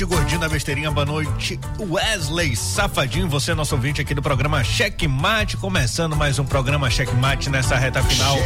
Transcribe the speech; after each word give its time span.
Noite, 0.00 0.04
gordinho 0.04 0.40
da 0.40 0.48
besteirinha. 0.48 0.90
Boa 0.90 1.04
noite, 1.04 1.58
Wesley 1.78 2.56
Safadinho. 2.56 3.28
Você, 3.28 3.52
é 3.52 3.54
nosso 3.54 3.74
ouvinte 3.74 4.00
aqui 4.00 4.14
do 4.14 4.22
programa 4.22 4.62
Cheque 4.64 5.06
Mate. 5.06 5.56
Começando 5.56 6.16
mais 6.16 6.38
um 6.38 6.44
programa 6.44 6.88
Cheque 6.90 7.14
Mate 7.14 7.50
nessa 7.50 7.76
reta 7.76 8.02
final. 8.02 8.36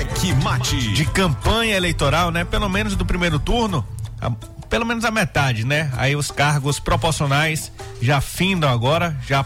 De 0.93 1.05
campanha 1.07 1.77
eleitoral, 1.77 2.31
né? 2.31 2.45
Pelo 2.45 2.69
menos 2.69 2.97
do 2.97 3.05
primeiro 3.05 3.39
turno. 3.39 3.87
A, 4.21 4.31
pelo 4.69 4.85
menos 4.85 5.05
a 5.05 5.11
metade, 5.11 5.65
né? 5.65 5.93
Aí 5.97 6.17
os 6.17 6.31
cargos 6.31 6.81
proporcionais 6.81 7.71
já 8.01 8.21
findam 8.21 8.71
agora, 8.71 9.17
já 9.27 9.45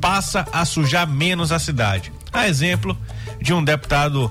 passa 0.00 0.46
a 0.52 0.64
sujar 0.64 1.08
menos 1.08 1.50
a 1.50 1.58
cidade. 1.58 2.12
A 2.32 2.46
exemplo 2.46 2.96
de 3.40 3.52
um 3.52 3.64
deputado 3.64 4.30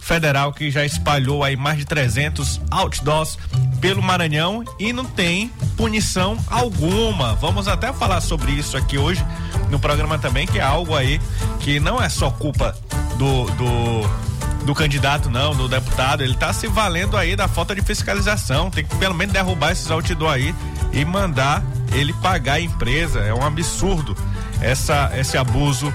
federal 0.00 0.52
que 0.52 0.70
já 0.70 0.84
espalhou 0.84 1.42
aí 1.42 1.56
mais 1.56 1.78
de 1.78 1.84
300 1.84 2.60
outdoors 2.70 3.38
pelo 3.80 4.02
Maranhão 4.02 4.64
e 4.78 4.92
não 4.92 5.04
tem 5.04 5.50
punição 5.78 6.36
alguma. 6.48 7.36
Vamos 7.36 7.68
até 7.68 7.92
falar 7.92 8.20
sobre 8.20 8.50
isso 8.50 8.76
aqui 8.76 8.98
hoje 8.98 9.24
no 9.70 9.78
programa 9.78 10.18
também, 10.18 10.44
que 10.44 10.58
é 10.58 10.62
algo 10.62 10.94
aí 10.94 11.20
que 11.60 11.78
não 11.78 12.02
é 12.02 12.08
só 12.08 12.30
culpa 12.30 12.76
do, 13.16 13.44
do 13.52 14.28
do 14.66 14.74
candidato, 14.74 15.30
não, 15.30 15.54
do 15.54 15.66
deputado, 15.66 16.22
ele 16.22 16.34
está 16.34 16.52
se 16.52 16.66
valendo 16.66 17.16
aí 17.16 17.34
da 17.34 17.48
falta 17.48 17.74
de 17.74 17.80
fiscalização. 17.80 18.70
Tem 18.70 18.84
que 18.84 18.94
pelo 18.96 19.14
menos 19.14 19.32
derrubar 19.32 19.72
esses 19.72 19.90
outdoor 19.90 20.30
aí 20.30 20.54
e 20.92 21.06
mandar 21.06 21.62
ele 21.94 22.12
pagar 22.12 22.54
a 22.54 22.60
empresa. 22.60 23.20
É 23.20 23.32
um 23.32 23.42
absurdo 23.42 24.14
essa, 24.60 25.10
esse 25.16 25.38
abuso 25.38 25.90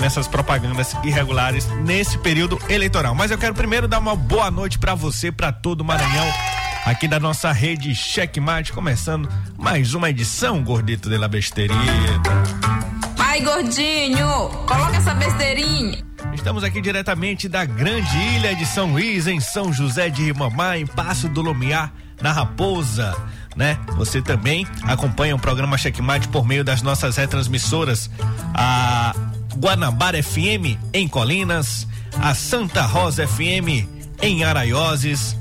nessas 0.00 0.26
propagandas 0.26 0.96
irregulares 1.04 1.68
nesse 1.84 2.18
período 2.18 2.58
eleitoral. 2.68 3.14
Mas 3.14 3.30
eu 3.30 3.38
quero 3.38 3.54
primeiro 3.54 3.86
dar 3.86 4.00
uma 4.00 4.16
boa 4.16 4.50
noite 4.50 4.76
para 4.76 4.96
você, 4.96 5.30
para 5.30 5.52
todo 5.52 5.82
o 5.82 5.84
Maranhão 5.84 6.26
aqui 6.86 7.08
da 7.08 7.18
nossa 7.18 7.50
rede 7.50 7.92
Checkmate, 7.96 8.72
começando 8.72 9.28
mais 9.58 9.92
uma 9.92 10.08
edição, 10.08 10.62
Gordito 10.62 11.10
de 11.10 11.18
la 11.18 11.26
Besteirinha. 11.26 12.22
Vai, 13.16 13.40
gordinho, 13.40 14.48
coloca 14.68 14.96
essa 14.96 15.12
besteirinha. 15.12 15.98
Estamos 16.32 16.62
aqui 16.62 16.80
diretamente 16.80 17.48
da 17.48 17.64
grande 17.64 18.16
ilha 18.16 18.54
de 18.54 18.64
São 18.64 18.92
Luís, 18.92 19.26
em 19.26 19.40
São 19.40 19.72
José 19.72 20.08
de 20.08 20.22
Ribamar, 20.22 20.76
em 20.76 20.86
Passo 20.86 21.28
do 21.28 21.42
Lumiar, 21.42 21.92
na 22.22 22.30
Raposa. 22.30 23.16
Né? 23.56 23.76
Você 23.96 24.22
também 24.22 24.64
acompanha 24.84 25.34
o 25.34 25.40
programa 25.40 25.76
Checkmate 25.76 26.28
por 26.28 26.46
meio 26.46 26.62
das 26.62 26.82
nossas 26.82 27.16
retransmissoras, 27.16 28.08
a 28.54 29.12
Guanabara 29.56 30.22
FM 30.22 30.78
em 30.92 31.08
Colinas, 31.08 31.88
a 32.22 32.32
Santa 32.32 32.82
Rosa 32.82 33.26
FM 33.26 33.88
em 34.22 34.44
Araioses, 34.44 35.36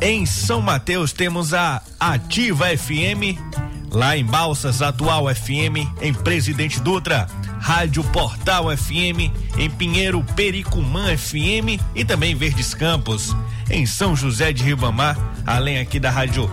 em 0.00 0.26
São 0.26 0.60
Mateus 0.60 1.12
temos 1.12 1.54
a 1.54 1.82
Ativa 1.98 2.66
FM, 2.76 3.38
lá 3.90 4.16
em 4.16 4.24
Balsas, 4.24 4.82
Atual 4.82 5.26
FM, 5.34 5.88
em 6.00 6.12
Presidente 6.12 6.80
Dutra, 6.80 7.26
Rádio 7.60 8.04
Portal 8.04 8.76
FM, 8.76 9.30
em 9.56 9.70
Pinheiro 9.70 10.22
Pericumã 10.34 11.16
FM 11.16 11.80
e 11.94 12.04
também 12.04 12.34
Verdes 12.34 12.74
Campos. 12.74 13.34
Em 13.70 13.84
São 13.84 14.14
José 14.14 14.52
de 14.52 14.62
Ribamar, 14.62 15.18
além 15.44 15.78
aqui 15.78 15.98
da 15.98 16.10
Rádio 16.10 16.48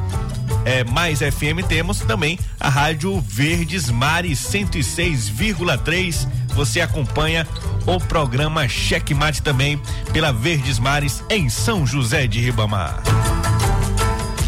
é, 0.65 0.83
Mais 0.83 1.19
FM, 1.19 1.67
temos 1.67 1.99
também 1.99 2.39
a 2.59 2.69
Rádio 2.69 3.19
Verdes 3.21 3.89
Mares 3.89 4.39
106,3. 4.39 6.27
Você 6.55 6.81
acompanha 6.81 7.47
o 7.85 7.99
programa 7.99 8.67
Checkmate 8.67 9.41
também 9.41 9.79
pela 10.11 10.31
Verdes 10.31 10.79
Mares 10.79 11.23
em 11.29 11.49
São 11.49 11.85
José 11.85 12.27
de 12.27 12.39
Ribamar. 12.39 13.01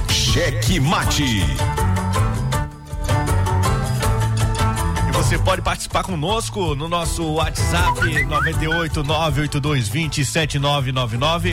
Checkmate. 0.10 1.44
Você 5.26 5.40
pode 5.40 5.64
participar 5.64 6.04
conosco 6.04 6.76
no 6.76 6.88
nosso 6.88 7.24
WhatsApp 7.24 8.00
98 8.26 9.04
982 9.04 9.90
27999 9.90 11.52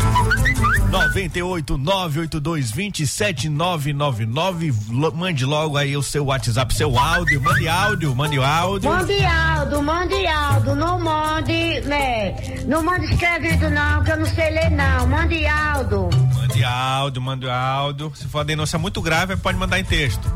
98 0.91 1.79
982 1.79 2.71
27999 2.71 4.75
mande 5.15 5.47
logo 5.47 5.79
aí 5.79 5.97
o 5.97 6.03
seu 6.03 6.27
WhatsApp, 6.27 6.75
seu 6.75 6.99
áudio, 6.99 7.41
mande 7.41 7.67
áudio, 7.67 8.15
mande 8.15 8.39
áudio. 8.39 8.91
Mande 8.91 9.25
áudio, 9.25 9.83
mande 9.83 10.27
áudio, 10.27 10.75
não 10.75 11.01
mande, 11.01 11.81
né? 11.87 12.35
Não 12.67 12.83
mande 12.83 13.07
escrevendo 13.07 13.71
não, 13.71 14.05
que 14.05 14.11
eu 14.11 14.19
não 14.19 14.27
sei 14.27 14.51
ler 14.51 14.71
não. 14.71 15.07
Mande 15.07 15.47
áudio. 15.47 16.11
Mande 16.35 16.63
áudio, 16.63 17.23
mande 17.23 17.49
áudio. 17.49 18.13
Se 18.15 18.29
for 18.29 18.41
uma 18.41 18.45
denúncia 18.45 18.79
muito 18.79 19.01
grave, 19.01 19.35
pode 19.39 19.57
mandar 19.57 19.81
em 19.81 19.85
texto. 19.85 20.31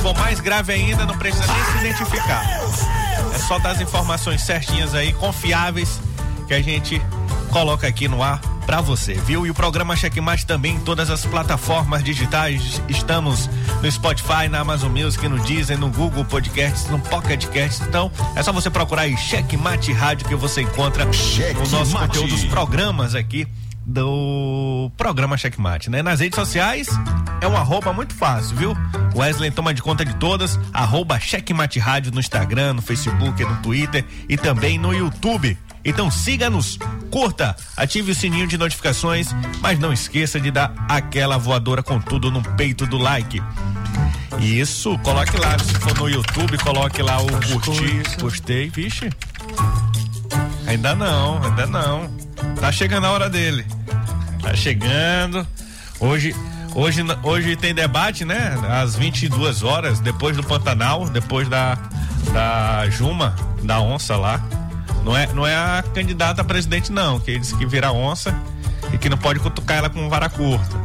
For 0.00 0.16
mais 0.16 0.40
grave 0.40 0.72
ainda, 0.72 1.04
não 1.04 1.16
precisa 1.18 1.46
nem 1.46 1.64
se 1.64 1.78
identificar. 1.78 2.42
É 3.34 3.38
só 3.38 3.58
dar 3.58 3.72
as 3.72 3.80
informações 3.80 4.40
certinhas 4.40 4.94
aí, 4.94 5.12
confiáveis, 5.12 6.00
que 6.48 6.54
a 6.54 6.62
gente 6.62 7.00
coloca 7.50 7.86
aqui 7.86 8.08
no 8.08 8.22
ar 8.22 8.40
para 8.64 8.80
você, 8.80 9.14
viu? 9.14 9.46
E 9.46 9.50
o 9.50 9.54
programa 9.54 9.94
Checkmate 9.94 10.46
também 10.46 10.76
em 10.76 10.80
todas 10.80 11.10
as 11.10 11.26
plataformas 11.26 12.02
digitais. 12.02 12.80
Estamos 12.88 13.50
no 13.82 13.90
Spotify, 13.90 14.48
na 14.48 14.60
Amazon 14.60 14.90
Music, 14.90 15.28
no 15.28 15.38
Deezer, 15.40 15.78
no 15.78 15.90
Google 15.90 16.24
Podcasts, 16.24 16.88
no 16.88 16.98
Pocket 16.98 17.46
Cast. 17.48 17.82
Então, 17.82 18.10
é 18.34 18.42
só 18.42 18.52
você 18.52 18.70
procurar 18.70 19.02
aí 19.02 19.16
Checkmate 19.16 19.92
Rádio 19.92 20.26
que 20.26 20.34
você 20.34 20.62
encontra 20.62 21.04
o 21.04 21.68
nosso 21.68 21.98
conteúdo, 21.98 22.34
os 22.34 22.44
programas 22.44 23.14
aqui 23.14 23.46
do 23.90 24.90
programa 24.96 25.36
Checkmate, 25.36 25.90
né? 25.90 26.02
Nas 26.02 26.20
redes 26.20 26.36
sociais 26.36 26.88
é 27.40 27.48
um 27.48 27.56
arroba 27.56 27.92
muito 27.92 28.14
fácil, 28.14 28.56
viu? 28.56 28.76
Wesley 29.14 29.50
toma 29.50 29.74
de 29.74 29.82
conta 29.82 30.04
de 30.04 30.14
todas, 30.14 30.58
arroba 30.72 31.18
Checkmate 31.18 31.78
Rádio 31.78 32.12
no 32.12 32.20
Instagram, 32.20 32.74
no 32.74 32.82
Facebook, 32.82 33.44
no 33.44 33.56
Twitter 33.56 34.04
e 34.28 34.36
também 34.36 34.78
no 34.78 34.94
YouTube. 34.94 35.58
Então 35.84 36.10
siga-nos, 36.10 36.78
curta, 37.10 37.56
ative 37.76 38.12
o 38.12 38.14
sininho 38.14 38.46
de 38.46 38.56
notificações, 38.56 39.34
mas 39.60 39.78
não 39.78 39.92
esqueça 39.92 40.38
de 40.38 40.50
dar 40.50 40.72
aquela 40.88 41.36
voadora 41.36 41.82
com 41.82 41.98
tudo 41.98 42.30
no 42.30 42.42
peito 42.42 42.86
do 42.86 42.96
like. 42.96 43.42
Isso, 44.38 44.96
coloque 44.98 45.36
lá, 45.36 45.58
se 45.58 45.74
for 45.74 45.98
no 45.98 46.08
YouTube, 46.08 46.56
coloque 46.58 47.02
lá 47.02 47.20
o 47.20 47.26
curtir, 47.26 48.02
gostei, 48.20 48.70
vixe. 48.70 49.10
Ainda 50.66 50.94
não, 50.94 51.42
ainda 51.42 51.66
não. 51.66 52.29
Tá 52.60 52.70
chegando 52.70 53.06
a 53.06 53.10
hora 53.10 53.30
dele. 53.30 53.64
Tá 54.42 54.54
chegando. 54.54 55.46
Hoje, 55.98 56.36
hoje, 56.74 57.02
hoje 57.22 57.56
tem 57.56 57.74
debate, 57.74 58.24
né? 58.24 58.54
Às 58.68 58.94
22 58.94 59.62
horas, 59.62 59.98
depois 59.98 60.36
do 60.36 60.42
Pantanal, 60.42 61.08
depois 61.08 61.48
da, 61.48 61.78
da 62.32 62.88
Juma, 62.90 63.34
da 63.62 63.80
onça 63.80 64.14
lá. 64.14 64.44
Não 65.02 65.16
é, 65.16 65.26
não 65.32 65.46
é 65.46 65.56
a 65.56 65.82
candidata 65.94 66.42
a 66.42 66.44
presidente, 66.44 66.92
não, 66.92 67.18
que 67.18 67.38
disse 67.38 67.56
que 67.56 67.64
vira 67.64 67.90
onça 67.92 68.38
e 68.92 68.98
que 68.98 69.08
não 69.08 69.16
pode 69.16 69.40
cutucar 69.40 69.78
ela 69.78 69.88
com 69.88 70.10
vara 70.10 70.28
curta. 70.28 70.76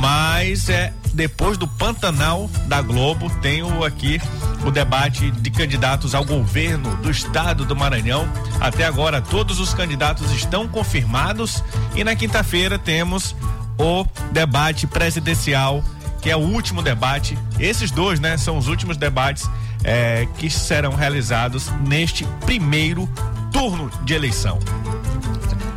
mas 0.00 0.68
é 0.68 0.92
depois 1.14 1.56
do 1.56 1.68
Pantanal 1.68 2.50
da 2.66 2.82
Globo, 2.82 3.30
tenho 3.40 3.84
aqui 3.84 4.20
o 4.64 4.70
debate 4.70 5.30
de 5.30 5.50
candidatos 5.50 6.14
ao 6.14 6.24
governo 6.24 6.96
do 6.96 7.10
estado 7.10 7.64
do 7.64 7.74
Maranhão. 7.74 8.28
Até 8.60 8.84
agora, 8.84 9.20
todos 9.20 9.58
os 9.58 9.72
candidatos 9.72 10.30
estão 10.32 10.68
confirmados 10.68 11.62
e 11.94 12.04
na 12.04 12.14
quinta-feira 12.14 12.78
temos 12.78 13.34
o 13.78 14.04
debate 14.32 14.86
presidencial, 14.86 15.82
que 16.20 16.30
é 16.30 16.36
o 16.36 16.40
último 16.40 16.82
debate. 16.82 17.38
Esses 17.58 17.90
dois, 17.90 18.20
né, 18.20 18.36
são 18.36 18.58
os 18.58 18.68
últimos 18.68 18.96
debates 18.96 19.48
é, 19.82 20.26
que 20.36 20.50
serão 20.50 20.94
realizados 20.94 21.70
neste 21.86 22.24
primeiro 22.44 23.08
turno 23.50 23.90
de 24.04 24.14
eleição. 24.14 24.58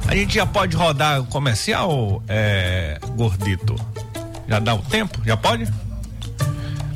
A 0.08 0.16
gente 0.16 0.36
já 0.36 0.46
pode 0.46 0.76
rodar 0.76 1.22
o 1.22 1.26
comercial, 1.26 2.22
é, 2.28 3.00
gordito? 3.16 3.76
Já 4.48 4.60
dá 4.60 4.76
o 4.76 4.80
tempo? 4.80 5.20
Já 5.26 5.38
pode? 5.38 5.72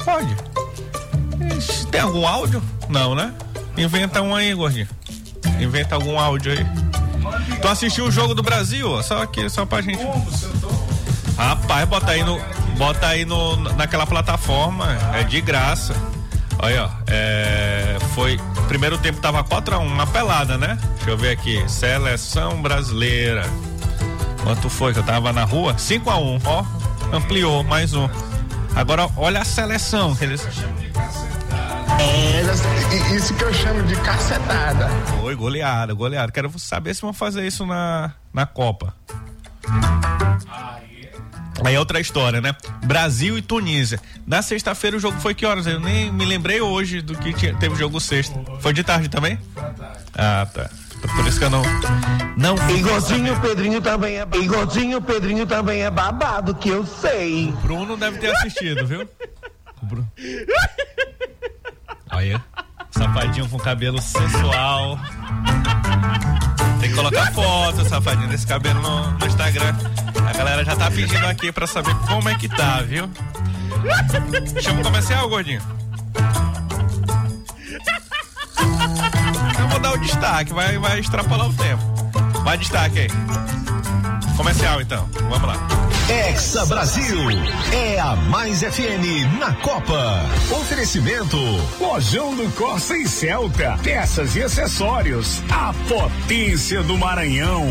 Pode. 0.03 0.35
Tem 1.91 2.01
algum 2.01 2.27
áudio? 2.27 2.61
Não, 2.89 3.15
né? 3.15 3.33
Inventa 3.77 4.21
um 4.21 4.35
aí, 4.35 4.53
gordinho. 4.53 4.87
Inventa 5.59 5.95
algum 5.95 6.19
áudio 6.19 6.51
aí. 6.51 6.65
Tu 7.61 7.67
assistiu 7.67 8.05
o 8.05 8.11
jogo 8.11 8.33
do 8.33 8.41
Brasil? 8.41 9.01
Só 9.03 9.21
aqui, 9.21 9.49
só 9.49 9.65
pra 9.65 9.81
gente. 9.81 10.03
Rapaz, 11.37 11.87
bota 11.87 12.11
aí 12.11 12.23
no. 12.23 12.39
Bota 12.77 13.07
aí 13.07 13.25
no, 13.25 13.55
naquela 13.73 14.05
plataforma. 14.05 14.97
É 15.13 15.23
de 15.23 15.41
graça. 15.41 15.95
Olha, 16.59 16.85
ó, 16.85 16.89
é, 17.07 17.97
foi. 18.13 18.39
Primeiro 18.67 18.97
tempo 18.97 19.21
tava 19.21 19.43
4x1, 19.43 19.79
uma 19.79 20.07
pelada, 20.07 20.57
né? 20.57 20.77
Deixa 20.95 21.09
eu 21.11 21.17
ver 21.17 21.31
aqui. 21.31 21.63
Seleção 21.67 22.61
brasileira. 22.61 23.45
Quanto 24.43 24.69
foi 24.69 24.93
que 24.93 24.99
eu 24.99 25.03
tava 25.03 25.31
na 25.31 25.43
rua? 25.43 25.75
5x1, 25.75 26.41
ó. 26.45 26.65
Ampliou, 27.13 27.63
mais 27.63 27.93
um. 27.93 28.09
Agora, 28.75 29.09
olha 29.15 29.41
a 29.41 29.45
seleção 29.45 30.15
eles. 30.21 30.47
É, 31.99 33.15
isso 33.15 33.33
que 33.33 33.43
eu 33.43 33.53
chamo 33.53 33.83
de 33.83 33.95
cacetada. 33.97 34.89
Foi 35.19 35.35
goleada, 35.35 35.93
goleada. 35.93 36.31
Quero 36.31 36.57
saber 36.59 36.93
se 36.93 37.01
vão 37.01 37.13
fazer 37.13 37.45
isso 37.45 37.65
na, 37.65 38.13
na 38.33 38.45
Copa. 38.45 38.93
Aí 41.63 41.75
é 41.75 41.79
outra 41.79 41.99
história, 41.99 42.39
né? 42.39 42.55
Brasil 42.85 43.37
e 43.37 43.41
Tunísia. 43.41 43.99
Na 44.25 44.41
sexta-feira 44.41 44.95
o 44.95 44.99
jogo 44.99 45.19
foi 45.19 45.33
que 45.33 45.45
horas? 45.45 45.65
Eu 45.65 45.79
nem 45.79 46.11
me 46.11 46.25
lembrei 46.25 46.61
hoje 46.61 47.01
do 47.01 47.17
que 47.17 47.33
tinha, 47.33 47.55
teve 47.55 47.75
jogo 47.75 47.99
sexta. 47.99 48.39
Foi 48.59 48.73
de 48.73 48.83
tarde 48.83 49.09
também? 49.09 49.39
Ah, 50.15 50.47
tá. 50.53 50.69
Por 51.15 51.27
isso 51.27 51.39
que 51.39 51.45
eu 51.45 51.49
não. 51.49 51.63
Não. 52.35 52.55
Igualzinho 52.69 53.33
o 53.33 53.41
Pedrinho 53.41 53.81
também 53.81 54.17
é. 54.19 54.27
Igualzinho 54.35 54.97
o 54.97 55.01
Pedrinho 55.01 55.45
também 55.45 55.81
é 55.81 55.89
babado, 55.89 56.55
que 56.55 56.69
eu 56.69 56.85
sei. 56.85 57.51
Bruno 57.61 57.97
deve 57.97 58.17
ter 58.17 58.35
assistido, 58.35 58.85
viu? 58.85 59.07
Bruno. 59.81 60.11
Olha. 62.27 62.43
Safadinho 62.91 63.47
com 63.49 63.57
cabelo 63.57 64.01
sensual. 64.01 64.99
Tem 66.79 66.89
que 66.89 66.95
colocar 66.95 67.31
foto, 67.31 67.87
safadinho, 67.87 68.27
desse 68.29 68.45
cabelo 68.45 68.81
no, 68.81 69.11
no, 69.11 69.27
Instagram. 69.27 69.75
A 70.27 70.37
galera 70.37 70.63
já 70.63 70.75
tá 70.75 70.89
pedindo 70.89 71.25
aqui 71.25 71.51
pra 71.51 71.67
saber 71.67 71.95
como 72.07 72.27
é 72.29 72.35
que 72.35 72.49
tá, 72.49 72.81
viu? 72.81 73.09
Chama 74.61 74.81
o 74.81 74.83
comercial, 74.83 75.29
gordinho. 75.29 75.61
Eu 79.59 79.67
vou 79.69 79.79
dar 79.79 79.93
o 79.93 79.97
destaque, 79.97 80.53
vai, 80.53 80.77
vai 80.77 80.99
extrapolar 80.99 81.47
o 81.47 81.53
tempo. 81.53 81.83
Vai 82.43 82.57
destaque 82.57 82.99
aí. 82.99 83.07
Comercial 84.35 84.81
então, 84.81 85.07
vamos 85.29 85.47
lá. 85.47 85.76
Exa 86.09 86.65
Brasil 86.65 87.19
é 87.73 87.99
a 87.99 88.15
Mais 88.15 88.61
FM 88.61 89.27
na 89.39 89.53
Copa. 89.55 90.21
Oferecimento 90.61 91.37
Lojão 91.81 92.33
do 92.33 92.49
Corsa 92.51 92.95
e 92.95 93.05
Celta, 93.05 93.77
peças 93.83 94.33
e 94.37 94.41
acessórios, 94.41 95.41
a 95.49 95.73
potência 95.89 96.81
do 96.83 96.97
Maranhão. 96.97 97.65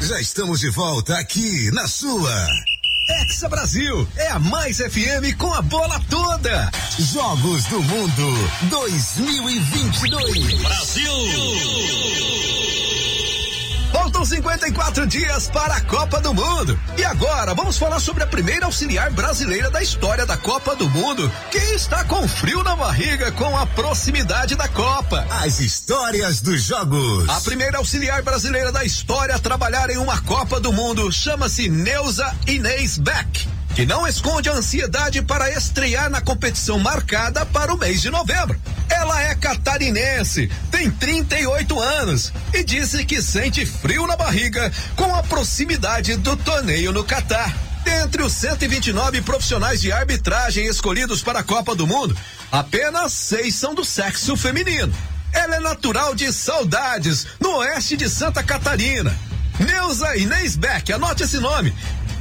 Já 0.00 0.18
estamos 0.20 0.60
de 0.60 0.70
volta 0.70 1.18
aqui 1.18 1.70
na 1.72 1.86
sua 1.86 2.32
Exa 3.26 3.48
Brasil 3.48 4.08
é 4.16 4.28
a 4.28 4.38
Mais 4.38 4.78
FM 4.78 5.36
com 5.36 5.52
a 5.52 5.60
bola 5.60 6.00
toda. 6.08 6.70
Jogos 6.98 7.64
do 7.64 7.82
Mundo 7.82 8.48
2022. 8.70 10.62
Brasil! 10.62 12.61
Faltam 14.22 14.24
54 14.24 15.06
dias 15.06 15.48
para 15.48 15.74
a 15.74 15.80
Copa 15.80 16.20
do 16.20 16.32
Mundo. 16.32 16.78
E 16.96 17.04
agora 17.04 17.54
vamos 17.54 17.76
falar 17.76 17.98
sobre 17.98 18.22
a 18.22 18.26
primeira 18.26 18.66
auxiliar 18.66 19.10
brasileira 19.10 19.68
da 19.70 19.82
história 19.82 20.24
da 20.24 20.36
Copa 20.36 20.76
do 20.76 20.88
Mundo, 20.88 21.30
que 21.50 21.58
está 21.58 22.04
com 22.04 22.26
frio 22.28 22.62
na 22.62 22.76
barriga 22.76 23.32
com 23.32 23.56
a 23.56 23.66
proximidade 23.66 24.54
da 24.54 24.68
Copa. 24.68 25.26
As 25.42 25.58
histórias 25.58 26.40
dos 26.40 26.62
jogos. 26.62 27.28
A 27.28 27.40
primeira 27.40 27.78
auxiliar 27.78 28.22
brasileira 28.22 28.70
da 28.70 28.84
história 28.84 29.34
a 29.34 29.38
trabalhar 29.38 29.90
em 29.90 29.98
uma 29.98 30.20
Copa 30.22 30.60
do 30.60 30.72
Mundo 30.72 31.10
chama-se 31.10 31.68
Neuza 31.68 32.32
Inês 32.46 32.98
Beck 32.98 33.51
que 33.74 33.86
não 33.86 34.06
esconde 34.06 34.48
a 34.48 34.54
ansiedade 34.54 35.22
para 35.22 35.50
estrear 35.50 36.10
na 36.10 36.20
competição 36.20 36.78
marcada 36.78 37.46
para 37.46 37.72
o 37.72 37.78
mês 37.78 38.02
de 38.02 38.10
novembro. 38.10 38.60
Ela 38.90 39.22
é 39.22 39.34
catarinense, 39.34 40.50
tem 40.70 40.90
38 40.90 41.80
anos 41.80 42.32
e 42.52 42.62
disse 42.62 43.04
que 43.04 43.22
sente 43.22 43.64
frio 43.64 44.06
na 44.06 44.16
barriga 44.16 44.70
com 44.94 45.14
a 45.14 45.22
proximidade 45.22 46.16
do 46.16 46.36
torneio 46.36 46.92
no 46.92 47.02
Catar. 47.02 47.54
Dentre 47.84 48.22
os 48.22 48.32
129 48.34 49.22
profissionais 49.22 49.80
de 49.80 49.90
arbitragem 49.90 50.66
escolhidos 50.66 51.22
para 51.22 51.40
a 51.40 51.42
Copa 51.42 51.74
do 51.74 51.86
Mundo, 51.86 52.16
apenas 52.50 53.12
seis 53.12 53.56
são 53.56 53.74
do 53.74 53.84
sexo 53.84 54.36
feminino. 54.36 54.92
Ela 55.32 55.56
é 55.56 55.60
natural 55.60 56.14
de 56.14 56.32
Saudades, 56.32 57.26
no 57.40 57.56
oeste 57.56 57.96
de 57.96 58.08
Santa 58.08 58.42
Catarina. 58.42 59.16
Neuza 59.58 60.16
Inês 60.16 60.56
Beck, 60.56 60.92
anote 60.92 61.22
esse 61.22 61.38
nome, 61.38 61.74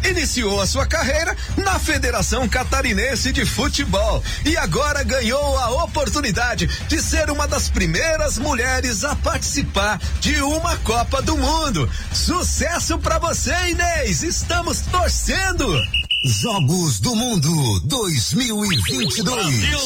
iniciou 0.09 0.61
a 0.61 0.67
sua 0.67 0.85
carreira 0.85 1.35
na 1.57 1.79
Federação 1.79 2.47
Catarinense 2.47 3.31
de 3.31 3.45
Futebol 3.45 4.23
e 4.45 4.55
agora 4.57 5.03
ganhou 5.03 5.57
a 5.57 5.83
oportunidade 5.83 6.67
de 6.87 7.01
ser 7.01 7.29
uma 7.29 7.47
das 7.47 7.69
primeiras 7.69 8.37
mulheres 8.37 9.03
a 9.03 9.15
participar 9.15 9.99
de 10.19 10.41
uma 10.41 10.77
Copa 10.77 11.21
do 11.21 11.37
Mundo. 11.37 11.89
Sucesso 12.13 12.97
para 12.99 13.19
você, 13.19 13.53
Inês! 13.69 14.23
Estamos 14.23 14.81
torcendo! 14.81 15.67
Jogos 16.23 16.99
do 16.99 17.15
Mundo 17.15 17.79
2022. 17.85 19.23
Brasil. 19.23 19.79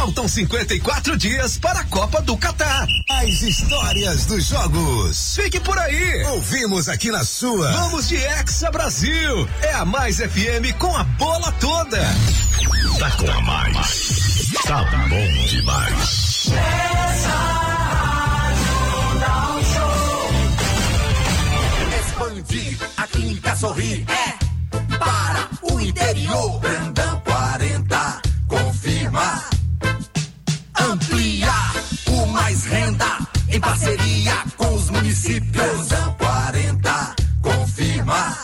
Faltam 0.00 0.26
54 0.26 1.14
dias 1.18 1.58
para 1.58 1.80
a 1.80 1.84
Copa 1.84 2.22
do 2.22 2.34
Catar. 2.34 2.86
As 3.10 3.42
histórias 3.42 4.24
dos 4.24 4.46
jogos. 4.46 5.34
Fique 5.36 5.60
por 5.60 5.76
aí. 5.76 6.24
Ouvimos 6.24 6.88
aqui 6.88 7.10
na 7.10 7.22
sua. 7.22 7.70
Vamos 7.70 8.08
de 8.08 8.16
Hexa 8.16 8.70
Brasil. 8.70 9.46
É 9.60 9.74
a 9.74 9.84
Mais 9.84 10.16
FM 10.16 10.74
com 10.78 10.96
a 10.96 11.04
bola 11.04 11.52
toda. 11.60 11.98
Tá 12.98 13.10
com 13.10 13.30
a 13.30 13.40
mais. 13.42 14.52
Tá 14.66 14.82
bom 14.84 15.44
demais. 15.46 16.46
Essa 16.46 17.28
rádio 17.92 19.20
dá 19.20 19.52
um 19.52 19.62
show. 19.74 20.30
Expandir 22.00 22.78
a 22.96 23.06
clínica 23.06 23.54
sorri. 23.54 24.06
É 24.08 24.96
para 24.96 25.46
o 25.60 25.78
interior. 25.78 26.58
Brandão 26.58 27.20
40. 27.20 28.22
Confirma 28.48 29.49
renda 32.70 33.18
em 33.48 33.60
parceria 33.60 34.32
com 34.56 34.72
os 34.74 34.88
municípios. 34.90 35.88
São 35.88 36.14
40, 36.14 37.16
confirma. 37.42 38.38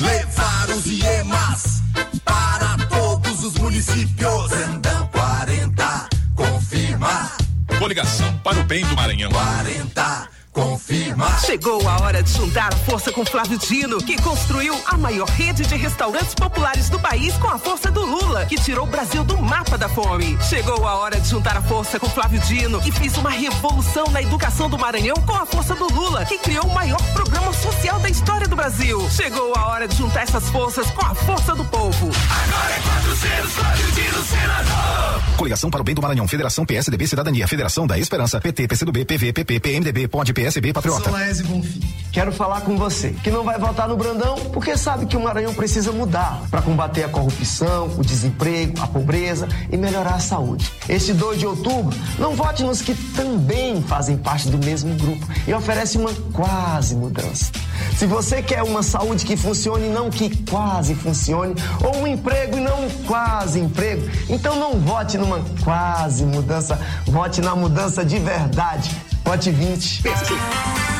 Levar 0.00 0.70
os 0.70 0.86
IEMAS 0.86 1.82
para 2.24 2.78
todos 2.86 3.44
os 3.44 3.54
municípios. 3.54 4.52
Andam 4.52 5.06
40, 5.08 6.08
confirma. 6.36 7.32
Coligação 7.78 8.38
para 8.38 8.60
o 8.60 8.64
bem 8.64 8.84
do 8.86 8.94
Maranhão. 8.94 9.30
40 9.30 10.29
Confirma. 10.52 11.38
Chegou 11.38 11.88
a 11.88 12.00
hora 12.00 12.22
de 12.22 12.30
juntar 12.32 12.72
a 12.72 12.76
força 12.78 13.12
com 13.12 13.24
Flávio 13.24 13.56
Dino, 13.56 13.98
que 13.98 14.20
construiu 14.20 14.76
a 14.84 14.96
maior 14.96 15.28
rede 15.28 15.64
de 15.64 15.76
restaurantes 15.76 16.34
populares 16.34 16.88
do 16.88 16.98
país 16.98 17.34
com 17.36 17.46
a 17.46 17.58
força 17.58 17.88
do 17.88 18.04
Lula, 18.04 18.44
que 18.46 18.56
tirou 18.56 18.84
o 18.84 18.90
Brasil 18.90 19.22
do 19.22 19.38
mapa 19.38 19.78
da 19.78 19.88
fome. 19.88 20.36
Chegou 20.42 20.86
a 20.88 20.96
hora 20.96 21.20
de 21.20 21.28
juntar 21.28 21.56
a 21.56 21.62
força 21.62 22.00
com 22.00 22.08
Flávio 22.08 22.40
Dino, 22.40 22.80
que 22.80 22.90
fez 22.90 23.16
uma 23.16 23.30
revolução 23.30 24.06
na 24.10 24.20
educação 24.20 24.68
do 24.68 24.76
Maranhão 24.76 25.16
com 25.24 25.34
a 25.34 25.46
força 25.46 25.74
do 25.76 25.86
Lula, 25.92 26.24
que 26.24 26.38
criou 26.38 26.64
o 26.64 26.74
maior 26.74 27.00
programa 27.12 27.52
social 27.52 28.00
da 28.00 28.08
história 28.08 28.48
do 28.48 28.56
Brasil. 28.56 29.08
Chegou 29.10 29.52
a 29.56 29.68
hora 29.68 29.86
de 29.86 29.96
juntar 29.96 30.22
essas 30.22 30.48
forças 30.50 30.90
com 30.90 31.06
a 31.06 31.14
força 31.14 31.54
do 31.54 31.64
povo. 31.66 32.10
Agora 32.28 32.74
é 32.74 32.80
400, 32.80 33.52
Flávio 33.52 33.92
Dino, 33.92 34.24
senador. 34.24 35.20
Coligação 35.36 35.70
para 35.70 35.80
o 35.80 35.84
bem 35.84 35.94
do 35.94 36.02
Maranhão, 36.02 36.28
Federação 36.28 36.66
PSDB 36.66 37.06
Cidadania, 37.06 37.48
Federação 37.48 37.86
da 37.86 37.98
Esperança, 37.98 38.40
PT, 38.40 38.68
PCdoB, 38.68 39.04
PV, 39.04 39.32
PP, 39.32 39.60
PMDB, 39.60 40.08
POD, 40.08 40.32
PSB, 40.40 40.72
Patriota. 40.72 41.10
Laésio 41.10 41.46
Bonfim. 41.46 41.80
Quero 42.10 42.32
falar 42.32 42.62
com 42.62 42.76
você, 42.76 43.10
que 43.22 43.30
não 43.30 43.44
vai 43.44 43.58
votar 43.58 43.86
no 43.86 43.96
Brandão 43.96 44.34
porque 44.52 44.76
sabe 44.76 45.06
que 45.06 45.16
o 45.16 45.20
Maranhão 45.20 45.54
precisa 45.54 45.92
mudar 45.92 46.42
para 46.50 46.60
combater 46.60 47.04
a 47.04 47.08
corrupção, 47.08 47.86
o 47.96 48.02
desemprego, 48.02 48.82
a 48.82 48.86
pobreza 48.86 49.46
e 49.70 49.76
melhorar 49.76 50.14
a 50.14 50.18
saúde. 50.18 50.72
Este 50.88 51.12
2 51.12 51.38
de 51.38 51.46
outubro, 51.46 51.96
não 52.18 52.34
vote 52.34 52.64
nos 52.64 52.80
que 52.80 52.94
também 53.14 53.80
fazem 53.82 54.16
parte 54.16 54.48
do 54.48 54.58
mesmo 54.58 54.92
grupo 54.96 55.24
e 55.46 55.52
oferece 55.54 55.98
uma 55.98 56.12
quase 56.32 56.96
mudança. 56.96 57.52
Se 57.96 58.06
você 58.06 58.42
quer 58.42 58.62
uma 58.62 58.82
saúde 58.82 59.24
que 59.24 59.36
funcione 59.36 59.86
e 59.86 59.90
não 59.90 60.10
que 60.10 60.44
quase 60.46 60.94
funcione, 60.94 61.54
ou 61.84 61.98
um 61.98 62.06
emprego 62.06 62.56
e 62.56 62.60
não 62.60 62.86
um 62.86 62.90
quase 63.06 63.60
emprego, 63.60 64.08
então 64.28 64.56
não 64.56 64.80
vote 64.80 65.16
numa 65.16 65.44
quase 65.62 66.24
mudança, 66.24 66.80
vote 67.06 67.40
na 67.40 67.54
mudança 67.54 68.04
de 68.04 68.18
verdade. 68.18 69.09
Vote 69.24 69.50
20. 69.50 70.02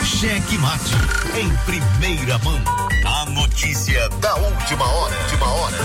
Cheque 0.05 0.59
Mate 0.59 0.95
em 1.39 1.49
primeira 1.65 2.39
mão. 2.39 2.61
A 3.05 3.25
notícia 3.31 4.09
da 4.21 4.35
última 4.37 4.85
hora. 4.85 5.17
Última 5.23 5.47
hora. 5.47 5.77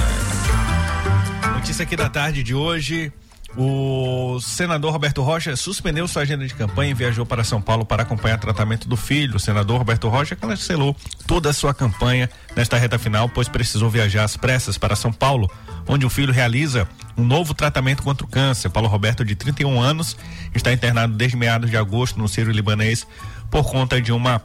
Notícia 1.55 1.83
aqui 1.83 1.95
da 1.95 2.09
tarde 2.09 2.43
de 2.43 2.53
hoje. 2.53 3.11
O 3.57 4.37
senador 4.41 4.91
Roberto 4.91 5.21
Rocha 5.21 5.55
suspendeu 5.55 6.07
sua 6.09 6.23
agenda 6.23 6.45
de 6.45 6.53
campanha 6.53 6.91
e 6.91 6.93
viajou 6.93 7.25
para 7.25 7.41
São 7.43 7.61
Paulo 7.61 7.85
para 7.85 8.03
acompanhar 8.03 8.37
o 8.37 8.41
tratamento 8.41 8.87
do 8.87 8.97
filho. 8.97 9.37
O 9.37 9.39
senador 9.39 9.77
Roberto 9.77 10.09
Rocha 10.09 10.35
cancelou 10.35 10.93
toda 11.25 11.49
a 11.49 11.53
sua 11.53 11.73
campanha 11.73 12.29
nesta 12.53 12.77
reta 12.77 12.99
final, 12.99 13.29
pois 13.29 13.47
precisou 13.47 13.89
viajar 13.89 14.25
às 14.25 14.35
pressas 14.35 14.77
para 14.77 14.93
São 14.93 15.11
Paulo, 15.11 15.49
onde 15.87 16.05
o 16.05 16.09
filho 16.09 16.33
realiza 16.33 16.85
um 17.17 17.23
novo 17.23 17.53
tratamento 17.53 18.03
contra 18.03 18.25
o 18.25 18.29
câncer. 18.29 18.69
Paulo 18.69 18.89
Roberto, 18.89 19.23
de 19.23 19.35
31 19.35 19.79
anos, 19.79 20.17
está 20.53 20.73
internado 20.73 21.13
desde 21.13 21.37
meados 21.37 21.69
de 21.69 21.77
agosto 21.77 22.19
no 22.19 22.27
Ciro 22.27 22.51
Libanês 22.51 23.07
por 23.49 23.63
conta 23.71 24.01
de 24.01 24.11
uma 24.11 24.41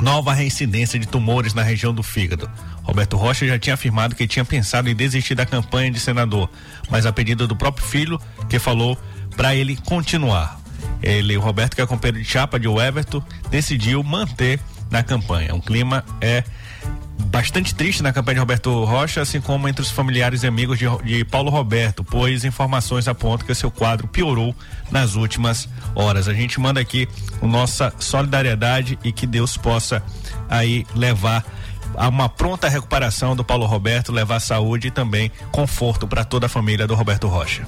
nova 0.00 0.34
reincidência 0.34 0.98
de 0.98 1.06
tumores 1.06 1.54
na 1.54 1.62
região 1.62 1.94
do 1.94 2.02
fígado. 2.02 2.50
Roberto 2.84 3.16
Rocha 3.16 3.46
já 3.46 3.58
tinha 3.58 3.74
afirmado 3.74 4.14
que 4.14 4.26
tinha 4.26 4.44
pensado 4.44 4.88
em 4.88 4.94
desistir 4.94 5.34
da 5.34 5.44
campanha 5.44 5.90
de 5.90 5.98
senador, 5.98 6.48
mas 6.90 7.06
a 7.06 7.12
pedido 7.12 7.48
do 7.48 7.56
próprio 7.56 7.84
filho, 7.84 8.20
que 8.48 8.58
falou 8.58 8.96
para 9.36 9.54
ele 9.54 9.76
continuar. 9.76 10.60
Ele, 11.02 11.36
o 11.36 11.40
Roberto, 11.40 11.74
que 11.74 11.82
é 11.82 11.86
companheiro 11.86 12.22
de 12.22 12.24
chapa 12.24 12.58
de 12.58 12.68
Everton, 12.68 13.22
decidiu 13.50 14.02
manter 14.02 14.60
na 14.90 15.02
campanha. 15.02 15.54
O 15.54 15.60
clima 15.60 16.04
é 16.20 16.44
bastante 17.26 17.74
triste 17.74 18.02
na 18.02 18.12
campanha 18.12 18.34
de 18.34 18.40
Roberto 18.40 18.84
Rocha, 18.84 19.20
assim 19.20 19.40
como 19.40 19.68
entre 19.68 19.82
os 19.82 19.90
familiares 19.90 20.42
e 20.42 20.46
amigos 20.46 20.78
de, 20.78 20.86
de, 21.04 21.24
Paulo 21.24 21.50
Roberto, 21.50 22.04
pois 22.04 22.44
informações 22.44 23.08
apontam 23.08 23.46
que 23.46 23.54
seu 23.54 23.70
quadro 23.70 24.06
piorou 24.06 24.54
nas 24.90 25.14
últimas 25.14 25.68
horas. 25.94 26.28
A 26.28 26.34
gente 26.34 26.60
manda 26.60 26.80
aqui 26.80 27.08
nossa 27.42 27.92
solidariedade 27.98 28.98
e 29.02 29.12
que 29.12 29.26
Deus 29.26 29.56
possa 29.56 30.02
aí 30.48 30.86
levar 30.94 31.44
a 31.96 32.08
uma 32.08 32.28
pronta 32.28 32.68
recuperação 32.68 33.34
do 33.34 33.44
Paulo 33.44 33.66
Roberto, 33.66 34.12
levar 34.12 34.40
saúde 34.40 34.88
e 34.88 34.90
também 34.90 35.30
conforto 35.50 36.06
para 36.06 36.24
toda 36.24 36.46
a 36.46 36.48
família 36.48 36.86
do 36.86 36.94
Roberto 36.94 37.26
Rocha. 37.28 37.66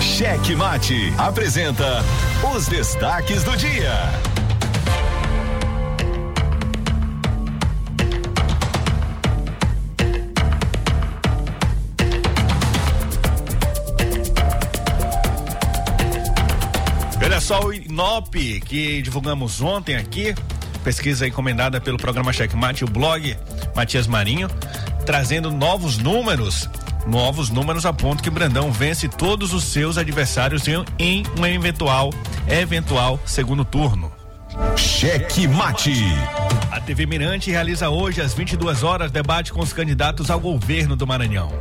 Cheque 0.00 0.54
Mate 0.54 1.12
apresenta 1.18 2.04
os 2.54 2.66
destaques 2.68 3.42
do 3.42 3.56
dia. 3.56 3.92
Olha 17.36 17.40
só 17.42 17.60
o 17.66 17.70
INOP 17.70 18.60
que 18.60 19.02
divulgamos 19.02 19.60
ontem 19.60 19.94
aqui, 19.94 20.34
pesquisa 20.86 21.26
encomendada 21.26 21.80
pelo 21.80 21.98
programa 21.98 22.32
Checkmate, 22.32 22.84
o 22.84 22.86
blog 22.86 23.36
Matias 23.74 24.06
Marinho, 24.06 24.48
trazendo 25.04 25.50
novos 25.50 25.98
números. 25.98 26.70
Novos 27.08 27.50
números 27.50 27.84
apontam 27.84 28.22
que 28.22 28.30
Brandão 28.30 28.70
vence 28.70 29.08
todos 29.08 29.52
os 29.52 29.64
seus 29.64 29.98
adversários 29.98 30.62
em 30.96 31.24
um 31.36 31.44
eventual, 31.44 32.10
eventual 32.46 33.18
segundo 33.26 33.64
turno. 33.64 34.12
Cheque 34.76 35.48
Mate. 35.48 35.92
A 36.70 36.80
TV 36.80 37.04
Mirante 37.04 37.50
realiza 37.50 37.90
hoje 37.90 38.20
às 38.20 38.32
22 38.32 38.84
horas 38.84 39.10
debate 39.10 39.52
com 39.52 39.60
os 39.60 39.72
candidatos 39.72 40.30
ao 40.30 40.38
governo 40.38 40.94
do 40.94 41.04
Maranhão. 41.04 41.52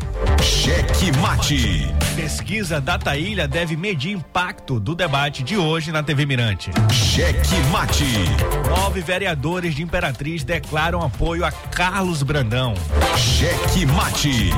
Cheque 0.45 1.11
Mate. 1.17 1.87
Pesquisa 2.15 2.79
Data 2.79 3.17
Ilha 3.17 3.47
deve 3.47 3.75
medir 3.75 4.11
impacto 4.11 4.79
do 4.79 4.93
debate 4.93 5.41
de 5.41 5.57
hoje 5.57 5.91
na 5.91 6.03
TV 6.03 6.23
Mirante. 6.23 6.69
Cheque 6.93 7.55
Mate. 7.71 8.05
Nove 8.69 9.01
vereadores 9.01 9.73
de 9.73 9.81
Imperatriz 9.81 10.43
declaram 10.43 11.01
apoio 11.01 11.43
a 11.43 11.51
Carlos 11.51 12.21
Brandão. 12.21 12.75
Cheque 13.17 13.87
Mate. 13.87 14.51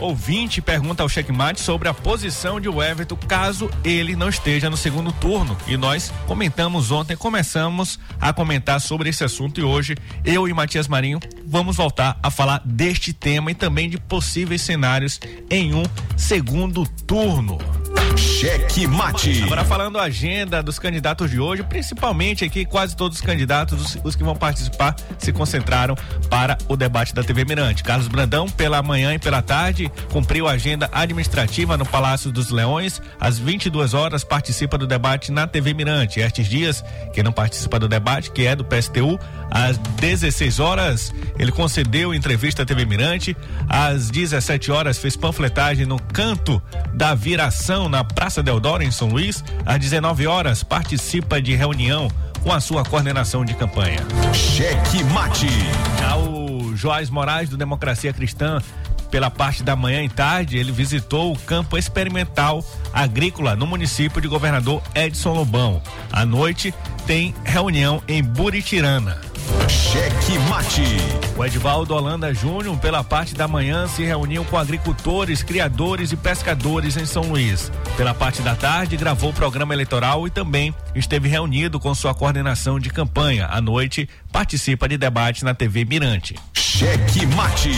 Ouvinte 0.00 0.62
pergunta 0.62 1.02
ao 1.02 1.08
Checkmate 1.08 1.60
sobre 1.60 1.88
a 1.88 1.94
posição 1.94 2.60
de 2.60 2.68
Everton 2.68 3.16
caso 3.16 3.68
ele 3.82 4.14
não 4.14 4.28
esteja 4.28 4.70
no 4.70 4.76
segundo 4.76 5.10
turno. 5.12 5.56
E 5.66 5.76
nós 5.76 6.12
comentamos 6.26 6.90
ontem, 6.90 7.16
começamos 7.16 7.98
a 8.20 8.32
comentar 8.32 8.80
sobre 8.80 9.08
esse 9.08 9.24
assunto 9.24 9.60
e 9.60 9.64
hoje 9.64 9.96
eu 10.24 10.46
e 10.46 10.54
Matias 10.54 10.86
Marinho 10.86 11.18
vamos 11.44 11.76
voltar 11.76 12.18
a 12.22 12.30
falar 12.30 12.62
deste 12.64 13.12
tema 13.12 13.50
e 13.50 13.54
também 13.54 13.90
de 13.90 13.98
possíveis 13.98 14.62
cenários 14.62 15.20
em 15.50 15.74
um 15.74 15.82
segundo 16.16 16.86
turno. 17.06 17.58
Cheque 18.16 18.86
Mate. 18.86 19.42
Agora 19.42 19.64
falando 19.64 19.98
a 19.98 20.04
agenda 20.04 20.62
dos 20.62 20.78
candidatos 20.78 21.30
de 21.30 21.40
hoje, 21.40 21.62
principalmente 21.62 22.44
aqui 22.44 22.64
quase 22.64 22.96
todos 22.96 23.18
os 23.18 23.24
candidatos, 23.24 23.96
os, 23.96 23.98
os, 24.04 24.16
que 24.16 24.22
vão 24.22 24.34
participar, 24.34 24.94
se 25.18 25.32
concentraram 25.32 25.94
para 26.30 26.56
o 26.68 26.76
debate 26.76 27.14
da 27.14 27.22
TV 27.22 27.44
Mirante. 27.44 27.82
Carlos 27.82 28.08
Brandão, 28.08 28.48
pela 28.48 28.82
manhã 28.82 29.14
e 29.14 29.18
pela 29.18 29.42
tarde, 29.42 29.90
cumpriu 30.12 30.46
a 30.46 30.52
agenda 30.52 30.88
administrativa 30.92 31.76
no 31.76 31.84
Palácio 31.84 32.30
dos 32.30 32.50
Leões. 32.50 33.02
Às 33.20 33.38
22 33.38 33.94
horas 33.94 34.24
participa 34.24 34.78
do 34.78 34.86
debate 34.86 35.32
na 35.32 35.46
TV 35.46 35.74
Mirante. 35.74 36.20
Estes 36.20 36.48
dias, 36.48 36.84
quem 37.12 37.24
não 37.24 37.32
participa 37.32 37.78
do 37.78 37.88
debate, 37.88 38.30
que 38.30 38.46
é 38.46 38.54
do 38.54 38.64
PSTU, 38.64 39.18
às 39.50 39.78
16 39.78 40.60
horas, 40.60 41.14
ele 41.38 41.50
concedeu 41.50 42.14
entrevista 42.14 42.62
à 42.62 42.66
TV 42.66 42.84
Mirante. 42.84 43.36
Às 43.68 44.10
17 44.10 44.70
horas, 44.70 44.98
fez 44.98 45.16
panfletagem 45.16 45.86
no 45.86 45.97
canto 46.12 46.62
da 46.92 47.14
viração 47.14 47.88
na 47.88 48.02
Praça 48.02 48.42
Deodoro, 48.42 48.82
em 48.82 48.90
São 48.90 49.08
Luís. 49.08 49.44
Às 49.64 49.78
19 49.78 50.26
horas, 50.26 50.62
participa 50.62 51.40
de 51.40 51.54
reunião 51.54 52.10
com 52.42 52.52
a 52.52 52.60
sua 52.60 52.84
coordenação 52.84 53.44
de 53.44 53.54
campanha. 53.54 54.00
Cheque 54.32 55.04
Mate. 55.04 55.48
Já 55.98 56.16
o 56.16 56.76
Joás 56.76 57.10
Moraes, 57.10 57.48
do 57.48 57.56
Democracia 57.56 58.12
Cristã, 58.12 58.60
pela 59.10 59.30
parte 59.30 59.62
da 59.62 59.74
manhã 59.74 60.02
e 60.02 60.08
tarde, 60.08 60.58
ele 60.58 60.70
visitou 60.70 61.32
o 61.32 61.38
campo 61.38 61.78
experimental 61.78 62.64
agrícola 62.92 63.56
no 63.56 63.66
município 63.66 64.20
de 64.20 64.28
Governador 64.28 64.82
Edson 64.94 65.32
Lobão. 65.32 65.82
À 66.12 66.24
noite, 66.24 66.74
tem 67.08 67.34
reunião 67.42 68.02
em 68.06 68.22
Buritirana. 68.22 69.18
Cheque 69.66 70.38
Mate. 70.50 70.82
O 71.38 71.42
Edvaldo 71.42 71.94
Holanda 71.94 72.34
Júnior, 72.34 72.76
pela 72.78 73.02
parte 73.02 73.34
da 73.34 73.48
manhã, 73.48 73.88
se 73.88 74.04
reuniu 74.04 74.44
com 74.44 74.58
agricultores, 74.58 75.42
criadores 75.42 76.12
e 76.12 76.16
pescadores 76.16 76.98
em 76.98 77.06
São 77.06 77.22
Luís. 77.22 77.72
Pela 77.96 78.12
parte 78.12 78.42
da 78.42 78.54
tarde, 78.54 78.98
gravou 78.98 79.30
o 79.30 79.32
programa 79.32 79.72
eleitoral 79.72 80.26
e 80.26 80.30
também 80.30 80.74
esteve 80.94 81.30
reunido 81.30 81.80
com 81.80 81.94
sua 81.94 82.12
coordenação 82.12 82.78
de 82.78 82.90
campanha. 82.90 83.46
À 83.50 83.58
noite, 83.58 84.06
participa 84.30 84.86
de 84.86 84.98
debate 84.98 85.46
na 85.46 85.54
TV 85.54 85.86
Mirante. 85.86 86.34
Cheque 86.52 87.24
Mate. 87.34 87.70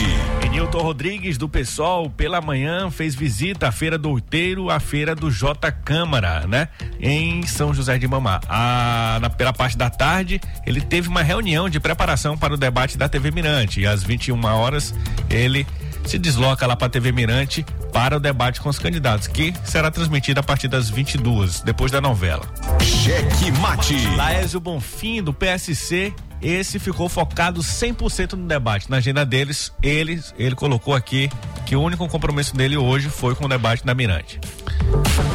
Nilton 0.51 0.81
Rodrigues, 0.81 1.37
do 1.37 1.47
PSOL, 1.47 2.09
pela 2.09 2.41
manhã, 2.41 2.91
fez 2.91 3.15
visita 3.15 3.69
à 3.69 3.71
Feira 3.71 3.97
do 3.97 4.09
Outeiro, 4.09 4.69
à 4.69 4.81
Feira 4.81 5.15
do 5.15 5.31
J 5.31 5.71
Câmara, 5.71 6.45
né? 6.45 6.67
Em 6.99 7.41
São 7.47 7.73
José 7.73 7.97
de 7.97 8.05
Mamá. 8.05 8.41
A, 8.49 9.17
na, 9.21 9.29
pela 9.29 9.53
parte 9.53 9.77
da 9.77 9.89
tarde, 9.89 10.41
ele 10.65 10.81
teve 10.81 11.07
uma 11.07 11.21
reunião 11.21 11.69
de 11.69 11.79
preparação 11.79 12.37
para 12.37 12.53
o 12.53 12.57
debate 12.57 12.97
da 12.97 13.07
TV 13.07 13.31
Mirante. 13.31 13.81
E 13.81 13.87
às 13.87 14.03
21 14.03 14.43
horas, 14.45 14.93
ele 15.29 15.65
se 16.05 16.17
desloca 16.17 16.65
lá 16.65 16.75
para 16.75 16.87
a 16.87 16.89
TV 16.89 17.11
Mirante 17.11 17.65
para 17.93 18.17
o 18.17 18.19
debate 18.19 18.59
com 18.59 18.69
os 18.69 18.79
candidatos, 18.79 19.27
que 19.27 19.53
será 19.63 19.91
transmitido 19.91 20.39
a 20.39 20.43
partir 20.43 20.67
das 20.67 20.89
22, 20.89 21.61
depois 21.61 21.91
da 21.91 22.01
novela. 22.01 22.45
Cheque 22.81 23.51
Mate. 23.59 23.95
Laésio 24.15 24.59
Bonfim, 24.59 25.21
do 25.21 25.33
PSC, 25.33 26.13
esse 26.41 26.79
ficou 26.79 27.07
focado 27.07 27.61
100% 27.61 28.33
no 28.33 28.47
debate. 28.47 28.89
Na 28.89 28.97
agenda 28.97 29.25
deles, 29.25 29.71
ele, 29.83 30.21
ele 30.37 30.55
colocou 30.55 30.95
aqui 30.95 31.29
que 31.65 31.75
o 31.75 31.81
único 31.81 32.07
compromisso 32.07 32.55
dele 32.55 32.77
hoje 32.77 33.09
foi 33.09 33.35
com 33.35 33.45
o 33.45 33.49
debate 33.49 33.85
da 33.85 33.93
Mirante. 33.93 34.39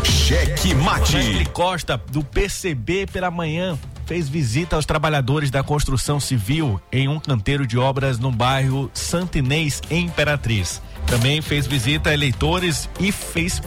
Cheque 0.05 0.75
Mate. 0.75 1.17
Wesley 1.17 1.47
Costa, 1.47 2.01
do 2.11 2.25
PCB, 2.25 3.07
pela 3.07 3.31
manhã, 3.31 3.79
fez 4.07 4.29
visita 4.29 4.77
aos 4.77 4.87
trabalhadores 4.87 5.51
da 5.51 5.63
construção 5.63 6.19
civil 6.19 6.81
em 6.93 7.09
um 7.09 7.21
canteiro 7.21 7.67
de 7.67 7.79
obras 7.79 8.19
no 8.19 8.33
bairro 8.33 8.91
Santinês, 8.95 9.81
em 9.91 10.07
Imperatriz. 10.07 10.81
Também 11.07 11.41
fez 11.41 11.67
visita 11.67 12.11
a 12.11 12.15
eleitores 12.15 12.89
e 12.99 13.13
fez 13.13 13.63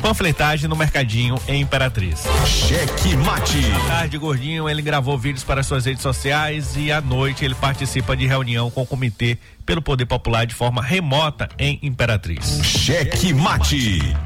panfletagem 0.00 0.68
no 0.68 0.76
mercadinho 0.76 1.36
em 1.46 1.60
Imperatriz. 1.60 2.22
Cheque 2.46 3.16
mate. 3.16 3.58
À 3.74 3.88
tarde, 3.88 4.16
Gordinho, 4.16 4.68
ele 4.68 4.80
gravou 4.80 5.18
vídeos 5.18 5.44
para 5.44 5.62
suas 5.62 5.84
redes 5.84 6.02
sociais 6.02 6.76
e 6.76 6.90
à 6.90 7.00
noite 7.00 7.44
ele 7.44 7.54
participa 7.54 8.16
de 8.16 8.26
reunião 8.26 8.70
com 8.70 8.82
o 8.82 8.86
comitê 8.86 9.36
pelo 9.66 9.82
Poder 9.82 10.06
Popular 10.06 10.46
de 10.46 10.54
forma 10.54 10.82
remota 10.82 11.48
em 11.58 11.78
Imperatriz. 11.82 12.60
Cheque 12.64 13.34
mate. 13.34 14.16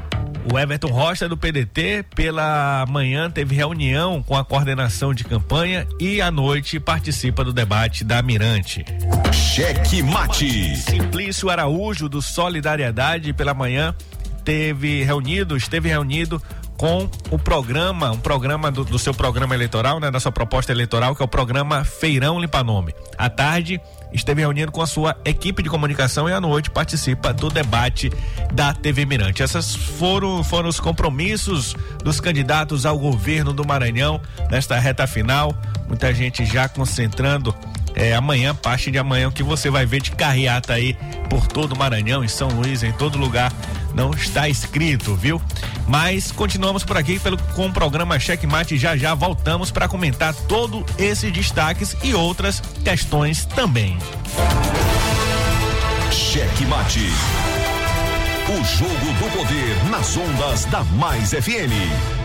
O 0.51 0.59
Everton 0.59 0.87
Rocha 0.87 1.27
do 1.27 1.35
PDT 1.35 2.05
pela 2.15 2.85
manhã 2.87 3.31
teve 3.31 3.55
reunião 3.55 4.21
com 4.21 4.37
a 4.37 4.45
coordenação 4.45 5.13
de 5.13 5.23
campanha 5.23 5.87
e 5.99 6.21
à 6.21 6.29
noite 6.29 6.79
participa 6.79 7.43
do 7.43 7.51
debate 7.51 8.03
da 8.03 8.21
Mirante. 8.21 8.85
Cheque 9.33 10.03
mate. 10.03 10.75
Simplício 10.77 11.49
Araújo 11.49 12.07
do 12.07 12.21
Solidariedade 12.21 13.33
pela 13.33 13.55
manhã 13.55 13.95
teve 14.43 15.03
reunido, 15.03 15.57
esteve 15.57 15.89
reunido 15.89 16.39
com 16.77 17.09
o 17.31 17.39
programa, 17.39 18.11
um 18.11 18.19
programa 18.19 18.71
do, 18.71 18.83
do, 18.83 18.99
seu 18.99 19.13
programa 19.13 19.55
eleitoral, 19.55 19.99
né, 19.99 20.11
da 20.11 20.19
sua 20.19 20.31
proposta 20.31 20.71
eleitoral, 20.71 21.15
que 21.15 21.21
é 21.21 21.25
o 21.25 21.27
programa 21.27 21.83
Feirão 21.83 22.39
Limpa 22.39 22.63
Nome. 22.63 22.93
À 23.17 23.29
tarde, 23.29 23.79
esteve 24.15 24.41
reunido 24.41 24.71
com 24.71 24.81
a 24.81 24.87
sua 24.87 25.15
equipe 25.25 25.61
de 25.61 25.69
comunicação 25.69 26.29
e 26.29 26.33
à 26.33 26.39
noite 26.39 26.71
participa 26.71 27.33
do 27.33 27.49
debate 27.49 28.11
da 28.53 28.73
TV 28.73 29.05
Mirante. 29.05 29.43
Essas 29.43 29.75
foram, 29.75 30.43
foram 30.43 30.69
os 30.69 30.79
compromissos 30.79 31.75
dos 32.03 32.19
candidatos 32.19 32.85
ao 32.85 32.97
governo 32.97 33.53
do 33.53 33.65
Maranhão 33.65 34.21
nesta 34.49 34.79
reta 34.79 35.05
final. 35.05 35.55
Muita 35.87 36.13
gente 36.13 36.45
já 36.45 36.67
concentrando 36.67 37.53
é, 37.95 38.13
amanhã, 38.13 38.53
parte 38.53 38.91
de 38.91 38.97
amanhã, 38.97 39.29
o 39.29 39.31
que 39.31 39.43
você 39.43 39.69
vai 39.69 39.85
ver 39.85 40.01
de 40.01 40.11
carreata 40.11 40.73
aí 40.73 40.97
por 41.29 41.47
todo 41.47 41.73
o 41.73 41.77
Maranhão, 41.77 42.23
em 42.23 42.27
São 42.27 42.49
Luís, 42.49 42.83
em 42.83 42.91
todo 42.91 43.17
lugar, 43.17 43.51
não 43.93 44.11
está 44.11 44.49
escrito, 44.49 45.15
viu? 45.15 45.41
Mas 45.87 46.31
continuamos 46.31 46.83
por 46.83 46.97
aqui 46.97 47.17
pelo, 47.19 47.37
com 47.55 47.67
o 47.67 47.73
programa 47.73 48.19
Checkmate. 48.19 48.77
Já 48.77 48.97
já 48.97 49.13
voltamos 49.13 49.71
para 49.71 49.87
comentar 49.87 50.33
todos 50.33 50.83
esses 50.97 51.31
destaques 51.31 51.95
e 52.03 52.13
outras 52.13 52.61
questões 52.83 53.45
também. 53.45 53.97
Checkmate. 56.11 57.09
O 58.47 58.63
jogo 58.63 58.93
do 58.93 59.37
poder 59.37 59.89
nas 59.89 60.17
ondas 60.17 60.65
da 60.65 60.83
Mais 60.83 61.31
FM. 61.31 62.24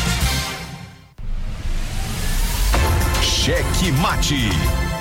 Cheque 3.41 3.91
Mate. 3.93 4.51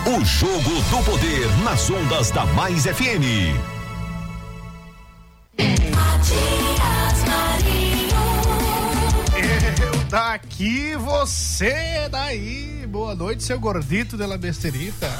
O 0.07 0.24
jogo 0.24 0.81
do 0.88 1.05
poder 1.05 1.46
nas 1.62 1.90
ondas 1.90 2.31
da 2.31 2.46
Mais 2.46 2.85
FM. 2.85 3.53
Eu 9.83 10.05
daqui, 10.09 10.96
você 10.96 12.09
daí. 12.11 12.87
Boa 12.88 13.14
noite, 13.14 13.42
seu 13.42 13.61
gordito 13.61 14.16
de 14.16 14.26
la 14.26 14.38
besterita. 14.38 15.12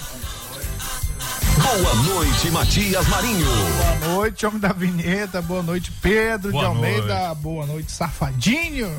Boa 1.59 1.95
noite, 2.15 2.51
Matias 2.51 3.07
Marinho. 3.07 3.45
Boa 3.45 4.15
noite, 4.15 4.47
homem 4.47 4.61
da 4.61 4.73
vinheta. 4.73 5.43
Boa 5.43 5.63
noite, 5.63 5.93
Pedro 6.01 6.53
Boa 6.53 6.65
de 6.65 6.71
Almeida. 6.71 7.27
noite. 7.27 7.41
Boa 7.43 7.67
noite, 7.67 7.93
safadinho. 7.93 8.91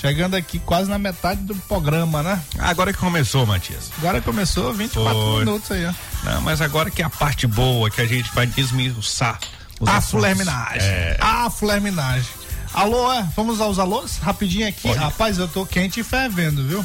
Chegando 0.00 0.34
aqui 0.34 0.58
quase 0.60 0.88
na 0.88 0.98
metade 0.98 1.42
do 1.42 1.54
programa, 1.54 2.22
né? 2.22 2.40
Agora 2.58 2.90
que 2.92 2.98
começou, 2.98 3.44
Matias. 3.44 3.90
Agora 3.98 4.20
começou 4.22 4.72
24 4.72 5.12
Foi. 5.20 5.38
minutos 5.44 5.70
aí, 5.70 5.84
ó. 5.86 5.92
Não, 6.24 6.40
mas 6.40 6.62
agora 6.62 6.90
que 6.90 7.02
é 7.02 7.04
a 7.04 7.10
parte 7.10 7.46
boa 7.46 7.90
que 7.90 8.00
a 8.00 8.06
gente 8.06 8.32
vai 8.34 8.46
desmiuçar. 8.46 9.38
A 9.86 9.96
assuntos. 9.98 10.10
flerminagem. 10.20 10.80
É. 10.88 11.16
A 11.20 11.50
flerminagem. 11.50 12.28
Alô, 12.72 13.12
é? 13.12 13.26
Vamos 13.36 13.60
aos 13.60 13.78
alôs? 13.78 14.16
Rapidinho 14.18 14.68
aqui. 14.68 14.82
Pode. 14.82 14.98
Rapaz, 14.98 15.36
eu 15.38 15.48
tô 15.48 15.66
quente 15.66 16.00
e 16.00 16.04
fervendo, 16.04 16.66
viu? 16.66 16.84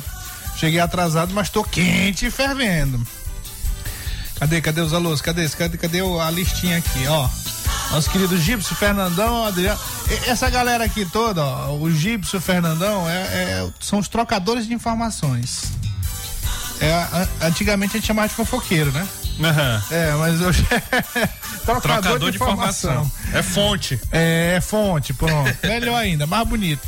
Cheguei 0.57 0.79
atrasado, 0.79 1.33
mas 1.33 1.49
tô 1.49 1.63
quente 1.63 2.25
e 2.25 2.31
fervendo. 2.31 3.05
Cadê, 4.39 4.59
cadê 4.61 4.81
os 4.81 4.93
alôs? 4.93 5.21
Cadê, 5.21 5.47
cadê, 5.49 5.77
cadê 5.77 6.01
o- 6.01 6.19
a 6.19 6.29
listinha 6.31 6.77
aqui, 6.77 7.07
ó? 7.07 7.29
Nosso 7.91 8.09
querido 8.09 8.37
Gipsy, 8.37 8.75
Fernandão, 8.75 9.45
Adriano. 9.45 9.79
E- 10.09 10.29
Essa 10.29 10.49
galera 10.49 10.83
aqui 10.83 11.05
toda, 11.05 11.41
ó, 11.43 11.75
o 11.75 11.89
Gipsy, 11.91 12.39
Fernandão, 12.39 13.07
é, 13.09 13.13
é- 13.21 13.69
são 13.79 13.99
os 13.99 14.07
trocadores 14.07 14.67
de 14.67 14.73
informações. 14.73 15.63
É, 16.81 17.45
antigamente 17.45 17.95
a 17.95 17.99
gente 17.99 18.07
chamava 18.07 18.27
de 18.27 18.33
fofoqueiro, 18.33 18.91
né? 18.91 19.07
Aham. 19.41 19.83
É, 19.91 20.11
mas 20.15 20.41
eu. 20.41 20.51
trocador, 21.63 21.81
Trocador 21.81 22.31
de 22.31 22.35
informação. 22.37 23.09
É 23.33 23.41
fonte. 23.41 23.99
É, 24.11 24.59
fonte, 24.61 25.13
pronto. 25.13 25.55
Melhor 25.63 25.95
ainda, 25.97 26.27
mais 26.27 26.45
bonito. 26.47 26.81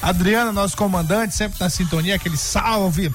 Adriana, 0.00 0.52
nosso 0.52 0.76
comandante, 0.76 1.34
sempre 1.34 1.58
na 1.58 1.68
sintonia, 1.70 2.14
aquele 2.14 2.36
salve 2.36 3.12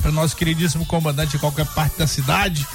para 0.00 0.10
nosso 0.10 0.34
queridíssimo 0.36 0.86
comandante 0.86 1.32
de 1.32 1.38
qualquer 1.38 1.66
parte 1.66 1.98
da 1.98 2.06
cidade. 2.06 2.66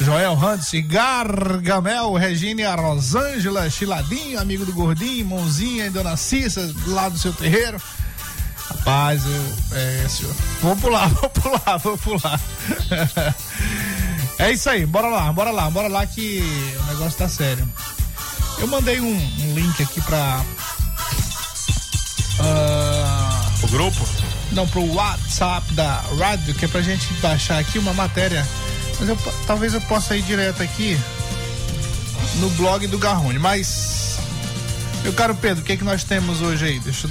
Joel 0.00 0.32
Hans, 0.42 0.70
Gargamel, 0.86 2.12
Regina 2.14 2.74
Rosângela, 2.74 3.68
Chiladinho, 3.70 4.40
amigo 4.40 4.64
do 4.64 4.72
Gordinho, 4.72 5.24
Mãozinha 5.26 5.86
e 5.86 5.90
Dona 5.90 6.16
Cissa, 6.16 6.74
lá 6.86 7.08
do 7.08 7.18
seu 7.18 7.32
terreiro. 7.32 7.80
Rapaz, 8.68 9.22
eu. 9.24 9.54
É, 9.78 10.06
senhor. 10.08 10.34
Vou 10.60 10.74
pular, 10.76 11.08
vou 11.14 11.30
pular, 11.30 11.76
vou 11.78 11.98
pular. 11.98 12.40
É 14.38 14.50
isso 14.50 14.68
aí, 14.70 14.84
bora 14.86 15.08
lá, 15.08 15.32
bora 15.32 15.50
lá, 15.50 15.70
bora 15.70 15.88
lá 15.88 16.04
que 16.06 16.42
o 16.80 16.84
negócio 16.86 17.18
tá 17.18 17.28
sério. 17.28 17.68
Eu 18.58 18.66
mandei 18.66 19.00
um, 19.00 19.14
um 19.14 19.54
link 19.54 19.82
aqui 19.82 20.00
pra. 20.00 20.40
ah, 22.40 23.50
O 23.62 23.68
grupo? 23.68 24.04
não, 24.52 24.66
pro 24.68 24.84
WhatsApp 24.94 25.72
da 25.74 26.02
rádio, 26.18 26.54
que 26.54 26.64
é 26.64 26.68
pra 26.68 26.82
gente 26.82 27.12
baixar 27.14 27.58
aqui 27.58 27.78
uma 27.78 27.92
matéria. 27.94 28.46
Mas 29.02 29.08
eu, 29.08 29.18
talvez 29.48 29.74
eu 29.74 29.80
possa 29.80 30.16
ir 30.16 30.22
direto 30.22 30.62
aqui 30.62 30.96
no 32.36 32.48
blog 32.50 32.86
do 32.86 32.96
Garrone. 32.96 33.36
Mas, 33.36 34.16
meu 35.02 35.12
caro 35.12 35.34
Pedro, 35.34 35.60
o 35.60 35.66
que, 35.66 35.72
é 35.72 35.76
que 35.76 35.82
nós 35.82 36.04
temos 36.04 36.40
hoje 36.40 36.66
aí? 36.66 36.78
Deixa 36.78 37.08
eu 37.08 37.10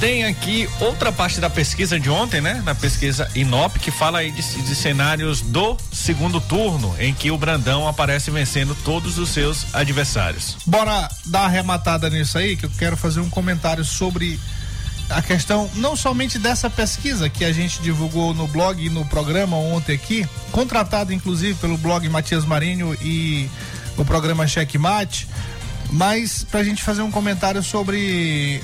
Tem 0.00 0.24
aqui 0.24 0.66
outra 0.80 1.12
parte 1.12 1.42
da 1.42 1.50
pesquisa 1.50 2.00
de 2.00 2.08
ontem, 2.08 2.40
né? 2.40 2.62
Da 2.64 2.74
pesquisa 2.74 3.30
Inop, 3.34 3.78
que 3.78 3.90
fala 3.90 4.20
aí 4.20 4.30
de, 4.30 4.40
de 4.40 4.74
cenários 4.74 5.42
do 5.42 5.76
segundo 5.92 6.40
turno, 6.40 6.96
em 6.98 7.12
que 7.12 7.30
o 7.30 7.36
Brandão 7.36 7.86
aparece 7.86 8.30
vencendo 8.30 8.74
todos 8.82 9.18
os 9.18 9.28
seus 9.28 9.66
adversários. 9.74 10.56
Bora 10.64 11.06
dar 11.26 11.40
uma 11.40 11.46
arrematada 11.48 12.08
nisso 12.08 12.38
aí, 12.38 12.56
que 12.56 12.64
eu 12.64 12.70
quero 12.78 12.96
fazer 12.96 13.20
um 13.20 13.28
comentário 13.28 13.84
sobre 13.84 14.40
a 15.08 15.22
questão 15.22 15.70
não 15.74 15.96
somente 15.96 16.38
dessa 16.38 16.68
pesquisa 16.68 17.28
que 17.28 17.44
a 17.44 17.52
gente 17.52 17.80
divulgou 17.80 18.34
no 18.34 18.46
blog 18.46 18.84
e 18.84 18.90
no 18.90 19.04
programa 19.06 19.56
ontem 19.56 19.94
aqui, 19.94 20.28
contratado 20.52 21.12
inclusive 21.12 21.54
pelo 21.54 21.78
blog 21.78 22.06
Matias 22.08 22.44
Marinho 22.44 22.96
e 23.00 23.48
o 23.96 24.04
programa 24.04 24.46
Checkmate, 24.46 25.26
mas 25.90 26.44
para 26.44 26.60
a 26.60 26.64
gente 26.64 26.82
fazer 26.82 27.02
um 27.02 27.10
comentário 27.10 27.62
sobre 27.62 28.62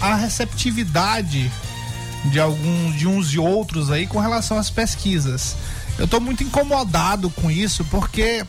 a 0.00 0.14
receptividade 0.14 1.50
de 2.24 2.40
alguns 2.40 2.96
de 2.96 3.06
uns 3.06 3.32
e 3.32 3.38
outros 3.38 3.90
aí 3.90 4.06
com 4.06 4.18
relação 4.18 4.58
às 4.58 4.70
pesquisas. 4.70 5.56
Eu 5.98 6.06
estou 6.06 6.20
muito 6.20 6.42
incomodado 6.42 7.28
com 7.30 7.50
isso 7.50 7.84
porque 7.84 8.44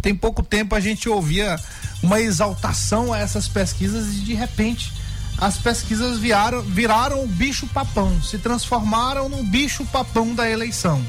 tem 0.00 0.14
pouco 0.14 0.42
tempo 0.42 0.74
a 0.74 0.80
gente 0.80 1.08
ouvia 1.08 1.58
uma 2.02 2.20
exaltação 2.20 3.12
a 3.12 3.18
essas 3.18 3.46
pesquisas 3.48 4.08
e 4.14 4.20
de 4.20 4.34
repente 4.34 4.92
as 5.38 5.58
pesquisas 5.58 6.18
viraram, 6.18 6.62
viraram 6.62 7.22
o 7.24 7.26
bicho 7.26 7.66
papão, 7.68 8.22
se 8.22 8.38
transformaram 8.38 9.28
no 9.28 9.42
bicho 9.42 9.84
papão 9.86 10.34
da 10.34 10.48
eleição. 10.48 11.04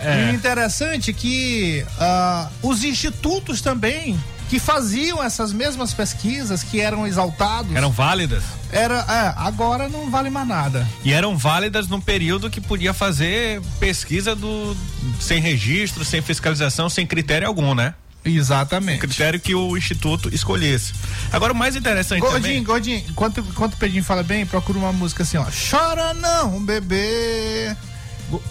É. 0.00 0.26
E 0.28 0.32
o 0.32 0.34
interessante 0.34 1.10
é 1.10 1.14
que 1.14 1.84
ah, 1.98 2.48
os 2.62 2.84
institutos 2.84 3.60
também 3.60 4.18
que 4.50 4.58
faziam 4.58 5.22
essas 5.22 5.52
mesmas 5.52 5.94
pesquisas, 5.94 6.62
que 6.62 6.78
eram 6.80 7.06
exaltados, 7.06 7.74
Eram 7.74 7.90
válidas? 7.90 8.44
era, 8.70 8.98
é, 9.08 9.34
agora 9.36 9.88
não 9.88 10.10
vale 10.10 10.28
mais 10.30 10.46
nada. 10.46 10.86
E 11.02 11.12
eram 11.12 11.36
válidas 11.36 11.88
num 11.88 12.00
período 12.00 12.50
que 12.50 12.60
podia 12.60 12.92
fazer 12.92 13.62
pesquisa 13.80 14.36
do 14.36 14.76
sem 15.18 15.40
registro, 15.40 16.04
sem 16.04 16.20
fiscalização, 16.20 16.88
sem 16.90 17.06
critério 17.06 17.48
algum, 17.48 17.74
né? 17.74 17.94
Exatamente. 18.24 19.00
Critério 19.00 19.38
que 19.38 19.54
o 19.54 19.76
instituto 19.76 20.34
escolhesse. 20.34 20.92
Agora 21.32 21.52
o 21.52 21.56
mais 21.56 21.76
interessante 21.76 22.20
Gordinho, 22.20 22.42
também. 22.42 22.62
Gordinho, 22.64 23.04
enquanto, 23.08 23.40
enquanto 23.40 23.74
o 23.74 23.76
Pedrinho 23.76 24.02
fala 24.04 24.22
bem, 24.22 24.46
procura 24.46 24.78
uma 24.78 24.92
música 24.92 25.22
assim, 25.22 25.36
ó. 25.36 25.44
Chora 25.70 26.14
não, 26.14 26.64
bebê. 26.64 27.76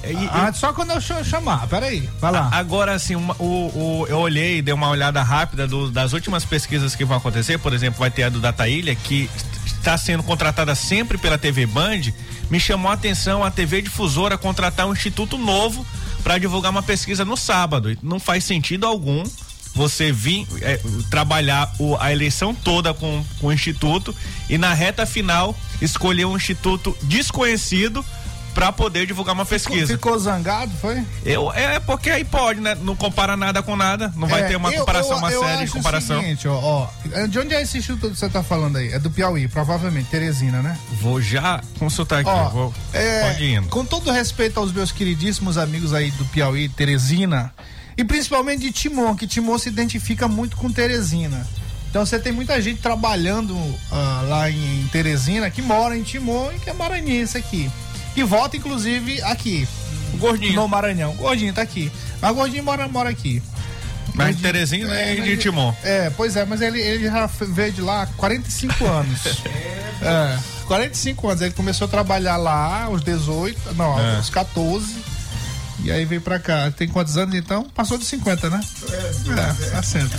E- 0.04 0.30
Ah, 0.32 0.54
só 0.54 0.72
quando 0.72 0.92
eu 0.92 1.02
ch- 1.02 1.24
chamar, 1.26 1.68
peraí, 1.68 2.08
vai 2.22 2.32
lá. 2.32 2.48
Agora, 2.54 2.94
assim, 2.94 3.16
uma- 3.16 3.36
o, 3.40 4.02
o- 4.04 4.06
eu 4.08 4.20
olhei, 4.20 4.62
dei 4.62 4.74
uma 4.74 4.88
olhada 4.88 5.22
rápida 5.24 5.68
do- 5.68 5.90
das 5.90 6.14
últimas 6.14 6.46
pesquisas 6.46 6.96
que 6.96 7.04
vão 7.04 7.18
acontecer. 7.18 7.58
Por 7.58 7.74
exemplo, 7.74 8.00
vai 8.00 8.12
ter 8.12 8.24
a 8.24 8.30
do 8.30 8.40
Data 8.40 8.68
Ilha, 8.70 8.94
que 8.96 9.30
está 9.66 9.98
sendo 9.98 10.22
contratada 10.24 10.76
sempre 10.76 11.18
pela 11.18 11.38
TV 11.38 11.66
Band. 11.66 12.02
Me 12.50 12.60
chamou 12.60 12.92
a 12.92 12.94
atenção 12.94 13.44
a 13.44 13.50
TV 13.50 13.82
Difusora 13.82 14.38
contratar 14.38 14.86
um 14.86 14.94
instituto 14.94 15.38
novo 15.38 15.86
para 16.24 16.38
divulgar 16.38 16.72
uma 16.72 16.84
pesquisa 16.84 17.26
no 17.26 17.36
sábado. 17.36 17.98
Não 18.04 18.20
faz 18.20 18.44
sentido 18.44 18.86
algum 18.86 19.24
você 19.74 20.12
vir 20.12 20.48
é, 20.62 20.80
trabalhar 21.10 21.72
o- 21.80 21.96
a 22.00 22.12
eleição 22.12 22.54
toda 22.54 22.94
com, 22.94 23.24
com 23.40 23.48
o 23.48 23.54
instituto 23.54 24.16
e 24.50 24.58
na 24.58 24.74
reta 24.74 25.06
final 25.06 25.56
escolher 25.82 26.26
um 26.26 26.36
instituto 26.38 26.96
desconhecido 27.04 28.06
para 28.54 28.72
poder 28.72 29.08
divulgar 29.08 29.34
uma 29.34 29.48
pesquisa. 29.48 29.88
Ficou 29.88 30.16
zangado, 30.20 30.72
foi? 30.80 31.04
Eu, 31.26 31.52
é 31.52 31.80
porque 31.80 32.12
aí 32.12 32.24
pode, 32.24 32.60
né? 32.62 32.78
Não 32.84 32.96
compara 32.96 33.36
nada 33.36 33.64
com 33.64 33.76
nada. 33.76 34.14
Não 34.16 34.28
vai 34.28 34.44
É, 34.44 34.48
ter 34.48 34.56
uma 34.56 34.72
eu- 34.72 34.82
comparação, 34.82 35.14
eu- 35.14 35.18
uma 35.18 35.32
série 35.32 35.66
de 35.66 35.72
comparação. 35.72 36.20
O 36.20 36.22
seguinte, 36.22 36.48
ó, 36.48 36.54
ó, 36.62 36.88
de 37.28 37.40
onde 37.40 37.56
é 37.56 37.64
esse 37.64 37.80
instituto 37.80 38.12
que 38.14 38.20
você 38.20 38.30
tá 38.30 38.44
falando 38.44 38.78
aí? 38.78 38.90
É 38.94 39.00
do 39.00 39.10
Piauí, 39.10 39.48
provavelmente, 39.48 40.08
Teresina, 40.12 40.62
né? 40.62 40.78
Vou 41.02 41.20
já 41.20 41.62
consultar 41.80 42.20
aqui. 42.20 42.30
Ó, 42.30 42.50
vou, 42.50 42.74
é, 42.94 43.28
pode 43.32 43.44
ir 43.44 43.56
indo. 43.56 43.70
com 43.70 43.84
todo 43.84 44.12
respeito 44.12 44.60
aos 44.60 44.72
meus 44.72 44.92
queridíssimos 44.92 45.58
amigos 45.58 45.92
aí 45.92 46.12
do 46.12 46.26
Piauí, 46.26 46.70
Teresina, 46.70 47.52
e 47.98 48.04
principalmente 48.04 48.62
de 48.62 48.72
Timon, 48.72 49.16
que 49.16 49.28
Timon 49.28 49.58
se 49.58 49.70
identifica 49.70 50.28
muito 50.28 50.56
com 50.58 50.72
Teresina. 50.72 51.46
Então 51.90 52.06
você 52.06 52.18
tem 52.18 52.32
muita 52.34 52.60
gente 52.62 52.82
trabalhando 52.82 53.56
ah, 53.92 54.24
lá 54.28 54.50
em, 54.50 54.82
em 54.82 54.88
Teresina 54.88 55.50
que 55.52 55.62
mora 55.62 55.96
em 55.96 56.02
Timon 56.04 56.52
e 56.52 56.60
que 56.60 56.70
é 56.70 56.74
maranhense 56.74 57.38
aqui. 57.38 57.70
E 58.16 58.24
vota, 58.24 58.58
inclusive, 58.58 59.22
aqui. 59.24 59.68
O 60.14 60.18
Gordinho. 60.18 60.54
No 60.54 60.68
Maranhão. 60.68 61.12
O 61.12 61.16
Gordinho 61.16 61.54
tá 61.54 61.62
aqui. 61.62 61.92
Mas 62.22 62.32
o 62.32 62.36
Gordinho 62.36 62.64
mora, 62.64 62.88
mora 62.88 63.10
aqui. 63.10 63.42
Mas 64.14 64.28
Gordinho- 64.36 64.42
Terezinha 64.42 64.88
é, 64.88 65.16
mas 65.16 65.26
de 65.26 65.38
Timon. 65.38 65.74
É, 65.84 66.10
pois 66.12 66.36
é, 66.36 66.46
mas 66.46 66.62
ele, 66.62 66.80
ele 66.80 67.06
já 67.06 67.26
veio 67.28 67.72
de 67.74 67.82
lá 67.82 68.04
há 68.04 68.08
45 68.08 68.86
anos. 68.86 69.20
é, 70.02 70.38
45 70.68 71.28
anos. 71.30 71.42
Ele 71.42 71.54
começou 71.54 71.86
a 71.86 71.90
trabalhar 71.90 72.38
lá 72.38 72.84
aos 72.86 73.04
18, 73.04 73.74
não, 73.76 74.00
É. 74.00 74.16
aos 74.18 74.30
14. 74.30 74.96
E 75.84 75.92
aí 75.92 76.06
veio 76.06 76.22
pra 76.22 76.40
cá. 76.40 76.72
Tem 76.72 76.88
quantos 76.88 77.18
anos 77.18 77.36
então? 77.36 77.66
Passou 77.76 77.98
de 77.98 78.06
50, 78.06 78.50
né? 78.50 78.60
É, 78.92 79.70
tá 79.72 79.84
sendo. 79.84 80.12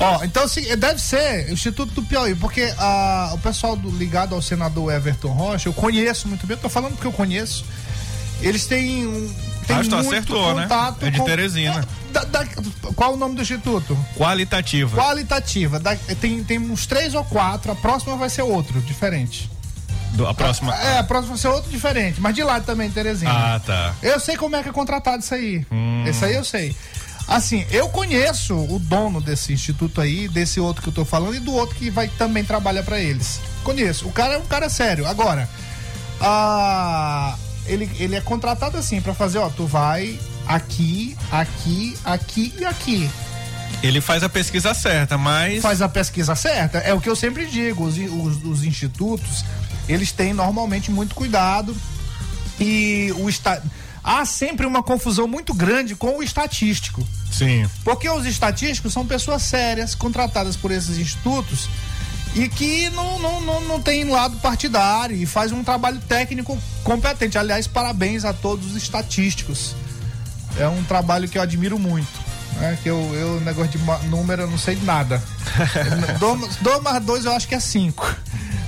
Ó, 0.00 0.24
então 0.24 0.42
assim, 0.44 0.62
deve 0.76 1.00
ser 1.00 1.48
o 1.48 1.52
Instituto 1.52 1.92
do 1.94 2.02
Piauí, 2.02 2.34
porque 2.34 2.72
ah, 2.78 3.30
o 3.32 3.38
pessoal 3.38 3.76
do- 3.76 3.90
ligado 3.90 4.34
ao 4.34 4.42
senador 4.42 4.92
Everton 4.92 5.28
Rocha, 5.28 5.68
eu 5.68 5.72
conheço 5.72 6.26
muito 6.28 6.46
bem, 6.46 6.56
eu 6.56 6.60
tô 6.62 6.68
falando 6.68 6.92
porque 6.92 7.06
eu 7.06 7.12
conheço. 7.12 7.64
Eles 8.40 8.66
têm 8.66 9.06
um. 9.06 9.34
Tem 9.66 9.76
Acho 9.76 9.90
muito 9.90 10.08
acertou, 10.08 10.54
né? 10.54 10.62
contato 10.64 11.06
É 11.06 11.10
de 11.10 11.18
com- 11.18 11.24
Teresina. 11.24 11.82
Da- 12.12 12.24
da- 12.24 12.44
qual 12.94 13.14
o 13.14 13.16
nome 13.16 13.34
do 13.36 13.40
instituto? 13.42 13.96
Qualitativa. 14.16 14.94
Qualitativa. 15.00 15.80
Da- 15.80 15.96
tem, 16.20 16.44
tem 16.44 16.58
uns 16.58 16.86
três 16.86 17.14
ou 17.14 17.24
quatro. 17.24 17.72
A 17.72 17.74
próxima 17.74 18.16
vai 18.16 18.28
ser 18.28 18.42
outro, 18.42 18.80
diferente. 18.82 19.48
Do- 20.14 20.26
a 20.26 20.32
próxima. 20.34 20.74
É, 20.74 20.98
a 20.98 21.04
próxima 21.04 21.34
vai 21.34 21.38
ser 21.42 21.48
outro 21.48 21.70
diferente. 21.70 22.20
Mas 22.20 22.34
de 22.34 22.42
lá 22.42 22.60
também, 22.60 22.90
Terezinha. 22.90 23.30
Ah, 23.30 23.60
tá. 23.64 23.94
Eu 24.02 24.18
sei 24.20 24.36
como 24.36 24.56
é 24.56 24.62
que 24.62 24.68
é 24.68 24.72
contratado 24.72 25.22
isso 25.22 25.34
aí. 25.34 25.66
Hum. 25.70 26.04
Esse 26.06 26.24
aí 26.24 26.34
eu 26.34 26.44
sei. 26.44 26.74
Assim, 27.26 27.64
eu 27.70 27.88
conheço 27.88 28.54
o 28.54 28.78
dono 28.78 29.20
desse 29.20 29.52
instituto 29.52 30.00
aí, 30.00 30.28
desse 30.28 30.60
outro 30.60 30.82
que 30.82 30.88
eu 30.90 30.92
tô 30.92 31.04
falando 31.04 31.34
e 31.34 31.40
do 31.40 31.54
outro 31.54 31.74
que 31.74 31.88
vai 31.90 32.06
também 32.06 32.44
trabalhar 32.44 32.82
pra 32.82 32.98
eles. 33.00 33.40
Conheço. 33.62 34.06
O 34.06 34.12
cara 34.12 34.34
é 34.34 34.38
um 34.38 34.44
cara 34.46 34.68
sério. 34.68 35.06
Agora, 35.06 35.48
ah, 36.20 37.34
ele, 37.66 37.90
ele 37.98 38.14
é 38.16 38.20
contratado 38.20 38.76
assim 38.76 39.00
pra 39.00 39.14
fazer, 39.14 39.38
ó, 39.38 39.48
tu 39.48 39.66
vai 39.66 40.18
aqui, 40.46 41.16
aqui, 41.32 41.96
aqui 42.04 42.54
e 42.58 42.64
aqui. 42.64 43.10
Ele 43.82 44.00
faz 44.00 44.22
a 44.22 44.28
pesquisa 44.28 44.72
certa, 44.74 45.18
mas. 45.18 45.60
Faz 45.62 45.82
a 45.82 45.88
pesquisa 45.88 46.34
certa. 46.34 46.78
É 46.78 46.94
o 46.94 47.00
que 47.00 47.08
eu 47.08 47.16
sempre 47.16 47.46
digo. 47.46 47.84
Os, 47.84 47.96
os, 47.96 48.44
os 48.44 48.64
institutos, 48.64 49.44
eles 49.88 50.12
têm 50.12 50.32
normalmente 50.32 50.90
muito 50.90 51.14
cuidado. 51.14 51.76
E 52.58 53.12
o 53.18 53.28
esta... 53.28 53.62
há 54.02 54.24
sempre 54.24 54.66
uma 54.66 54.82
confusão 54.82 55.26
muito 55.26 55.52
grande 55.52 55.94
com 55.94 56.18
o 56.18 56.22
estatístico. 56.22 57.06
Sim. 57.30 57.68
Porque 57.82 58.08
os 58.08 58.24
estatísticos 58.26 58.92
são 58.92 59.04
pessoas 59.06 59.42
sérias, 59.42 59.94
contratadas 59.94 60.56
por 60.56 60.70
esses 60.70 60.98
institutos 60.98 61.68
e 62.34 62.48
que 62.48 62.90
não, 62.90 63.18
não, 63.18 63.40
não, 63.40 63.60
não 63.62 63.80
tem 63.80 64.04
lado 64.04 64.36
partidário 64.38 65.16
e 65.16 65.24
faz 65.24 65.52
um 65.52 65.62
trabalho 65.62 66.00
técnico 66.00 66.58
competente. 66.82 67.38
Aliás, 67.38 67.66
parabéns 67.66 68.24
a 68.24 68.32
todos 68.32 68.72
os 68.72 68.76
estatísticos. 68.76 69.74
É 70.58 70.66
um 70.66 70.82
trabalho 70.84 71.28
que 71.28 71.38
eu 71.38 71.42
admiro 71.42 71.78
muito. 71.78 72.23
Né? 72.58 72.78
Que 72.82 72.88
eu, 72.90 72.98
eu, 73.14 73.40
negócio 73.40 73.72
de 73.78 74.08
número, 74.08 74.42
eu 74.42 74.50
não 74.50 74.58
sei 74.58 74.74
de 74.76 74.84
nada. 74.84 75.22
dois, 76.18 76.56
dois 76.56 76.82
mais 76.82 77.04
dois 77.04 77.24
eu 77.24 77.32
acho 77.32 77.46
que 77.48 77.54
é 77.54 77.60
cinco. 77.60 78.14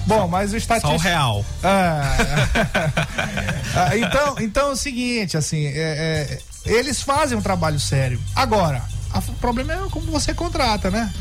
Bom, 0.07 0.29
mas 0.29 0.53
o 0.53 0.57
estatístico. 0.57 0.92
Só 0.92 0.99
o 0.99 1.01
real. 1.03 1.44
É. 1.62 2.96
Ah, 3.79 3.94
então, 3.94 4.37
então 4.40 4.68
é 4.68 4.72
o 4.72 4.77
seguinte, 4.77 5.37
assim, 5.37 5.66
é, 5.66 5.70
é, 5.77 6.38
eles 6.64 7.03
fazem 7.03 7.37
um 7.37 7.42
trabalho 7.42 7.79
sério. 7.79 8.18
Agora, 8.35 8.83
a- 9.12 9.18
o 9.18 9.33
problema 9.35 9.75
é 9.75 9.77
como 9.90 10.11
você 10.11 10.33
contrata, 10.33 10.90
né? 10.90 11.12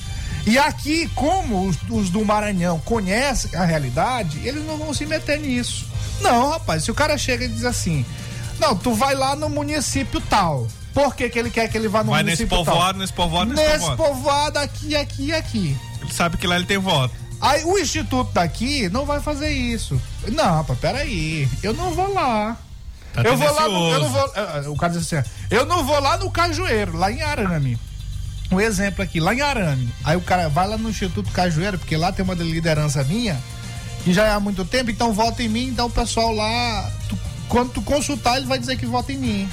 E 0.45 0.57
aqui, 0.57 1.09
como 1.15 1.67
os, 1.67 1.75
os 1.89 2.09
do 2.09 2.23
Maranhão 2.23 2.79
conhecem 2.79 3.59
a 3.59 3.65
realidade, 3.65 4.39
eles 4.47 4.63
não 4.65 4.77
vão 4.77 4.93
se 4.93 5.05
meter 5.05 5.37
nisso. 5.37 5.85
Não, 6.21 6.51
rapaz, 6.51 6.83
se 6.85 6.91
o 6.91 6.95
cara 6.95 7.17
chega 7.17 7.43
e 7.43 7.49
diz 7.49 7.65
assim, 7.65 8.05
não, 8.57 8.73
tu 8.73 8.93
vai 8.93 9.15
lá 9.15 9.35
no 9.35 9.49
município 9.49 10.21
tal. 10.21 10.65
Por 10.95 11.13
que, 11.15 11.29
que 11.29 11.37
ele 11.37 11.51
quer 11.51 11.67
que 11.69 11.77
ele 11.77 11.87
vá 11.89 12.03
no 12.03 12.09
Vai 12.11 12.23
nesse 12.23 12.43
município 12.45 12.65
povoado, 12.65 12.91
tal? 12.93 12.99
nesse 12.99 13.13
povoado, 13.13 13.53
nesse, 13.53 13.63
Nesse 13.67 13.79
povoado. 13.79 13.97
povoado 14.15 14.59
aqui, 14.59 14.95
aqui 14.95 15.25
e 15.27 15.33
aqui. 15.33 15.77
Ele 16.01 16.11
sabe 16.13 16.37
que 16.37 16.47
lá 16.47 16.55
ele 16.55 16.65
tem 16.65 16.77
voto. 16.79 17.13
Aí 17.41 17.63
o 17.65 17.77
instituto 17.77 18.31
daqui 18.33 18.87
não 18.89 19.05
vai 19.05 19.19
fazer 19.19 19.49
isso. 19.51 20.01
Não, 20.31 20.43
rapaz, 20.55 20.79
peraí. 20.79 21.47
Eu 21.61 21.73
não 21.73 21.91
vou 21.91 22.11
lá. 22.13 22.57
Tá 23.13 23.21
eu 23.23 23.35
vou 23.37 23.53
lá 23.53 23.67
no, 23.69 23.91
eu 23.91 23.99
não 23.99 24.09
vou, 24.09 24.31
eh, 24.35 24.63
o 24.67 24.75
cara 24.75 24.93
diz 24.93 25.13
assim, 25.13 25.29
eu 25.51 25.65
não 25.65 25.85
vou 25.85 25.99
lá 25.99 26.17
no 26.17 26.31
Cajueiro, 26.31 26.97
lá 26.97 27.11
em 27.11 27.21
Arame. 27.21 27.77
Um 28.51 28.59
exemplo 28.59 29.03
aqui, 29.03 29.19
lá 29.19 29.33
em 29.33 29.41
Arame. 29.41 29.89
Aí 30.03 30.15
o 30.17 30.21
cara 30.21 30.47
vai 30.49 30.67
lá 30.67 30.77
no 30.77 30.89
Instituto 30.89 31.29
Cajueiro, 31.31 31.77
porque 31.77 31.95
lá 31.97 32.11
tem 32.11 32.23
uma 32.23 32.33
liderança 32.35 33.03
minha, 33.03 33.37
que 34.03 34.13
já 34.13 34.25
é 34.25 34.31
há 34.31 34.39
muito 34.39 34.63
tempo, 34.65 34.91
então 34.91 35.11
vota 35.13 35.41
em 35.43 35.47
mim, 35.49 35.67
então 35.67 35.87
o 35.87 35.89
pessoal 35.89 36.31
lá, 36.33 36.91
tu- 37.09 37.17
quando 37.49 37.71
tu 37.71 37.81
consultar, 37.81 38.37
ele 38.37 38.45
vai 38.47 38.59
dizer 38.59 38.77
que 38.77 38.85
vota 38.85 39.11
em 39.13 39.17
mim. 39.17 39.49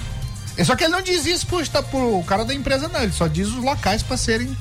É 0.57 0.65
Só 0.65 0.77
que 0.77 0.85
ele 0.85 0.93
não 0.93 1.03
diz 1.03 1.25
isso 1.27 1.47
pro, 1.47 1.61
esta- 1.61 1.83
pro 1.83 2.23
cara 2.27 2.45
da 2.45 2.55
empresa, 2.55 2.89
não. 2.89 3.03
Ele 3.03 3.13
só 3.13 3.27
diz 3.27 3.49
os 3.49 3.63
locais 3.63 4.03
para 4.03 4.17
serem 4.17 4.57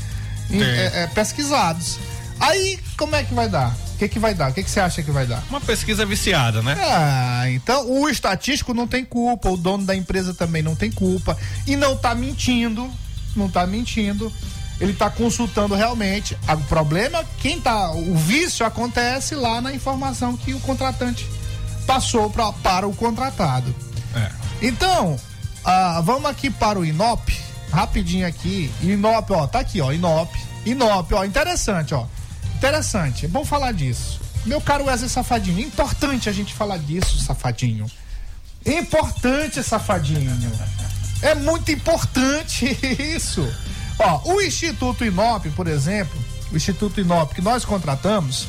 em- 0.50 0.62
é, 0.64 1.04
é, 1.04 1.08
pesquisados. 1.08 1.98
Aí, 2.40 2.80
como 2.98 3.16
é 3.16 3.24
que 3.24 3.34
vai 3.34 3.48
dar? 3.50 3.76
O 3.94 3.98
que, 4.02 4.08
que 4.10 4.18
vai 4.20 4.34
dar? 4.34 4.50
O 4.50 4.54
que, 4.54 4.64
que 4.64 4.70
você 4.72 4.80
acha 4.80 5.04
que 5.04 5.12
vai 5.12 5.28
dar? 5.28 5.44
Uma 5.50 5.62
pesquisa 5.62 6.06
viciada, 6.06 6.62
né? 6.64 6.76
Ah, 6.82 7.44
então 7.52 7.88
o 7.92 8.10
estatístico 8.10 8.74
não 8.74 8.88
tem 8.88 9.06
culpa, 9.06 9.48
o 9.50 9.56
dono 9.58 9.86
da 9.86 9.96
empresa 9.96 10.34
também 10.34 10.64
não 10.64 10.76
tem 10.76 10.92
culpa 10.92 11.38
e 11.68 11.76
não 11.76 11.96
tá 11.96 12.16
mentindo, 12.16 12.90
não 13.36 13.48
tá 13.50 13.68
mentindo. 13.68 14.32
ele 14.80 14.94
está 14.94 15.12
consultando 15.12 15.76
realmente. 15.76 16.36
O 16.48 16.58
problema, 16.64 17.24
quem 17.38 17.62
tá. 17.62 17.92
O 17.92 18.16
vício 18.16 18.66
acontece 18.66 19.36
lá 19.36 19.62
na 19.62 19.72
informação 19.72 20.36
que 20.36 20.56
o 20.56 20.60
contratante 20.60 21.30
passou 21.86 22.28
pra, 22.32 22.52
para 22.52 22.88
o 22.88 22.94
contratado. 22.96 23.76
É. 24.16 24.32
Então, 24.60 25.20
ah, 25.64 26.02
vamos 26.04 26.30
aqui 26.30 26.50
para 26.50 26.80
o 26.80 26.86
Inop, 26.86 27.32
rapidinho 27.72 28.28
aqui. 28.28 28.72
Inop, 28.82 29.32
ó, 29.32 29.48
tá 29.48 29.60
aqui, 29.60 29.82
ó, 29.82 29.92
Inop. 29.92 30.32
Inop, 30.66 31.14
ó, 31.14 31.24
interessante, 31.24 31.94
ó. 31.94 32.06
Interessante, 32.56 33.26
é 33.26 33.28
bom 33.28 33.44
falar 33.44 33.72
disso. 33.72 34.20
Meu 34.46 34.60
caro 34.60 34.86
Wesley 34.86 35.10
Safadinho, 35.10 35.60
importante 35.60 36.30
a 36.30 36.32
gente 36.32 36.54
falar 36.54 36.78
disso, 36.78 37.20
Safadinho. 37.20 37.86
Importante, 38.66 39.64
Safadinho. 39.64 40.32
É 41.22 41.36
muito 41.36 41.72
importante 41.72 42.66
isso. 43.00 43.48
Ó, 44.00 44.34
o 44.34 44.42
Instituto 44.42 45.06
Inop, 45.06 45.48
por 45.52 45.68
exemplo, 45.68 46.20
o 46.52 46.58
Instituto 46.58 47.00
Inop 47.00 47.36
que 47.36 47.42
nós 47.42 47.64
contratamos, 47.64 48.48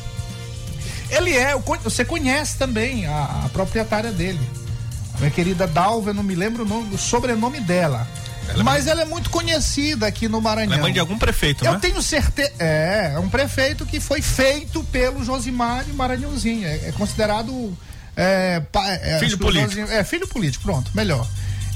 ele 1.11 1.37
é, 1.37 1.55
você 1.85 2.05
conhece 2.05 2.57
também 2.57 3.07
a, 3.07 3.43
a 3.45 3.49
proprietária 3.51 4.11
dele. 4.11 4.41
Minha 5.23 5.31
querida 5.31 5.69
Dalva, 5.69 6.11
eu 6.11 6.15
não 6.15 6.25
me 6.25 6.35
lembro 6.35 6.65
o, 6.65 6.67
nome, 6.69 6.93
o 6.93 6.99
sobrenome 6.99 7.61
dela. 7.61 8.09
mas 8.65 8.89
ela 8.89 9.03
é 9.03 9.05
muito 9.05 9.31
conhecida 9.31 10.05
aqui 10.05 10.29
no 10.29 10.41
Maranhão. 10.41 10.73
Ela 10.73 10.81
é 10.81 10.83
mãe 10.83 10.93
de 10.93 10.99
algum 10.99 11.17
prefeito, 11.17 11.65
Eu 11.65 11.75
né? 11.75 11.79
tenho 11.81 12.03
certeza. 12.03 12.53
É, 12.59 13.13
é 13.15 13.19
um 13.21 13.29
prefeito 13.29 13.87
que 13.87 14.01
foi 14.01 14.21
feito 14.21 14.83
pelo 14.91 15.25
Josimar 15.25 15.85
de 15.85 15.93
Maranhãozinho. 15.93 16.67
É, 16.67 16.89
é 16.89 16.93
considerado. 16.99 17.73
é, 18.17 18.61
é, 18.75 19.19
Filho 19.21 19.39
político. 19.39 19.81
É, 19.93 20.03
filho 20.03 20.27
político, 20.27 20.65
pronto, 20.65 20.91
melhor. 20.93 21.25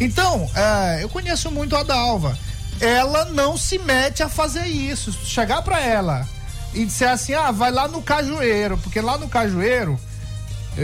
Então, 0.01 0.51
é, 0.53 1.05
eu 1.05 1.09
conheço 1.09 1.49
muito 1.53 1.77
a 1.77 1.85
Dalva. 1.85 2.37
Ela 2.81 3.27
não 3.27 3.57
se 3.57 3.79
mete 3.79 4.25
a 4.25 4.29
fazer 4.29 4.67
isso. 4.67 5.13
Chegar 5.25 5.63
pra 5.63 5.81
ela 5.81 6.29
e 6.75 6.85
disser 6.85 7.09
assim, 7.09 7.33
ah, 7.33 7.53
vai 7.53 7.71
lá 7.71 7.87
no 7.87 8.03
Cajueiro, 8.03 8.77
porque 8.79 9.01
lá 9.01 9.17
no 9.17 9.29
Cajueiro, 9.29 9.99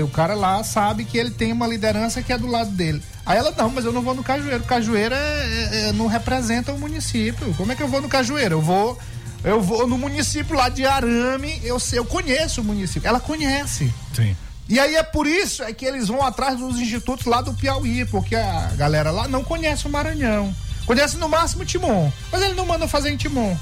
o 0.00 0.08
cara 0.08 0.34
lá 0.34 0.62
sabe 0.64 1.04
que 1.04 1.18
ele 1.18 1.30
tem 1.30 1.52
uma 1.52 1.66
liderança 1.66 2.22
que 2.22 2.32
é 2.32 2.38
do 2.38 2.46
lado 2.46 2.70
dele. 2.70 3.02
Aí 3.26 3.36
ela, 3.36 3.50
não, 3.56 3.68
mas 3.68 3.84
eu 3.84 3.92
não 3.92 4.00
vou 4.00 4.14
no 4.14 4.22
Cajueiro. 4.22 4.62
Cajueiro 4.64 5.14
é, 5.14 5.18
é- 5.18 5.88
é- 5.88 5.92
não 5.92 6.06
representa 6.06 6.72
o 6.72 6.78
município. 6.78 7.52
Como 7.56 7.72
é 7.72 7.74
que 7.74 7.82
eu 7.82 7.88
vou 7.88 8.00
no 8.00 8.08
Cajueiro? 8.08 8.54
Eu 8.56 8.62
vou. 8.62 8.98
Eu 9.44 9.60
vou 9.60 9.86
no 9.88 9.98
município 9.98 10.54
lá 10.56 10.68
de 10.68 10.86
Arame, 10.86 11.60
eu 11.64 11.80
sei, 11.80 11.98
eu 11.98 12.04
conheço 12.04 12.60
o 12.60 12.64
município. 12.64 13.08
Ela 13.08 13.18
conhece. 13.18 13.92
Sim. 14.14 14.36
E 14.68 14.78
aí 14.78 14.94
é 14.94 15.02
por 15.02 15.26
isso 15.26 15.64
é 15.64 15.72
que 15.72 15.84
eles 15.84 16.06
vão 16.06 16.24
atrás 16.24 16.56
dos 16.58 16.78
institutos 16.78 17.26
lá 17.26 17.42
do 17.42 17.52
Piauí, 17.52 18.04
porque 18.04 18.36
a 18.36 18.70
galera 18.76 19.10
lá 19.10 19.26
não 19.26 19.42
conhece 19.42 19.84
o 19.86 19.90
Maranhão. 19.90 20.54
Conhece 20.86 21.16
no 21.16 21.28
máximo 21.28 21.64
Timon. 21.64 22.10
Mas 22.30 22.40
ele 22.40 22.54
não 22.54 22.64
manda 22.64 22.86
fazer 22.86 23.10
em 23.10 23.16
Timon. 23.16 23.56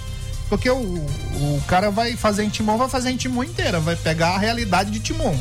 Porque 0.50 0.68
o, 0.68 0.76
o 0.76 1.62
cara 1.66 1.90
vai 1.90 2.14
fazer 2.14 2.44
em 2.44 2.50
Timon, 2.50 2.76
vai 2.76 2.88
fazer 2.88 3.10
em 3.10 3.16
Timon 3.16 3.44
inteira, 3.44 3.80
vai 3.80 3.96
pegar 3.96 4.34
a 4.34 4.38
realidade 4.38 4.90
de 4.90 5.00
Timon. 5.00 5.34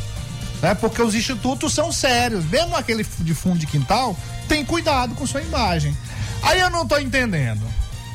Né? 0.62 0.76
Porque 0.76 1.02
os 1.02 1.15
institutos 1.15 1.74
são 1.74 1.91
sérios. 1.91 2.43
Mesmo 2.45 2.76
aquele 2.76 3.06
de 3.19 3.34
fundo 3.34 3.58
de 3.60 3.65
quintal, 3.65 4.15
tem 4.48 4.65
cuidado 4.65 5.15
com 5.15 5.26
sua 5.26 5.41
imagem. 5.41 5.95
Aí 6.43 6.60
eu 6.60 6.69
não 6.69 6.86
tô 6.88 6.98
entendendo. 6.98 7.62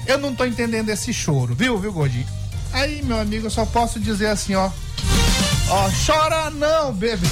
Eu 0.07 0.18
não 0.18 0.35
tô 0.35 0.44
entendendo 0.44 0.90
esse 0.90 1.12
choro, 1.14 1.54
viu, 1.54 1.78
viu, 1.78 1.92
Gordinho? 1.92 2.26
Aí, 2.72 3.02
meu 3.02 3.18
amigo, 3.18 3.46
eu 3.46 3.50
só 3.50 3.64
posso 3.64 3.98
dizer 3.98 4.26
assim, 4.28 4.54
ó. 4.54 4.68
Ó, 5.70 5.90
chora 6.04 6.50
não, 6.50 6.92
bebê. 6.92 7.26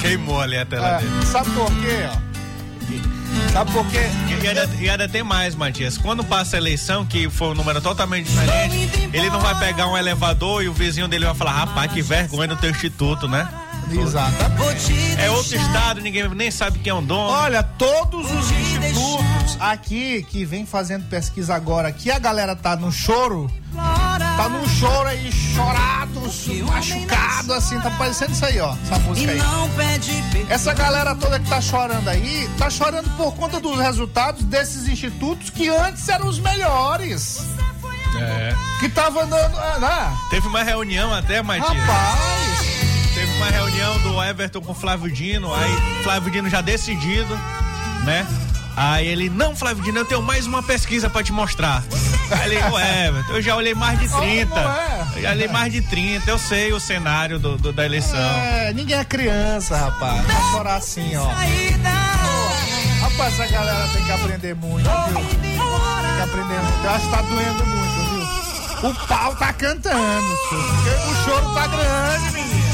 Queimou 0.00 0.40
ali 0.40 0.56
a 0.58 0.64
tela 0.66 0.96
É, 0.96 0.98
dele. 0.98 1.26
sabe 1.26 1.50
por 1.50 1.66
quê, 1.80 2.08
ó? 2.12 3.52
Sabe 3.52 3.72
por 3.72 3.86
quê? 3.88 4.06
E 4.42 4.46
ainda, 4.46 4.70
e 4.80 4.88
ainda 4.88 5.08
tem 5.08 5.22
mais, 5.22 5.54
Matias. 5.54 5.98
Quando 5.98 6.22
passa 6.22 6.56
a 6.56 6.58
eleição, 6.58 7.04
que 7.04 7.28
foi 7.28 7.48
um 7.48 7.54
número 7.54 7.80
totalmente 7.80 8.26
diferente, 8.26 9.10
ele 9.12 9.28
não 9.30 9.40
vai 9.40 9.58
pegar 9.58 9.88
um 9.88 9.96
elevador 9.96 10.62
e 10.62 10.68
o 10.68 10.72
vizinho 10.72 11.08
dele 11.08 11.26
vai 11.26 11.34
falar: 11.34 11.52
rapaz, 11.52 11.92
que 11.92 12.02
vergonha 12.02 12.48
do 12.48 12.56
teu 12.56 12.70
instituto, 12.70 13.26
né? 13.26 13.48
Exatamente. 13.90 14.92
É 15.18 15.30
outro 15.30 15.56
estado, 15.56 16.00
ninguém 16.00 16.28
nem 16.28 16.50
sabe 16.50 16.78
quem 16.78 16.90
é 16.90 16.94
o 16.94 17.00
dono. 17.00 17.30
Olha, 17.30 17.62
todos 17.62 18.30
os 18.30 18.50
institutos 18.50 19.56
aqui 19.58 20.22
que 20.28 20.44
vem 20.44 20.66
fazendo 20.66 21.08
pesquisa 21.08 21.54
agora, 21.54 21.90
que 21.90 22.10
a 22.10 22.18
galera 22.18 22.54
tá 22.54 22.76
no 22.76 22.92
choro, 22.92 23.50
tá 24.38 24.48
num 24.48 24.68
choro 24.68 25.08
aí, 25.08 25.32
chorado, 25.32 26.20
machucado, 26.64 27.52
assim, 27.54 27.80
tá 27.80 27.90
parecendo 27.90 28.30
isso 28.30 28.44
aí, 28.44 28.60
ó, 28.60 28.72
essa 28.84 28.98
música 29.00 29.32
aí. 29.32 29.40
Essa 30.48 30.72
galera 30.72 31.12
toda 31.16 31.40
que 31.40 31.48
tá 31.48 31.60
chorando 31.60 32.06
aí, 32.06 32.48
tá 32.56 32.70
chorando 32.70 33.10
por 33.16 33.34
conta 33.34 33.58
dos 33.58 33.76
resultados 33.80 34.44
desses 34.44 34.86
institutos 34.86 35.50
que 35.50 35.68
antes 35.68 36.08
eram 36.08 36.28
os 36.28 36.38
melhores. 36.38 37.44
É. 38.16 38.54
Que 38.78 38.88
tava 38.88 39.24
andando. 39.24 39.58
Ah, 39.58 39.78
né? 39.80 40.16
Teve 40.30 40.46
uma 40.46 40.62
reunião 40.62 41.12
até, 41.12 41.42
Matias. 41.42 41.76
Rapaz! 41.76 42.60
Teve 43.14 43.32
uma 43.38 43.50
reunião 43.50 43.98
do 44.02 44.22
Everton 44.22 44.60
com 44.60 44.70
o 44.70 44.74
Flávio 44.74 45.10
Dino, 45.10 45.52
aí 45.52 46.02
Flávio 46.04 46.30
Dino 46.30 46.48
já 46.48 46.60
decidido, 46.60 47.34
né? 48.04 48.24
Aí 48.80 49.08
ele, 49.08 49.28
não, 49.28 49.56
Flávio 49.56 49.82
Dino, 49.82 49.98
eu 49.98 50.04
tenho 50.04 50.22
mais 50.22 50.46
uma 50.46 50.62
pesquisa 50.62 51.10
pra 51.10 51.22
te 51.22 51.32
mostrar. 51.32 51.82
Aí 52.30 52.44
ele, 52.46 52.56
Everton, 52.58 53.32
eu 53.32 53.42
já 53.42 53.56
olhei 53.56 53.74
mais 53.74 53.98
de 53.98 54.08
30. 54.08 54.54
Eu 55.16 55.22
já 55.22 55.30
olhei 55.32 55.48
mais 55.48 55.72
de 55.72 55.80
30, 55.82 56.30
eu 56.30 56.38
sei 56.38 56.72
o 56.72 56.78
cenário 56.78 57.38
do, 57.40 57.56
do- 57.58 57.72
da 57.72 57.84
eleição. 57.84 58.16
É, 58.18 58.72
ninguém 58.72 58.96
é 58.96 59.04
criança, 59.04 59.76
rapaz. 59.76 60.24
Vai 60.24 60.52
chorar 60.52 60.76
assim, 60.76 61.16
ó. 61.16 61.24
Pô, 61.24 61.30
Rapaz, 63.00 63.34
essa 63.40 63.52
galera 63.52 63.88
tem 63.92 64.04
que 64.04 64.12
aprender 64.12 64.54
muito, 64.54 64.84
viu? 64.88 65.14
Tem 65.14 65.36
que 65.36 66.22
aprender 66.22 66.60
muito. 66.60 66.84
Eu 66.84 66.90
acho 66.90 67.04
que 67.06 67.10
tá 67.10 67.22
doendo 67.22 67.66
muito, 67.66 68.78
viu? 68.80 68.90
O 68.90 68.94
pau 69.08 69.34
tá 69.34 69.52
cantando, 69.54 70.32
o 71.10 71.24
choro 71.24 71.52
tá 71.54 71.66
grande, 71.66 72.30
menino. 72.32 72.67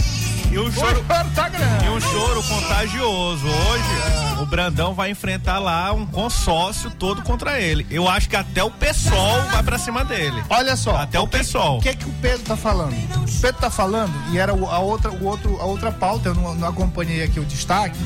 E 0.55 0.59
o 0.59 0.71
choro 0.73 1.05
tá 1.35 1.49
grande. 1.49 1.85
E 1.85 1.89
um 1.89 2.01
choro 2.01 2.41
contagioso. 2.45 3.45
Hoje, 3.47 4.41
o 4.43 4.47
Brandão 4.47 4.95
vai 4.95 5.11
enfrentar 5.11 5.59
lá 5.59 5.93
um 5.93 6.07
consórcio 6.07 6.91
todo 6.93 7.23
contra 7.23 7.61
ele. 7.61 7.85
Eu 7.91 8.09
acho 8.09 8.29
que 8.29 8.37
até 8.37 8.63
o 8.63 8.71
PSOL 8.71 9.43
vai 9.51 9.63
pra 9.65 9.79
cima 9.79 10.05
dele. 10.05 10.41
Olha 10.49 10.77
só. 10.77 10.97
Até 10.97 11.19
o 11.19 11.27
PSOL. 11.27 11.79
O 11.79 11.83
que 11.83 11.97
que 11.97 12.05
o 12.09 12.13
Pedro 12.23 12.45
tá 12.45 12.57
falando? 12.57 12.93
O 12.93 13.41
Pedro 13.41 13.61
tá 13.61 13.69
falando, 13.71 14.13
e 14.33 14.39
era 14.39 14.55
o- 14.55 14.71
a 14.71 14.79
outra, 14.79 15.11
o 15.11 15.25
outro, 15.25 15.61
a 15.61 15.65
outra 15.65 15.91
pauta, 15.91 16.29
eu 16.29 16.35
não, 16.37 16.55
não 16.55 16.69
acompanhei 16.69 17.25
aqui 17.25 17.41
o 17.41 17.45
destaque, 17.45 17.99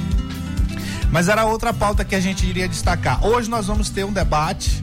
mas 1.13 1.29
era 1.29 1.43
a 1.43 1.45
outra 1.45 1.73
pauta 1.75 2.03
que 2.05 2.15
a 2.15 2.21
gente 2.21 2.47
iria 2.47 2.67
destacar. 2.67 3.25
Hoje 3.27 3.51
nós 3.51 3.67
vamos 3.67 3.91
ter 3.91 4.05
um 4.05 4.13
debate 4.13 4.83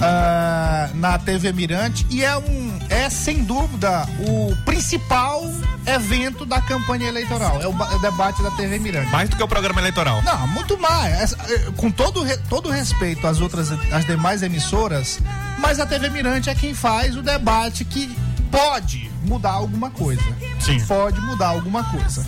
ah, 0.00 0.90
na 0.94 1.18
TV 1.18 1.52
Mirante 1.52 2.06
e 2.10 2.24
é 2.24 2.36
um 2.36 2.78
é 2.88 3.08
sem 3.08 3.44
dúvida 3.44 4.06
o 4.20 4.54
principal 4.64 5.42
evento 5.86 6.44
da 6.44 6.60
campanha 6.60 7.08
eleitoral. 7.08 7.60
É 7.62 7.66
o, 7.66 7.72
é 7.72 7.98
debate 7.98 8.42
da 8.42 8.50
TV 8.52 8.78
Mirante. 8.78 9.10
Mais 9.10 9.28
do 9.28 9.36
que 9.36 9.42
o 9.42 9.48
programa 9.48 9.80
eleitoral. 9.80 10.22
Não, 10.22 10.46
muito 10.48 10.78
mais. 10.78 11.32
Eh, 11.32 11.70
Com 11.76 11.90
todo, 11.90 12.24
todo 12.48 12.70
respeito 12.70 13.26
às 13.26 13.40
outras, 13.40 13.70
às 13.92 14.04
demais 14.04 14.42
emissoras, 14.42 15.20
mas 15.58 15.80
a 15.80 15.86
TV 15.86 16.10
Mirante 16.10 16.50
é 16.50 16.54
quem 16.54 16.74
faz 16.74 17.16
o 17.16 17.22
debate 17.22 17.84
que 17.84 18.14
pode 18.50 19.10
mudar 19.22 19.52
alguma 19.52 19.90
coisa. 19.90 20.22
Sim. 20.58 20.84
Pode 20.84 21.20
mudar 21.20 21.48
alguma 21.48 21.84
coisa. 21.84 22.26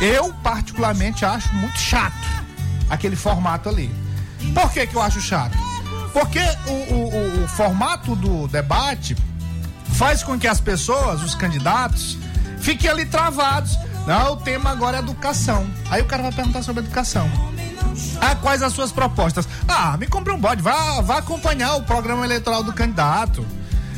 Eu, 0.00 0.32
particularmente, 0.42 1.24
acho 1.24 1.52
muito 1.54 1.78
chato 1.78 2.14
aquele 2.88 3.16
formato 3.16 3.68
ali. 3.68 3.92
Por 4.54 4.70
que, 4.70 4.86
que 4.86 4.94
eu 4.94 5.02
acho 5.02 5.20
chato? 5.20 5.56
Porque 6.18 6.40
o, 6.66 6.94
o- 6.94 7.44
o- 7.44 7.48
formato 7.48 8.16
do 8.16 8.48
debate 8.48 9.14
faz 9.96 10.22
com 10.22 10.38
que 10.38 10.48
as 10.48 10.58
pessoas, 10.58 11.22
os 11.22 11.34
candidatos, 11.34 12.16
fiquem 12.58 12.88
ali 12.88 13.04
travados. 13.04 13.76
Não, 14.06 14.32
o 14.32 14.36
tema 14.36 14.70
agora 14.70 14.96
é 14.96 15.00
educação. 15.00 15.66
Aí 15.90 16.00
o 16.00 16.06
cara 16.06 16.22
vai 16.22 16.32
perguntar 16.32 16.62
sobre 16.62 16.82
educação. 16.82 17.30
Ah, 18.18 18.34
quais 18.34 18.62
as 18.62 18.72
suas 18.72 18.90
propostas? 18.90 19.46
Ah, 19.68 19.94
me 19.98 20.06
compre 20.06 20.32
um 20.32 20.38
bode, 20.40 20.62
vá, 20.62 21.02
vá 21.02 21.18
acompanhar 21.18 21.74
o 21.76 21.82
programa 21.82 22.24
eleitoral 22.24 22.62
do 22.62 22.72
candidato. 22.72 23.44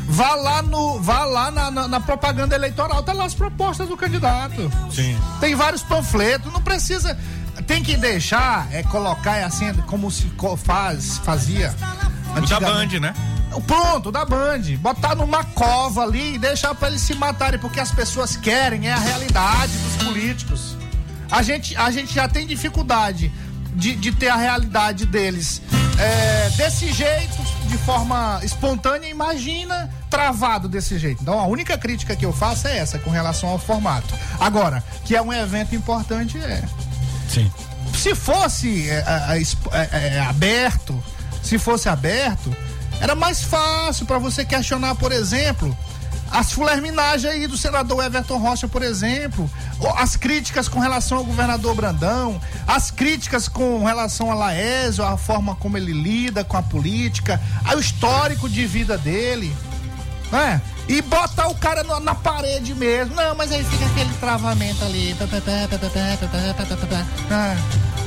Vá 0.09 0.35
lá 0.35 0.61
no, 0.63 1.01
vá 1.01 1.25
lá 1.25 1.51
na, 1.53 1.71
na- 1.71 1.87
na 1.87 2.01
propaganda 2.01 2.55
eleitoral, 2.57 3.01
tá 3.05 3.13
lá 3.13 3.27
as 3.27 3.35
propostas 3.35 3.87
do 3.89 3.97
candidato. 3.97 4.69
Sim. 4.91 5.17
Tem 5.39 5.55
vários 5.55 5.83
panfletos, 5.85 6.53
não 6.53 6.63
precisa. 6.63 7.17
Tem 7.67 7.83
que 7.83 7.97
deixar, 7.97 8.69
é 8.73 8.83
colocar 8.83 9.37
é 9.37 9.45
assim, 9.45 9.73
como 9.87 10.11
se 10.11 10.31
faz, 10.59 11.19
fazia. 11.19 11.75
O 12.37 12.47
da. 12.47 12.61
Band, 12.61 13.01
né? 13.01 13.15
Pronto, 13.67 14.13
da 14.13 14.25
Band. 14.25 14.63
Botar 14.79 15.15
numa 15.15 15.43
cova 15.45 16.03
ali 16.03 16.35
e 16.35 16.39
deixar 16.39 16.75
pra 16.75 16.89
eles 16.89 17.01
se 17.01 17.15
matarem, 17.15 17.59
porque 17.59 17.81
as 17.81 17.91
pessoas 17.91 18.37
querem, 18.37 18.89
é 18.89 18.93
a 18.93 18.99
realidade 18.99 19.73
dos 19.73 20.05
políticos. 20.05 20.77
A 21.31 21.43
gente, 21.43 21.77
a 21.77 21.91
gente 21.91 22.15
já 22.15 22.29
tem 22.29 22.47
dificuldade 22.47 23.33
de, 23.75 23.95
de 23.97 24.13
ter 24.13 24.29
a 24.29 24.37
realidade 24.37 25.07
deles 25.07 25.63
é, 25.99 26.51
desse 26.51 26.93
jeito, 26.93 27.37
de 27.67 27.77
forma 27.79 28.41
espontânea, 28.43 29.09
imagina 29.09 29.91
travado 30.09 30.69
desse 30.69 30.99
jeito. 30.99 31.23
Então 31.23 31.39
a 31.39 31.47
única 31.47 31.77
crítica 31.77 32.15
que 32.15 32.25
eu 32.25 32.33
faço 32.33 32.69
é 32.69 32.79
essa 32.79 32.99
com 32.99 33.11
relação 33.11 33.49
ao 33.49 33.59
formato. 33.59 34.15
Agora, 34.39 34.83
que 35.05 35.17
é 35.17 35.21
um 35.21 35.33
evento 35.33 35.75
importante, 35.75 36.39
é. 36.39 36.63
Sim. 37.29 37.51
Se 37.95 38.15
fosse 38.15 38.89
é, 38.89 39.05
é, 39.73 40.17
é, 40.17 40.21
aberto, 40.21 41.03
se 41.43 41.59
fosse 41.59 41.89
aberto, 41.89 42.55
era 43.01 43.15
mais 43.15 43.43
fácil 43.43 44.07
para 44.07 44.19
você 44.19 44.45
questionar, 44.45 44.95
por 44.95 45.13
exemplo, 45.13 45.77
as 46.31 46.53
fulerminagens 46.53 47.33
aí 47.33 47.47
do 47.47 47.57
senador 47.57 48.05
Everton 48.05 48.39
Rocha, 48.39 48.69
por 48.69 48.83
exemplo, 48.83 49.51
as 49.97 50.17
críticas 50.17 50.69
com 50.69 50.79
relação 50.79 51.19
ao 51.19 51.25
governador 51.25 51.75
Brandão, 51.75 52.41
as 52.67 52.91
críticas 52.91 53.49
com 53.49 53.85
relação 53.85 54.31
a 54.31 54.35
Laésio, 54.35 55.05
a 55.05 55.17
forma 55.17 55.55
como 55.57 55.77
ele 55.77 55.93
lida 55.93 56.45
com 56.45 56.57
a 56.57 56.63
política, 56.63 57.41
o 57.75 57.79
histórico 57.79 58.49
de 58.49 58.67
vida 58.67 58.99
dele, 58.99 59.55
né? 60.31 60.61
E 60.89 61.03
botar 61.03 61.49
o 61.49 61.55
cara 61.55 61.83
na, 61.85 62.01
na 62.01 62.15
parede 62.15 62.75
mesmo. 62.75 63.15
Não, 63.15 63.35
mas 63.35 63.53
aí 63.53 63.63
fica 63.63 63.85
aquele 63.85 64.13
travamento 64.15 64.85
ali. 64.85 65.15
Ah. 67.31 67.57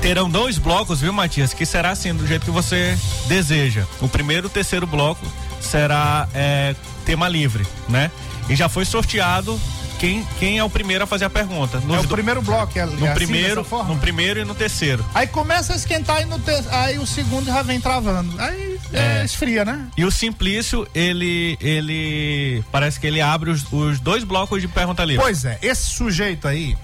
Terão 0.02 0.30
dois 0.30 0.58
blocos, 0.58 1.00
viu, 1.00 1.14
Matias? 1.14 1.54
Que 1.54 1.66
será 1.66 1.92
assim, 1.92 2.14
do 2.14 2.26
jeito 2.26 2.44
que 2.44 2.52
você 2.52 2.98
deseja. 3.28 3.86
O 4.02 4.10
primeiro 4.10 4.48
e 4.48 4.50
o 4.50 4.50
terceiro 4.50 4.88
bloco 4.88 5.26
será 5.60 6.28
é, 6.34 6.76
tema 7.06 7.28
livre, 7.28 7.66
né? 7.88 8.10
E 8.50 8.56
já 8.56 8.68
foi 8.68 8.84
sorteado 8.84 9.60
quem, 10.02 10.26
quem 10.40 10.58
é 10.58 10.64
o 10.64 10.70
primeiro 10.70 11.04
a 11.04 11.08
fazer 11.08 11.26
a 11.26 11.30
pergunta. 11.30 11.80
Nos 11.82 11.98
é 11.98 12.00
o 12.00 12.04
do... 12.04 12.10
primeiro 12.10 12.42
bloco, 12.42 12.78
é, 12.78 12.86
no 12.88 13.06
é 13.06 13.14
primeiro, 13.14 13.62
assim 13.62 13.88
no 13.88 14.00
primeiro 14.00 14.40
e 14.40 14.44
no 14.44 14.56
terceiro. 14.56 15.06
Aí 15.14 15.28
começa 15.28 15.74
a 15.74 15.76
esquentar 15.76 16.24
e 16.24 16.26
no 16.26 16.40
te... 16.40 16.52
aí 16.72 16.98
o 16.98 17.06
segundo 17.06 17.46
já 17.46 17.62
vem 17.62 17.80
travando. 17.80 18.34
Aí 18.42 18.71
é, 18.71 18.71
é, 18.94 19.24
esfria, 19.24 19.64
né? 19.64 19.88
E 19.98 20.04
o 20.06 20.12
Simplício, 20.12 20.88
ele 20.94 21.58
ele 21.60 22.64
parece 22.72 23.00
que 23.00 23.08
ele 23.08 23.22
abre 23.22 23.50
os, 23.50 23.66
os 23.72 24.00
dois 24.00 24.24
blocos 24.24 24.62
de 24.62 24.68
pergunta 24.68 25.04
livre. 25.04 25.24
Pois 25.24 25.46
é, 25.46 25.58
esse 25.62 25.90
sujeito 25.90 26.48
aí 26.48 26.78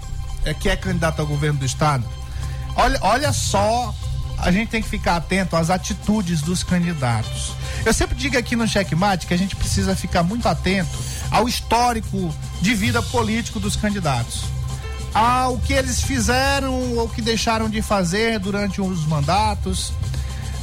é 0.44 0.54
que 0.54 0.68
é 0.68 0.76
candidato 0.76 1.20
ao 1.20 1.26
governo 1.26 1.58
do 1.58 1.66
estado. 1.66 2.04
Olha, 2.76 2.98
olha 3.02 3.32
só 3.32 3.94
a 4.38 4.52
gente 4.52 4.68
tem 4.68 4.82
que 4.82 4.88
ficar 4.88 5.16
atento 5.16 5.56
às 5.56 5.68
atitudes 5.68 6.40
dos 6.40 6.62
candidatos. 6.62 7.52
Eu 7.84 7.92
sempre 7.92 8.16
digo 8.16 8.38
aqui 8.38 8.54
no 8.54 8.66
Checkmate 8.66 9.26
que 9.26 9.34
a 9.34 9.36
gente 9.36 9.56
precisa 9.56 9.96
ficar 9.96 10.22
muito 10.22 10.48
atento 10.48 10.96
ao 11.30 11.48
histórico 11.48 12.32
de 12.60 12.74
vida 12.74 13.02
político 13.02 13.58
dos 13.58 13.76
candidatos. 13.76 14.44
Ao 15.12 15.58
que 15.58 15.72
eles 15.72 16.02
fizeram 16.02 16.96
ou 16.96 17.08
que 17.08 17.20
deixaram 17.20 17.68
de 17.68 17.82
fazer 17.82 18.38
durante 18.38 18.80
os 18.80 19.04
mandatos. 19.06 19.92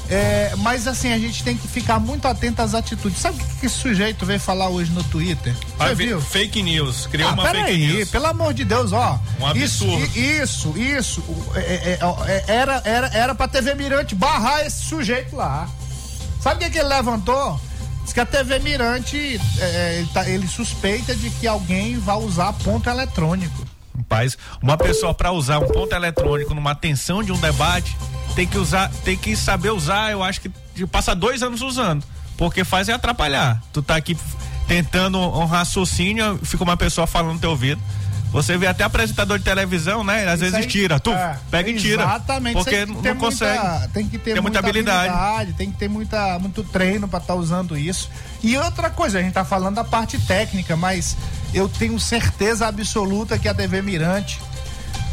É, 0.10 0.54
mas 0.58 0.88
assim, 0.88 1.12
a 1.12 1.18
gente 1.18 1.44
tem 1.44 1.58
que 1.58 1.68
ficar 1.68 2.00
muito 2.00 2.28
atento 2.28 2.62
às 2.62 2.76
atitudes. 2.76 3.20
Sabe 3.20 3.42
o 3.42 3.46
que, 3.46 3.56
que 3.62 3.66
esse 3.66 3.76
sujeito 3.76 4.26
veio 4.26 4.40
falar 4.40 4.70
hoje 4.70 4.92
no 4.92 5.04
Twitter? 5.04 5.56
Viu? 5.96 6.22
Fake 6.22 6.62
news, 6.62 7.08
criou 7.08 7.30
ah, 7.30 7.34
uma 7.34 7.44
fake 7.50 7.58
aí, 7.58 7.88
news. 7.88 8.10
Pelo 8.10 8.28
amor 8.28 8.54
de 8.54 8.64
Deus, 8.64 8.92
ó. 8.94 9.20
Um 9.40 9.48
absurdo. 9.48 10.06
Isso, 10.18 10.78
isso, 10.78 10.78
isso. 10.78 11.24
É, 11.56 11.60
é, 11.60 12.00
é, 12.28 12.44
era, 12.48 12.82
era, 12.86 13.08
era 13.08 13.36
pra 13.36 13.48
TV 13.48 13.74
Mirante 13.74 14.14
barrar 14.14 14.66
esse 14.66 14.86
sujeito 14.86 15.36
lá. 15.36 15.68
Sabe 16.40 16.58
o 16.58 16.60
que, 16.60 16.74
que 16.74 16.80
ele 16.80 16.90
levantou? 16.90 17.60
Diz 18.04 18.14
que 18.14 18.20
a 18.20 18.26
TV 18.26 18.60
Mirante, 18.60 19.42
é, 19.60 19.96
ele, 19.98 20.10
tá, 20.14 20.30
ele 20.30 20.48
suspeita 20.48 21.16
de 21.16 21.32
que 21.32 21.48
alguém 21.48 21.98
vai 21.98 22.18
usar 22.18 22.54
ponto 22.54 22.88
eletrônico. 22.88 23.66
Rapaz, 23.98 24.38
uma 24.62 24.78
pessoa 24.78 25.14
para 25.14 25.32
usar 25.32 25.58
um 25.58 25.68
ponto 25.68 25.96
eletrônico 25.96 26.54
numa 26.54 26.76
tensão 26.76 27.24
de 27.24 27.32
um 27.32 27.38
debate 27.38 27.98
tem 28.36 28.46
que 28.46 28.58
usar, 28.58 28.92
tem 29.04 29.18
que 29.18 29.36
saber 29.36 29.72
usar, 29.72 30.12
eu 30.12 30.22
acho 30.22 30.42
que 30.42 30.50
passa 30.88 31.16
dois 31.16 31.42
anos 31.42 31.62
usando. 31.62 32.04
Porque 32.38 32.66
faz 32.66 32.90
é 32.90 32.94
atrapalhar. 32.94 33.64
Tu 33.72 33.82
tá 33.82 33.96
aqui 33.96 34.18
tentando 34.68 35.18
um 35.18 35.46
raciocínio, 35.46 36.38
fica 36.44 36.64
uma 36.64 36.76
pessoa 36.76 37.08
falando 37.08 37.36
no 37.36 37.40
teu 37.40 37.52
ouvido. 37.52 37.82
Você 38.32 38.58
vê 38.58 38.68
até 38.68 38.84
apresentador 38.84 39.38
de 39.38 39.46
televisão, 39.46 40.04
né? 40.04 40.26
Às 40.26 40.34
Isso 40.34 40.40
vezes 40.42 40.56
aí, 40.56 40.68
tira, 40.68 41.00
tu 41.00 41.12
é, 41.12 41.40
pega 41.50 41.70
e 41.70 41.76
tira. 41.76 42.04
Exatamente. 42.04 42.54
Porque 42.56 42.86
não 42.86 42.94
muita, 42.96 43.16
consegue. 43.16 43.88
Tem 43.94 44.10
que 44.10 44.18
ter 44.18 44.32
muita, 44.32 44.42
muita 44.42 44.60
habilidade. 44.60 45.10
habilidade. 45.10 45.54
Tem 45.54 45.72
que 45.72 45.78
ter 45.78 45.88
muita, 45.88 46.38
muito 46.38 46.62
treino 46.62 47.08
para 47.08 47.20
estar 47.20 47.34
tá 47.34 47.40
usando 47.40 47.78
isso. 47.78 48.10
E 48.44 48.58
outra 48.58 48.90
coisa, 48.90 49.20
a 49.20 49.22
gente 49.22 49.34
tá 49.34 49.46
falando 49.46 49.76
da 49.76 49.86
parte 49.86 50.20
técnica, 50.20 50.76
mas 50.76 51.16
eu 51.54 51.70
tenho 51.70 51.98
certeza 51.98 52.68
absoluta 52.68 53.40
que 53.40 53.48
a 53.48 53.54
TV 53.54 53.82
Mirante 53.82 54.42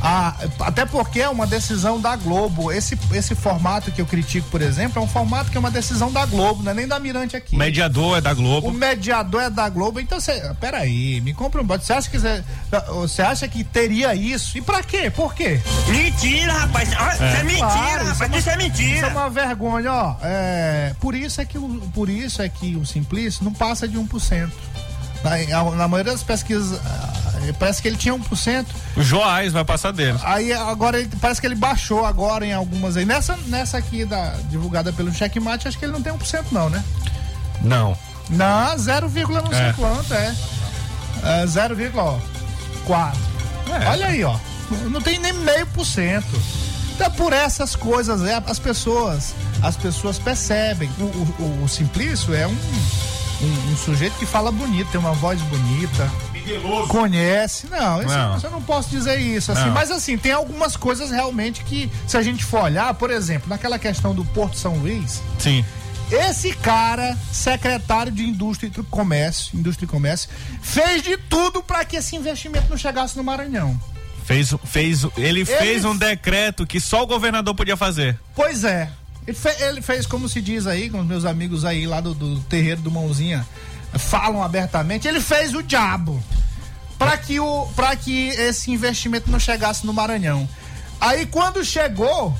ah, 0.04 0.34
até 0.58 0.84
porque 0.84 1.20
é 1.20 1.28
uma 1.28 1.46
decisão 1.46 2.00
da 2.00 2.16
Globo. 2.16 2.72
Esse, 2.72 2.98
esse 3.12 3.36
formato 3.36 3.92
que 3.92 4.00
eu 4.00 4.06
critico, 4.06 4.48
por 4.48 4.60
exemplo, 4.60 5.00
é 5.00 5.04
um 5.04 5.06
formato 5.06 5.48
que 5.48 5.56
é 5.56 5.60
uma 5.60 5.70
decisão 5.70 6.10
da 6.10 6.26
Globo, 6.26 6.60
não 6.64 6.72
é 6.72 6.74
nem 6.74 6.88
da 6.88 6.98
Mirante 6.98 7.36
aqui. 7.36 7.54
O 7.54 7.58
mediador 7.58 8.18
é 8.18 8.20
da 8.20 8.34
Globo. 8.34 8.66
O 8.66 8.72
mediador 8.72 9.42
é 9.42 9.48
da 9.48 9.68
Globo. 9.68 10.00
Então 10.00 10.18
você. 10.18 10.52
Peraí, 10.60 11.20
me 11.20 11.32
compra 11.32 11.62
um 11.62 11.64
bote. 11.64 11.86
Você 11.86 11.92
acha 11.92 12.10
que 12.10 12.18
você 12.88 13.22
acha 13.22 13.46
que 13.46 13.62
teria 13.62 14.12
isso? 14.12 14.58
E 14.58 14.60
pra 14.60 14.82
quê? 14.82 15.08
Por 15.08 15.34
quê? 15.34 15.60
Mentira, 15.88 16.52
rapaz. 16.52 16.88
Isso 16.88 17.22
é, 17.22 17.40
é 17.40 17.44
mentira, 17.44 17.66
claro, 17.68 18.04
rapaz. 18.04 18.12
Isso 18.12 18.22
é, 18.22 18.26
uma, 18.26 18.38
isso 18.38 18.50
é 18.50 18.56
mentira. 18.56 18.96
Isso 18.96 19.04
é 19.04 19.08
uma 19.08 19.30
vergonha, 19.30 19.92
ó. 19.92 20.16
É, 20.22 20.94
por 20.98 21.14
isso 21.14 21.40
é 21.40 21.44
que 21.44 21.58
o, 21.58 21.80
por 21.94 22.08
isso 22.08 22.42
é 22.42 22.48
que 22.48 22.74
o 22.74 22.84
Simplício 22.84 23.44
não 23.44 23.52
passa 23.52 23.86
de 23.86 23.96
1%. 23.96 24.50
Na, 25.22 25.62
na 25.76 25.88
maioria 25.88 26.12
das 26.12 26.22
pesquisas, 26.22 26.80
ah, 26.84 27.52
parece 27.58 27.80
que 27.80 27.88
ele 27.88 27.96
tinha 27.96 28.14
1%. 28.14 28.66
O 28.96 29.02
Joás 29.02 29.52
vai 29.52 29.64
passar 29.64 29.92
dele. 29.92 30.18
Aí 30.22 30.52
agora 30.52 30.98
ele, 30.98 31.10
parece 31.20 31.40
que 31.40 31.46
ele 31.46 31.54
baixou 31.54 32.04
agora 32.04 32.44
em 32.44 32.52
algumas 32.52 32.96
aí. 32.96 33.04
Nessa, 33.04 33.36
nessa 33.46 33.78
aqui 33.78 34.04
da, 34.04 34.34
divulgada 34.48 34.92
pelo 34.92 35.12
Checkmate, 35.12 35.68
acho 35.68 35.78
que 35.78 35.84
ele 35.84 35.92
não 35.92 36.02
tem 36.02 36.12
1% 36.12 36.44
não, 36.50 36.68
né? 36.68 36.82
Não. 37.60 37.96
Não, 38.30 38.78
0, 38.78 39.08
não 39.08 39.50
sei 39.50 39.60
é. 39.60 39.72
quanto, 39.74 40.14
é. 40.14 40.34
é 41.22 41.44
0,4. 41.44 42.20
É. 43.70 43.88
Olha 43.88 44.06
aí, 44.06 44.24
ó. 44.24 44.36
Não 44.90 45.00
tem 45.00 45.18
nem 45.18 45.32
meio 45.32 45.66
por 45.68 45.84
cento. 45.84 46.40
Então 46.94 47.10
por 47.12 47.32
essas 47.32 47.74
coisas, 47.74 48.22
é, 48.22 48.42
as 48.46 48.58
pessoas, 48.58 49.34
as 49.62 49.76
pessoas 49.76 50.18
percebem. 50.18 50.90
O, 50.98 51.02
o, 51.42 51.64
o 51.64 51.68
Simplício 51.68 52.34
é 52.34 52.46
um 52.46 52.56
um, 53.42 53.72
um, 53.72 53.76
sujeito 53.76 54.16
que 54.18 54.26
fala 54.26 54.52
bonito, 54.52 54.90
tem 54.90 55.00
uma 55.00 55.12
voz 55.12 55.40
bonita. 55.42 56.10
Migueloso. 56.32 56.88
Conhece. 56.88 57.66
Não, 57.68 58.00
isso, 58.00 58.08
não. 58.08 58.40
eu 58.42 58.50
não 58.50 58.62
posso 58.62 58.90
dizer 58.90 59.18
isso. 59.18 59.52
Assim, 59.52 59.70
mas 59.70 59.90
assim, 59.90 60.16
tem 60.16 60.32
algumas 60.32 60.76
coisas 60.76 61.10
realmente 61.10 61.64
que, 61.64 61.90
se 62.06 62.16
a 62.16 62.22
gente 62.22 62.44
for 62.44 62.62
olhar, 62.62 62.92
por 62.94 63.10
exemplo, 63.10 63.48
naquela 63.48 63.78
questão 63.78 64.14
do 64.14 64.24
Porto 64.24 64.58
São 64.58 64.76
Luís. 64.76 65.22
Sim. 65.38 65.64
Esse 66.10 66.52
cara, 66.54 67.16
secretário 67.32 68.12
de 68.12 68.22
Indústria 68.22 68.70
e 68.76 68.82
Comércio, 68.84 69.58
Indústria 69.58 69.86
e 69.86 69.88
Comércio, 69.88 70.28
fez 70.60 71.02
de 71.02 71.16
tudo 71.16 71.62
para 71.62 71.84
que 71.84 71.96
esse 71.96 72.14
investimento 72.14 72.66
não 72.68 72.76
chegasse 72.76 73.16
no 73.16 73.24
Maranhão. 73.24 73.80
Fez, 74.24 74.54
fez, 74.64 75.04
ele, 75.16 75.40
ele 75.40 75.44
fez 75.44 75.84
um 75.84 75.96
decreto 75.96 76.66
que 76.66 76.78
só 76.78 77.02
o 77.02 77.06
governador 77.06 77.54
podia 77.54 77.76
fazer. 77.76 78.18
Pois 78.34 78.62
é. 78.62 78.90
Ele, 79.26 79.36
fe, 79.36 79.50
ele, 79.62 79.80
fez, 79.80 80.06
como 80.06 80.28
se 80.28 80.40
diz 80.40 80.66
aí, 80.66 80.90
com 80.90 81.00
os 81.00 81.06
meus 81.06 81.24
amigos 81.24 81.64
aí 81.64 81.86
lá 81.86 82.00
do, 82.00 82.12
do 82.12 82.40
terreiro 82.40 82.80
do 82.80 82.90
Mãozinha, 82.90 83.46
falam 83.94 84.42
abertamente, 84.42 85.06
ele 85.06 85.20
fez 85.20 85.54
o 85.54 85.62
diabo 85.62 86.22
para 86.98 87.16
que, 87.16 87.38
o, 87.38 87.68
que 88.02 88.28
esse 88.28 88.70
investimento 88.70 89.30
não 89.30 89.38
chegasse 89.38 89.86
no 89.86 89.92
Maranhão. 89.92 90.48
Aí 91.00 91.26
quando 91.26 91.64
chegou, 91.64 92.36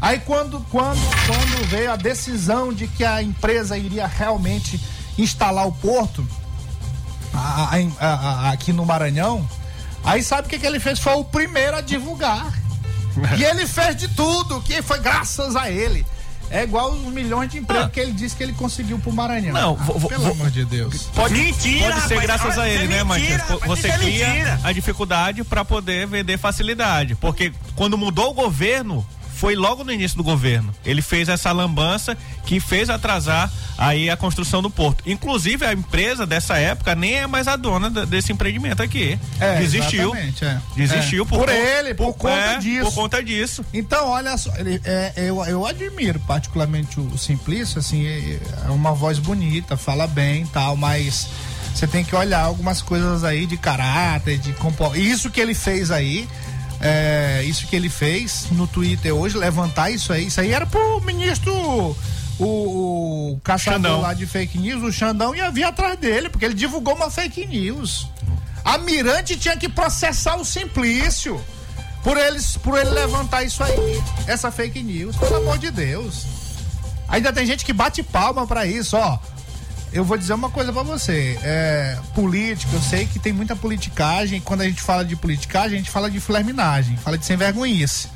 aí 0.00 0.18
quando, 0.20 0.64
quando, 0.70 1.00
quando 1.26 1.68
veio 1.68 1.92
a 1.92 1.96
decisão 1.96 2.72
de 2.72 2.86
que 2.86 3.04
a 3.04 3.22
empresa 3.22 3.76
iria 3.76 4.06
realmente 4.06 4.80
instalar 5.18 5.66
o 5.66 5.72
porto 5.72 6.26
a, 7.34 7.76
a, 7.98 8.06
a, 8.06 8.50
aqui 8.50 8.72
no 8.72 8.86
Maranhão, 8.86 9.48
aí 10.04 10.22
sabe 10.22 10.46
o 10.46 10.50
que, 10.50 10.58
que 10.58 10.66
ele 10.66 10.80
fez? 10.80 10.98
Foi 10.98 11.14
o 11.14 11.24
primeiro 11.24 11.76
a 11.76 11.80
divulgar 11.80 12.52
e 13.38 13.44
ele 13.44 13.66
fez 13.66 13.96
de 13.96 14.08
tudo, 14.08 14.60
que 14.62 14.82
foi 14.82 14.98
graças 14.98 15.56
a 15.56 15.70
ele. 15.70 16.04
É 16.50 16.64
igual 16.64 16.90
os 16.90 17.12
milhões 17.12 17.48
de 17.48 17.58
empregos 17.58 17.84
ah. 17.84 17.90
que 17.90 18.00
ele 18.00 18.10
disse 18.12 18.34
que 18.34 18.42
ele 18.42 18.52
conseguiu 18.52 18.98
pro 18.98 19.12
Maranhão. 19.12 19.54
Não, 19.54 19.78
ah, 19.80 19.84
vou, 19.84 20.08
pelo 20.08 20.24
vou, 20.24 20.32
amor 20.32 20.50
de 20.50 20.64
Deus. 20.64 21.04
Pode, 21.14 21.32
mentira, 21.32 21.94
pode 21.94 22.08
ser 22.08 22.14
rapaz, 22.14 22.22
graças 22.22 22.58
a 22.58 22.68
ele, 22.68 22.88
né, 22.88 23.04
Matias? 23.04 23.40
Você 23.66 23.86
é 23.86 23.98
cria 23.98 24.28
mentira. 24.28 24.60
a 24.64 24.72
dificuldade 24.72 25.44
para 25.44 25.64
poder 25.64 26.08
vender 26.08 26.38
facilidade. 26.38 27.14
Porque 27.14 27.52
quando 27.76 27.96
mudou 27.96 28.30
o 28.30 28.34
governo, 28.34 29.06
foi 29.40 29.56
logo 29.56 29.82
no 29.82 29.90
início 29.90 30.18
do 30.18 30.22
governo. 30.22 30.70
Ele 30.84 31.00
fez 31.00 31.30
essa 31.30 31.50
lambança 31.50 32.14
que 32.44 32.60
fez 32.60 32.90
atrasar 32.90 33.50
aí 33.78 34.10
a 34.10 34.16
construção 34.16 34.60
do 34.60 34.68
porto. 34.68 35.02
Inclusive 35.06 35.64
a 35.64 35.72
empresa 35.72 36.26
dessa 36.26 36.58
época 36.58 36.94
nem 36.94 37.14
é 37.14 37.26
mais 37.26 37.48
a 37.48 37.56
dona 37.56 37.88
desse 38.04 38.30
empreendimento 38.32 38.82
aqui. 38.82 39.18
É, 39.40 39.56
Desistiu. 39.56 40.14
É. 40.14 40.60
Desistiu 40.76 41.24
é. 41.24 41.26
por, 41.26 41.38
por, 41.38 41.48
ele, 41.48 41.94
por, 41.94 42.12
por 42.12 42.18
conta 42.18 42.34
é, 42.34 42.58
disso. 42.58 42.84
Por 42.84 42.94
conta 42.94 43.24
disso. 43.24 43.64
Então, 43.72 44.08
olha 44.08 44.36
só, 44.36 44.54
ele, 44.58 44.78
é, 44.84 45.14
eu, 45.16 45.42
eu 45.46 45.64
admiro 45.64 46.20
particularmente 46.20 47.00
o 47.00 47.16
Simplício, 47.16 47.78
assim, 47.78 48.06
é, 48.06 48.38
é 48.66 48.70
uma 48.70 48.92
voz 48.92 49.18
bonita, 49.18 49.74
fala 49.74 50.06
bem 50.06 50.44
tal, 50.48 50.76
mas 50.76 51.30
você 51.74 51.86
tem 51.86 52.04
que 52.04 52.14
olhar 52.14 52.42
algumas 52.42 52.82
coisas 52.82 53.24
aí 53.24 53.46
de 53.46 53.56
caráter, 53.56 54.36
de 54.36 54.52
comportamento. 54.52 55.02
Isso 55.02 55.30
que 55.30 55.40
ele 55.40 55.54
fez 55.54 55.90
aí 55.90 56.28
é, 56.80 57.42
isso 57.44 57.66
que 57.66 57.76
ele 57.76 57.88
fez 57.88 58.46
no 58.52 58.66
Twitter 58.66 59.14
hoje, 59.14 59.36
levantar 59.36 59.90
isso 59.90 60.12
aí. 60.12 60.26
Isso 60.26 60.40
aí 60.40 60.52
era 60.52 60.66
pro 60.66 61.00
ministro, 61.02 61.54
o, 62.38 62.44
o 62.44 63.40
caçador 63.44 63.76
Xandão. 63.76 64.00
lá 64.00 64.14
de 64.14 64.26
fake 64.26 64.58
news, 64.58 64.82
o 64.82 64.92
Xandão, 64.92 65.34
ia 65.34 65.50
vir 65.50 65.64
atrás 65.64 65.98
dele, 65.98 66.30
porque 66.30 66.44
ele 66.44 66.54
divulgou 66.54 66.94
uma 66.94 67.10
fake 67.10 67.46
news. 67.46 68.08
A 68.64 68.78
Mirante 68.78 69.36
tinha 69.36 69.56
que 69.56 69.68
processar 69.68 70.36
o 70.36 70.44
Simplício. 70.44 71.40
por 72.02 72.16
eles, 72.16 72.56
por 72.56 72.78
ele 72.78 72.90
levantar 72.90 73.42
isso 73.42 73.62
aí, 73.62 74.02
essa 74.26 74.50
fake 74.50 74.82
news, 74.82 75.16
pelo 75.16 75.36
amor 75.36 75.58
de 75.58 75.70
Deus. 75.70 76.24
Ainda 77.08 77.32
tem 77.32 77.44
gente 77.44 77.64
que 77.64 77.72
bate 77.72 78.02
palma 78.02 78.46
pra 78.46 78.64
isso, 78.64 78.96
ó. 78.96 79.18
Eu 79.92 80.04
vou 80.04 80.16
dizer 80.16 80.34
uma 80.34 80.50
coisa 80.50 80.72
pra 80.72 80.82
você, 80.82 81.36
é, 81.42 81.98
política, 82.14 82.72
eu 82.74 82.80
sei 82.80 83.06
que 83.06 83.18
tem 83.18 83.32
muita 83.32 83.56
politicagem, 83.56 84.40
quando 84.40 84.60
a 84.60 84.64
gente 84.64 84.80
fala 84.80 85.04
de 85.04 85.16
politicagem, 85.16 85.74
a 85.74 85.78
gente 85.78 85.90
fala 85.90 86.08
de 86.08 86.20
flerminagem, 86.20 86.96
fala 86.96 87.18
de 87.18 87.26
sem 87.26 87.36
vergonhice, 87.36 88.08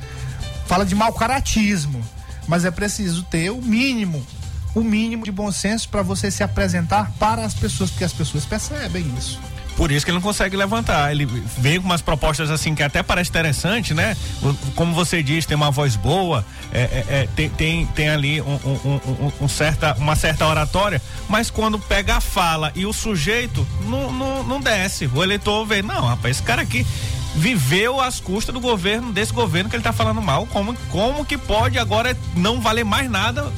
fala 0.67 0.85
de 0.85 0.95
mau 0.95 1.11
caratismo, 1.11 2.01
mas 2.47 2.63
é 2.63 2.71
preciso 2.71 3.23
ter 3.23 3.49
o 3.49 3.61
mínimo, 3.61 4.25
o 4.73 4.81
mínimo 4.81 5.25
de 5.25 5.33
bom 5.33 5.51
senso 5.51 5.89
pra 5.89 6.01
você 6.01 6.31
se 6.31 6.43
apresentar 6.43 7.11
para 7.19 7.43
as 7.43 7.53
pessoas, 7.53 7.91
porque 7.91 8.05
as 8.05 8.13
pessoas 8.13 8.45
percebem 8.45 9.05
isso. 9.17 9.37
Por 9.75 9.91
isso 9.91 10.05
que 10.05 10.11
ele 10.11 10.17
não 10.17 10.21
consegue 10.21 10.55
levantar. 10.55 11.11
Ele 11.11 11.25
vem 11.25 11.79
com 11.81 11.85
umas 11.85 12.01
propostas 12.01 12.49
assim 12.49 12.73
que 12.73 12.81
até 12.81 13.03
parece 13.03 13.29
interessante, 13.29 13.93
né? 13.93 14.15
Como 14.75 14.93
você 14.93 15.21
diz, 15.21 15.45
tem 15.45 15.55
uma 15.55 15.69
voz 15.71 15.95
boa, 15.95 16.45
é, 16.71 16.79
é, 16.81 17.05
é, 17.09 17.29
tem, 17.35 17.49
tem, 17.49 17.85
tem 17.87 18.09
ali 18.09 18.41
um, 18.41 18.53
um- 18.65 19.01
um- 19.25 19.31
um 19.41 19.47
certa, 19.49 19.93
uma 19.95 20.15
certa 20.15 20.45
oratória, 20.47 21.01
mas 21.27 21.49
quando 21.49 21.77
pega 21.77 22.15
a 22.15 22.21
fala 22.21 22.71
e 22.73 22.85
o 22.85 22.93
sujeito 22.93 23.67
não, 23.81 24.11
não, 24.11 24.43
não 24.43 24.59
desce. 24.61 25.09
O 25.13 25.21
eleitor 25.21 25.65
vê, 25.65 25.81
não, 25.81 26.05
rapaz, 26.05 26.37
esse 26.37 26.43
cara 26.43 26.61
aqui 26.61 26.85
viveu 27.35 27.99
às 27.99 28.19
custas 28.21 28.53
do 28.53 28.61
governo, 28.61 29.11
desse 29.11 29.33
governo 29.33 29.69
que 29.69 29.75
ele 29.75 29.83
tá 29.83 29.91
falando 29.91 30.21
mal. 30.21 30.45
Como, 30.47 30.73
como 30.89 31.25
que 31.25 31.37
pode 31.37 31.77
agora 31.77 32.15
não 32.35 32.61
valer 32.61 32.85
mais 32.85 33.09
nada 33.11 33.51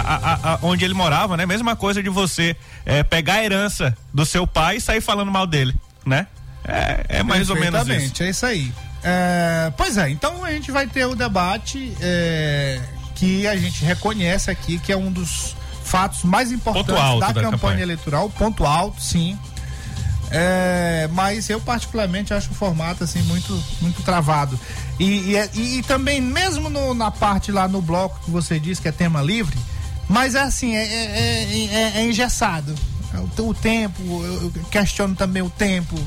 a- 0.00 0.54
a- 0.54 0.58
onde 0.62 0.84
ele 0.84 0.94
morava, 0.94 1.36
né? 1.36 1.46
Mesma 1.46 1.76
coisa 1.76 2.02
de 2.02 2.08
você 2.08 2.56
é, 2.84 3.02
pegar 3.02 3.34
a 3.34 3.44
herança 3.44 3.96
do 4.12 4.24
seu 4.26 4.46
pai 4.46 4.76
e 4.76 4.80
sair 4.80 5.00
falando 5.00 5.30
mal 5.30 5.46
dele, 5.46 5.74
né? 6.04 6.26
É, 6.66 7.18
é 7.18 7.22
mais 7.22 7.50
ou 7.50 7.56
menos 7.56 7.80
isso. 7.80 7.86
Perfeitamente, 7.86 8.22
é 8.22 8.30
isso 8.30 8.46
aí. 8.46 8.72
É, 9.02 9.72
pois 9.76 9.96
é, 9.98 10.08
então 10.10 10.42
a 10.44 10.50
gente 10.50 10.70
vai 10.72 10.86
ter 10.86 11.04
o 11.04 11.14
debate 11.14 11.92
é, 12.00 12.80
que 13.14 13.46
a 13.46 13.54
gente 13.56 13.84
reconhece 13.84 14.50
aqui 14.50 14.78
que 14.78 14.90
é 14.90 14.96
um 14.96 15.12
dos 15.12 15.54
fatos 15.84 16.24
mais 16.24 16.50
importantes 16.50 16.94
da, 16.94 17.26
da 17.26 17.26
campanha, 17.26 17.50
campanha. 17.50 17.82
eleitoral, 17.82 18.30
ponto 18.30 18.64
alto, 18.64 19.02
sim. 19.02 19.38
É, 20.30 21.08
mas 21.12 21.48
eu 21.50 21.60
particularmente 21.60 22.32
acho 22.34 22.50
o 22.50 22.54
formato 22.54 23.04
assim 23.04 23.22
muito 23.24 23.62
muito 23.80 24.02
travado 24.02 24.58
e, 24.98 25.30
e, 25.32 25.36
é- 25.36 25.50
e- 25.54 25.78
e 25.78 25.82
também 25.82 26.20
mesmo 26.20 26.68
no- 26.70 26.94
na 26.94 27.10
parte 27.10 27.52
lá 27.52 27.68
no 27.68 27.80
bloco 27.82 28.18
que 28.24 28.30
você 28.30 28.58
diz 28.58 28.80
que 28.80 28.88
é 28.88 28.92
tema 28.92 29.20
livre 29.22 29.56
mas 30.08 30.34
é 30.34 30.40
assim 30.42 30.74
é, 30.74 30.82
é, 30.84 31.04
é- 31.14 31.74
é- 31.74 31.92
é 32.00 32.04
engessado 32.04 32.74
o, 33.38 33.42
o 33.48 33.54
tempo 33.54 34.02
eu 34.24 34.52
questiono 34.70 35.14
também 35.14 35.42
o 35.42 35.50
tempo 35.50 35.98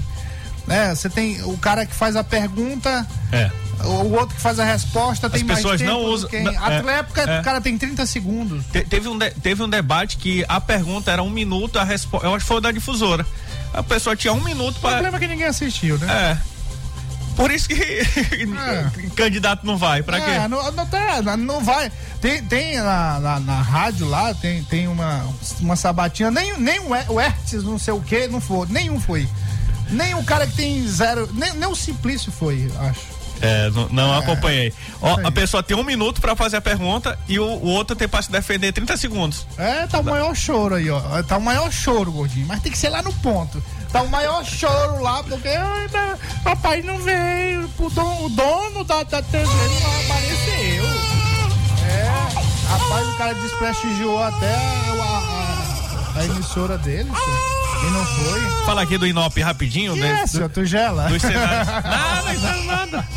né 0.68 0.94
você 0.94 1.10
tem 1.10 1.42
o 1.44 1.58
cara 1.58 1.86
que 1.86 1.96
faz 1.96 2.16
a 2.16 2.24
pergunta 2.24 3.08
É. 3.32 3.50
o 3.86 4.12
outro 4.14 4.36
que 4.36 4.42
faz 4.42 4.60
a 4.60 4.66
resposta 4.66 5.30
tem 5.30 5.44
mais 5.44 5.60
pessoas 5.60 5.80
tempo 5.80 5.92
não 5.94 6.04
usam- 6.06 6.30
que- 6.30 6.40
não, 6.42 6.52
a 6.64 6.74
é, 6.74 7.00
época 7.00 7.22
é. 7.22 7.40
o 7.40 7.44
cara 7.44 7.62
tem 7.62 7.78
30 7.78 8.06
segundos 8.06 8.66
Te- 8.72 8.82
teve, 8.86 9.08
um 9.08 9.18
de- 9.18 9.32
teve 9.32 9.64
um 9.64 9.70
debate 9.70 10.18
que 10.18 10.44
a 10.50 10.60
pergunta 10.60 11.12
era 11.12 11.24
um 11.24 11.30
minuto, 11.30 11.80
a 11.80 11.84
resposta. 11.84 12.28
Eu 12.28 12.34
acho 12.36 12.44
que 12.44 12.48
foi 12.50 12.60
da 12.62 12.72
difusora. 12.72 13.26
A 13.74 13.84
pessoa 13.84 14.16
tinha 14.16 14.34
um 14.34 14.44
minuto 14.44 14.78
o 14.78 14.80
para. 14.82 14.94
problema 14.94 15.18
é 15.18 15.20
que 15.20 15.28
ninguém 15.28 15.46
assistiu 15.48 15.98
né 16.00 16.08
É. 16.10 16.57
Por 17.38 17.52
isso 17.52 17.70
que 17.70 17.76
candidato 19.16 19.66
não 19.66 19.78
vai. 19.78 20.04
Pra 20.04 20.20
quê? 20.20 20.30
É, 20.32 20.48
não, 20.48 20.72
não, 20.72 20.86
tá, 20.86 21.22
não- 21.38 21.64
vai. 21.64 21.92
Tem, 22.20 22.44
tem 22.44 22.78
na, 22.78 23.20
na, 23.20 23.40
na 23.40 23.62
rádio 23.62 24.08
lá, 24.10 24.34
tem, 24.34 24.64
tem 24.64 24.88
uma, 24.88 25.24
uma 25.60 25.76
sabatina, 25.76 26.32
nem, 26.32 26.58
nem 26.60 26.80
o 26.80 26.96
Her- 26.96 27.12
o 27.12 27.20
Hertz, 27.20 27.64
não 27.64 27.78
sei 27.78 27.94
o 27.94 28.02
que, 28.02 28.28
não 28.28 28.42
foi. 28.42 28.68
Nenhum 28.70 29.00
foi. 29.00 29.30
Nem 29.92 30.16
o 30.16 30.24
cara 30.24 30.46
que 30.48 30.54
tem 30.56 30.86
zero. 30.88 31.30
Nem, 31.34 31.54
nem 31.54 31.70
o 31.70 31.76
Simplício 31.76 32.32
foi, 32.32 32.70
acho. 32.90 33.16
É, 33.40 33.70
não, 33.70 33.88
não 33.90 34.16
É, 34.16 34.18
acompanhei. 34.18 34.74
Ó, 35.00 35.20
a 35.24 35.32
pessoa 35.32 35.62
tem 35.62 35.78
um 35.78 35.84
minuto 35.84 36.20
pra 36.20 36.36
fazer 36.36 36.58
a 36.58 36.62
pergunta 36.62 37.18
e 37.28 37.40
o, 37.40 37.46
o 37.46 37.68
outro 37.68 37.96
tem 37.96 38.08
pra 38.08 38.20
se 38.20 38.32
defender 38.32 38.74
30 38.74 38.98
segundos. 38.98 39.46
É, 39.60 39.86
tá 39.86 40.00
o 40.00 40.04
maior 40.04 40.36
choro 40.36 40.74
aí, 40.74 40.90
ó. 40.90 41.22
Tá 41.22 41.38
o 41.38 41.42
maior 41.42 41.72
choro, 41.72 42.12
gordinho. 42.12 42.48
Mas 42.48 42.62
tem 42.64 42.72
que 42.72 42.78
ser 42.80 42.90
lá 42.90 43.04
no 43.04 43.14
ponto. 43.14 43.64
Tá 43.92 44.02
o 44.02 44.10
maior 44.10 44.44
choro 44.46 45.02
lá, 45.02 45.24
porque 45.24 45.48
ai, 45.48 45.88
tá- 45.90 46.18
papai 46.44 46.82
não 46.82 46.98
veio. 47.00 47.70
O 47.80 47.90
dono, 47.90 48.26
o 48.26 48.30
dono 48.30 48.84
da, 48.84 49.04
da 49.04 49.22
TV 49.22 49.46
não 49.46 50.02
apareceu. 50.06 50.84
É, 51.90 52.04
rapaz, 52.70 53.08
o 53.08 53.18
cara 53.18 53.34
desprestigiou 53.36 54.22
até 54.24 54.54
a, 54.56 56.14
a- 56.16 56.20
a 56.20 56.26
emissora 56.26 56.78
dele, 56.78 57.10
senhor. 57.10 57.58
E 57.80 57.92
não 57.92 58.06
foi. 58.06 58.66
Fala 58.66 58.82
aqui 58.82 58.98
do 58.98 59.06
Inop 59.06 59.40
rapidinho. 59.40 59.94
Que 59.94 60.00
né? 60.02 60.22
é, 60.24 60.28
senhor? 60.28 60.50
Tu 60.50 60.66
gela? 60.66 61.08
Dos 61.08 61.22
cenários. 61.22 61.68
Nada, 61.86 62.64
nada. 62.66 63.08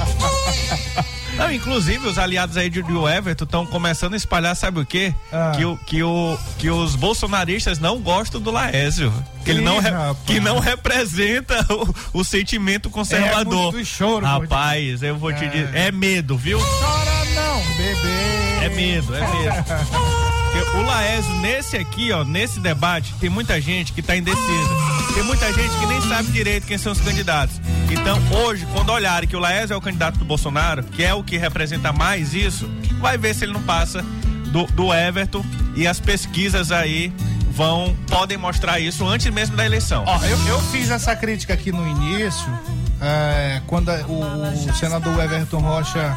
Não, 1.41 1.53
inclusive 1.53 2.07
os 2.07 2.19
aliados 2.19 2.57
aí 2.57 2.69
de, 2.71 2.83
do 2.83 3.09
Everton 3.09 3.45
estão 3.45 3.67
começando 3.67 4.15
a 4.15 4.17
espalhar, 4.17 4.55
sabe 4.55 4.81
o 4.81 4.87
quê? 4.87 5.15
Ah. 5.33 5.53
Que, 5.57 5.65
o, 5.65 5.77
que, 5.79 6.03
o, 6.03 6.39
que 6.59 6.71
os 6.71 6.95
bolsonaristas 6.95 7.79
não 7.79 7.99
gostam 7.99 8.41
do 8.41 8.51
Laésio. 8.51 9.13
Que 9.45 9.51
ele 9.53 9.63
não, 9.63 9.79
re- 9.79 9.91
que 10.27 10.39
não 10.39 10.59
representa 10.59 11.67
o, 12.13 12.21
o 12.21 12.25
sentimento 12.25 12.91
conservador. 12.91 13.79
É 13.81 13.85
choro, 13.85 14.25
Rapaz, 14.27 15.03
eu 15.03 15.17
vou 15.17 15.33
te 15.33 15.45
É. 15.45 15.49
dizer. 15.49 15.75
É 15.75 15.91
medo, 15.91 16.37
viu? 16.37 16.59
Chora 16.61 17.25
não, 17.35 17.77
bebê. 17.77 18.65
É 18.65 18.69
medo, 18.69 19.15
é 19.15 19.21
medo. 19.21 20.30
O 20.75 20.83
Laésio, 20.83 21.35
nesse 21.39 21.77
aqui, 21.77 22.13
ó, 22.13 22.25
nesse 22.25 22.61
debate, 22.61 23.13
tem 23.21 23.29
muita 23.29 23.61
gente 23.61 23.93
que 23.93 24.01
tá 24.01 24.17
indecisa. 24.17 24.71
Tem 25.15 25.23
muita 25.23 25.53
gente 25.53 25.77
que 25.79 25.87
nem 25.87 26.01
sabe 26.03 26.31
direito 26.31 26.67
quem 26.67 26.79
são 26.79 26.93
os 26.93 27.01
candidatos. 27.01 27.61
Então, 27.91 28.19
hoje, 28.45 28.67
quando 28.73 28.91
olharem 28.91 29.29
que 29.29 29.35
o 29.35 29.41
Laésio 29.41 29.75
é 29.75 29.77
o 29.77 29.81
candidato 29.81 30.19
do 30.19 30.25
Bolsonaro, 30.25 30.85
que 30.85 31.03
é 31.03 31.13
o 31.13 31.25
que 31.25 31.37
representa 31.37 31.93
mais 31.93 32.35
isso, 32.35 32.71
vai 33.01 33.19
ver 33.19 33.35
se 33.35 33.45
ele 33.45 33.53
não 33.53 33.63
passa 33.63 34.05
do, 34.53 34.65
do 34.67 34.95
Everton 34.95 35.45
e 35.75 35.87
as 35.87 35.99
pesquisas 35.99 36.71
aí 36.71 37.13
vão, 37.51 37.97
podem 38.09 38.39
mostrar 38.39 38.79
isso 38.79 39.07
antes 39.07 39.33
mesmo 39.33 39.57
da 39.57 39.67
eleição. 39.67 40.05
Ó, 40.07 40.25
eu, 40.25 40.39
eu 40.47 40.61
fiz 40.61 40.91
essa 40.91 41.17
crítica 41.17 41.53
aqui 41.55 41.73
no 41.73 41.87
início, 41.87 42.49
é, 43.01 43.61
quando 43.67 43.91
o, 43.91 44.71
o 44.71 44.75
senador 44.75 45.19
Everton 45.23 45.59
Rocha 45.59 46.17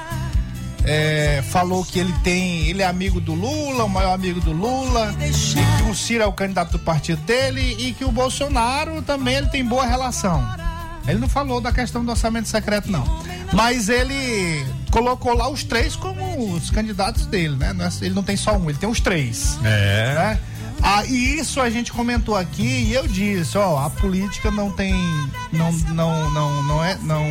é, 0.85 1.41
falou 1.49 1.83
que 1.85 1.99
ele 1.99 2.13
tem, 2.23 2.67
ele 2.67 2.81
é 2.81 2.85
amigo 2.85 3.19
do 3.19 3.33
Lula, 3.33 3.85
o 3.85 3.89
maior 3.89 4.13
amigo 4.13 4.39
do 4.41 4.51
Lula, 4.51 5.13
e 5.19 5.83
que 5.83 5.89
o 5.89 5.95
Ciro 5.95 6.23
é 6.23 6.27
o 6.27 6.33
candidato 6.33 6.71
do 6.71 6.79
partido 6.79 7.21
dele 7.21 7.75
e 7.79 7.93
que 7.93 8.03
o 8.03 8.11
Bolsonaro 8.11 9.01
também 9.01 9.35
ele 9.35 9.47
tem 9.47 9.63
boa 9.65 9.85
relação. 9.85 10.43
Ele 11.07 11.19
não 11.19 11.27
falou 11.29 11.59
da 11.59 11.71
questão 11.71 12.03
do 12.03 12.11
orçamento 12.11 12.47
secreto, 12.47 12.89
não. 12.89 13.03
Mas 13.51 13.89
ele 13.89 14.65
colocou 14.89 15.33
lá 15.35 15.49
os 15.49 15.63
três 15.63 15.95
como 15.95 16.53
os 16.53 16.69
candidatos 16.69 17.25
dele, 17.25 17.55
né? 17.55 17.75
É- 17.79 18.05
Ele 18.05 18.15
não 18.15 18.23
tem 18.23 18.37
só 18.37 18.55
um, 18.57 18.69
ele 18.69 18.79
tem 18.79 18.89
os 18.89 18.99
três. 18.99 19.57
É. 19.63 20.13
né? 20.15 20.39
Ah, 20.81 21.05
e 21.05 21.39
isso 21.39 21.61
a 21.61 21.69
gente 21.69 21.93
comentou 21.93 22.35
aqui 22.35 22.63
e 22.87 22.93
eu 22.93 23.07
disse, 23.07 23.57
ó, 23.57 23.79
a 23.85 23.89
política 23.89 24.51
não 24.51 24.69
tem, 24.69 24.93
não, 25.51 25.71
não, 25.71 26.29
não, 26.31 26.63
não 26.63 26.83
é, 26.83 26.97
não 27.01 27.23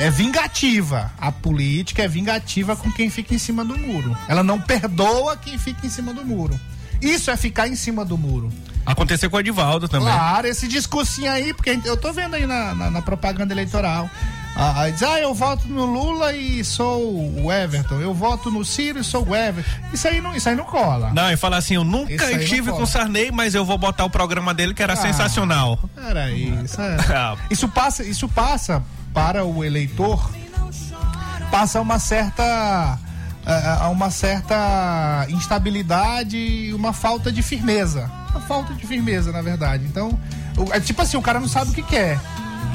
é 0.00 0.10
vingativa. 0.10 1.10
A 1.20 1.30
política 1.32 2.02
é 2.02 2.08
vingativa 2.08 2.76
com 2.76 2.90
quem 2.90 3.10
fica 3.10 3.34
em 3.34 3.38
cima 3.38 3.64
do 3.64 3.76
muro. 3.76 4.16
Ela 4.28 4.42
não 4.42 4.60
perdoa 4.60 5.36
quem 5.36 5.58
fica 5.58 5.86
em 5.86 5.90
cima 5.90 6.12
do 6.12 6.24
muro. 6.24 6.58
Isso 7.00 7.30
é 7.30 7.36
ficar 7.36 7.66
em 7.68 7.74
cima 7.74 8.04
do 8.04 8.16
muro. 8.16 8.52
Aconteceu 8.86 9.28
com 9.30 9.36
o 9.36 9.40
Edivaldo 9.40 9.88
também. 9.88 10.06
Claro, 10.08 10.46
esse 10.46 10.68
discursinho 10.68 11.30
aí, 11.30 11.52
porque 11.52 11.78
eu 11.84 11.96
tô 11.96 12.12
vendo 12.12 12.34
aí 12.34 12.46
na, 12.46 12.74
na, 12.74 12.90
na 12.90 13.02
propaganda 13.02 13.52
eleitoral. 13.52 14.08
Ah, 14.54 14.88
diz, 14.90 15.02
ah, 15.02 15.18
eu 15.18 15.32
voto 15.32 15.66
no 15.66 15.86
Lula 15.86 16.32
e 16.34 16.62
sou 16.62 17.42
o 17.42 17.50
Everton. 17.50 18.00
Eu 18.00 18.12
voto 18.12 18.50
no 18.50 18.64
Ciro 18.64 19.00
e 19.00 19.04
sou 19.04 19.26
o 19.26 19.34
Everton. 19.34 19.70
Isso 19.92 20.06
aí 20.06 20.20
não, 20.20 20.34
isso 20.36 20.48
aí 20.48 20.54
não 20.54 20.64
cola. 20.64 21.10
Não, 21.14 21.30
e 21.30 21.36
fala 21.36 21.56
assim, 21.56 21.74
eu 21.74 21.84
nunca 21.84 22.30
estive 22.32 22.70
com 22.70 22.82
o 22.82 22.86
Sarney, 22.86 23.30
mas 23.32 23.54
eu 23.54 23.64
vou 23.64 23.78
botar 23.78 24.04
o 24.04 24.10
programa 24.10 24.52
dele 24.52 24.74
que 24.74 24.82
era 24.82 24.92
Ah. 24.92 24.96
sensacional. 24.96 25.78
Peraí, 25.94 26.52
isso, 26.64 26.80
é- 26.80 26.96
Ah. 27.16 27.36
isso 27.50 27.66
passa, 27.68 28.04
isso 28.04 28.28
passa 28.28 28.82
para 29.12 29.44
o 29.44 29.62
eleitor, 29.64 30.30
passa 31.50 31.80
uma 31.80 31.98
certa 31.98 32.98
a 33.44 33.88
uma 33.88 34.08
certa 34.10 35.26
instabilidade 35.28 36.36
e 36.36 36.72
uma 36.74 36.92
falta 36.92 37.30
de 37.32 37.42
firmeza. 37.42 38.08
Uma 38.30 38.40
falta 38.40 38.72
de 38.72 38.86
firmeza, 38.86 39.32
na 39.32 39.42
verdade. 39.42 39.84
Então, 39.84 40.18
o- 40.56 40.72
é 40.72 40.78
tipo 40.80 41.02
assim, 41.02 41.16
o 41.16 41.22
cara 41.22 41.40
não 41.40 41.48
sabe 41.48 41.70
o 41.72 41.74
que 41.74 41.82
quer. 41.82 42.18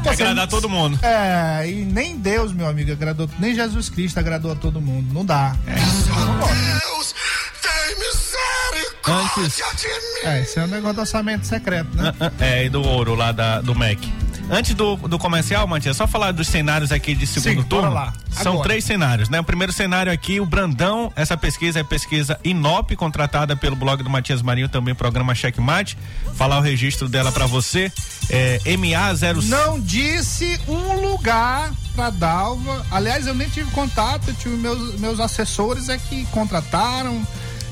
Pô, 0.04 0.14
você 0.14 0.22
Agradar 0.24 0.48
todo 0.48 0.70
mundo. 0.70 1.00
É, 1.04 1.68
e 1.70 1.86
nem 1.86 2.18
Deus, 2.18 2.52
meu 2.54 2.68
amigo, 2.68 2.92
agradou, 2.92 3.30
nem 3.40 3.56
Jesus 3.56 3.90
Cristo 3.90 4.20
agradou 4.20 4.52
a 4.52 4.56
todo 4.56 4.80
mundo. 4.82 5.12
Não 5.14 5.26
dá. 5.26 5.56
Deus 5.66 7.16
tem 7.62 7.96
misericórdia 7.98 9.44
Antes. 9.44 9.56
de 9.82 9.88
mim. 9.88 10.26
É, 10.26 10.42
esse 10.42 10.60
é 10.60 10.64
um 10.64 10.68
negócio 10.68 10.96
do 10.96 11.02
orçamento 11.02 11.46
secreto, 11.48 11.96
né? 11.96 12.14
É, 12.40 12.66
e 12.66 12.70
do 12.70 12.82
ouro 12.84 13.16
lá 13.16 13.32
da, 13.32 13.62
do 13.62 13.74
MEC. 13.74 14.12
Antes 14.50 14.74
do, 14.74 14.96
do 14.96 15.20
comercial, 15.20 15.68
Matias, 15.68 15.98
só 15.98 16.08
falar 16.08 16.32
dos 16.32 16.48
cenários 16.48 16.92
aqui 16.92 17.14
de 17.14 17.28
segundo 17.28 17.64
Sim, 17.64 17.68
turno. 17.68 17.92
lá. 17.92 18.14
São 18.32 18.54
Agora. 18.54 18.70
três 18.70 18.86
cenários, 18.86 19.30
né? 19.30 19.40
O 19.40 19.44
primeiro 19.44 19.74
cenário 19.74 20.12
aqui, 20.12 20.40
o 20.40 20.46
Brandão, 20.46 21.12
essa 21.16 21.36
pesquisa 21.36 21.80
é 21.80 21.84
pesquisa 21.84 22.40
Inop, 22.46 22.96
contratada 22.96 23.58
pelo 23.58 23.76
blog 23.76 24.02
do 24.04 24.10
Matias 24.10 24.42
Marinho, 24.42 24.70
também 24.70 24.96
programa 24.96 25.36
Checkmate. 25.36 25.98
Falar 26.36 26.60
o 26.60 26.62
registro 26.62 27.10
dela 27.10 27.32
pra 27.32 27.46
você. 27.46 27.92
É 28.30 28.60
MA05. 28.66 29.44
Não 29.48 29.80
disse 29.82 30.60
um 30.68 31.02
lugar 31.02 31.72
pra 31.94 32.10
Dalva. 32.10 32.86
Aliás, 32.92 33.28
eu 33.28 33.34
nem 33.34 33.50
tive 33.50 33.70
contato, 33.72 34.30
eu 34.30 34.34
tive 34.36 34.56
meus, 34.56 34.98
meus 35.00 35.20
assessores 35.20 35.90
é 35.90 35.98
que 35.98 36.26
contrataram, 36.28 37.26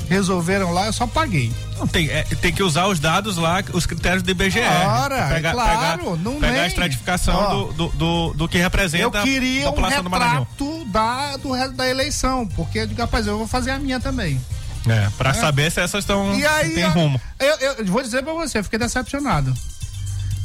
resolveram 0.10 0.72
lá, 0.72 0.86
eu 0.88 0.94
só 0.94 1.06
paguei. 1.08 1.52
Não, 1.78 1.86
tem, 1.88 2.10
é, 2.10 2.24
tem 2.24 2.54
que 2.54 2.64
usar 2.64 2.88
os 2.88 3.00
dados 3.00 3.38
lá, 3.38 3.64
os 3.74 3.86
critérios 3.86 4.24
do 4.24 4.32
IBGE. 4.32 4.60
Ora, 4.62 5.28
pegar, 5.28 5.50
é 5.50 5.54
claro, 5.54 6.04
pegar, 6.04 6.18
não 6.18 6.40
pegar 6.40 6.52
nem. 6.54 6.62
a 6.62 6.68
estratificação 6.68 7.36
Ó, 7.36 7.50
do, 7.66 7.74
do, 7.74 7.88
do, 7.90 8.34
do 8.34 8.48
que 8.48 8.58
representa 8.58 9.18
Eu 9.20 9.24
queria 9.24 9.66
a 9.66 9.70
um 9.70 9.72
população 9.74 10.04
do 10.04 10.10
Maranhão. 10.10 10.48
da, 10.88 11.38
do 11.38 11.52
resto 11.52 11.74
da 11.74 11.88
eleição, 11.88 12.48
porque 12.48 12.80
eu 12.80 12.88
digo, 12.88 13.02
rapaz, 13.02 13.28
eu 13.28 13.38
vou 13.38 13.48
fazer 13.48 13.72
a 13.72 13.80
minha 13.80 14.00
também. 14.00 14.40
É, 14.88 15.10
pra 15.18 15.32
É. 15.32 15.34
saber 15.34 15.72
se 15.72 15.82
essas 15.82 16.04
estão 16.04 16.36
E 16.36 16.46
aí, 16.46 16.76
tem 16.76 16.84
rumo. 16.90 17.20
Eu, 17.40 17.56
eu 17.80 17.86
vou 17.88 18.04
dizer 18.04 18.22
pra 18.24 18.34
você, 18.34 18.60
eu 18.60 18.64
fiquei 18.64 18.78
decepcionado. 18.78 19.52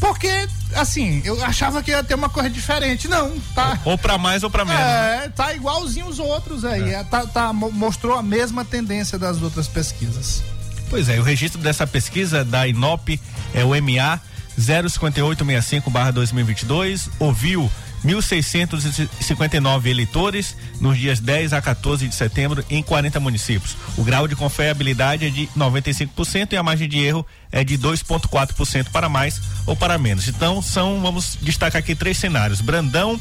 Porque, 0.00 0.48
assim, 0.74 1.20
eu 1.24 1.44
achava 1.44 1.82
que 1.82 1.90
ia 1.90 2.02
ter 2.02 2.14
uma 2.14 2.30
coisa 2.30 2.48
diferente. 2.50 3.06
Não, 3.06 3.38
tá. 3.54 3.78
Ou 3.84 3.98
pra 3.98 4.16
mais 4.16 4.42
ou 4.42 4.50
pra 4.50 4.64
menos. 4.64 4.80
né? 4.80 5.24
É, 5.26 5.28
tá 5.28 5.52
igualzinho 5.54 6.06
os 6.06 6.18
outros 6.18 6.64
aí. 6.64 6.94
É, 6.94 7.04
tá, 7.04 7.26
tá- 7.26 7.52
mo- 7.52 7.70
mostrou 7.70 8.16
a 8.18 8.22
mesma 8.22 8.64
tendência 8.64 9.18
das 9.18 9.42
outras 9.42 9.68
pesquisas. 9.68 10.42
Pois 10.88 11.08
é, 11.08 11.20
o 11.20 11.22
registro 11.22 11.60
dessa 11.60 11.86
pesquisa 11.86 12.44
da 12.44 12.66
Inop 12.66 13.20
é 13.54 13.62
o 13.64 13.70
MA 13.80 14.18
05865-2022, 14.58 17.08
ouviu 17.18 17.70
1.659 18.04 19.86
eleitores 19.86 20.56
nos 20.80 20.98
dias 20.98 21.20
10 21.20 21.52
a 21.52 21.60
14 21.60 22.08
de 22.08 22.14
setembro 22.14 22.64
em 22.70 22.82
40 22.82 23.20
municípios. 23.20 23.76
O 23.96 24.04
grau 24.04 24.26
de 24.26 24.34
confiabilidade 24.34 25.26
é 25.26 25.30
de 25.30 25.46
95% 25.56 26.52
e 26.52 26.56
a 26.56 26.62
margem 26.62 26.88
de 26.88 26.98
erro 26.98 27.26
é 27.52 27.62
de 27.62 27.76
2,4% 27.78 28.90
para 28.90 29.08
mais 29.08 29.40
ou 29.66 29.76
para 29.76 29.98
menos. 29.98 30.28
Então, 30.28 30.62
são, 30.62 31.00
vamos 31.00 31.38
destacar 31.40 31.80
aqui 31.80 31.94
três 31.94 32.18
cenários: 32.18 32.60
Brandão 32.60 33.20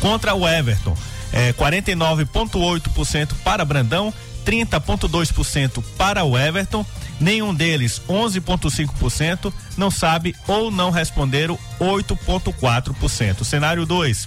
contra 0.00 0.34
o 0.34 0.46
Everton. 0.46 0.96
É, 1.30 1.52
49,8% 1.52 3.34
para 3.44 3.62
Brandão, 3.62 4.12
30,2% 4.48 5.84
para 5.98 6.24
o 6.24 6.38
Everton. 6.38 6.86
Nenhum 7.20 7.54
deles, 7.54 8.00
11,5%, 8.08 9.52
não 9.76 9.90
sabe 9.90 10.34
ou 10.46 10.70
não 10.70 10.90
responderam 10.90 11.58
8,4%. 11.78 13.44
Cenário 13.44 13.84
2. 13.84 14.26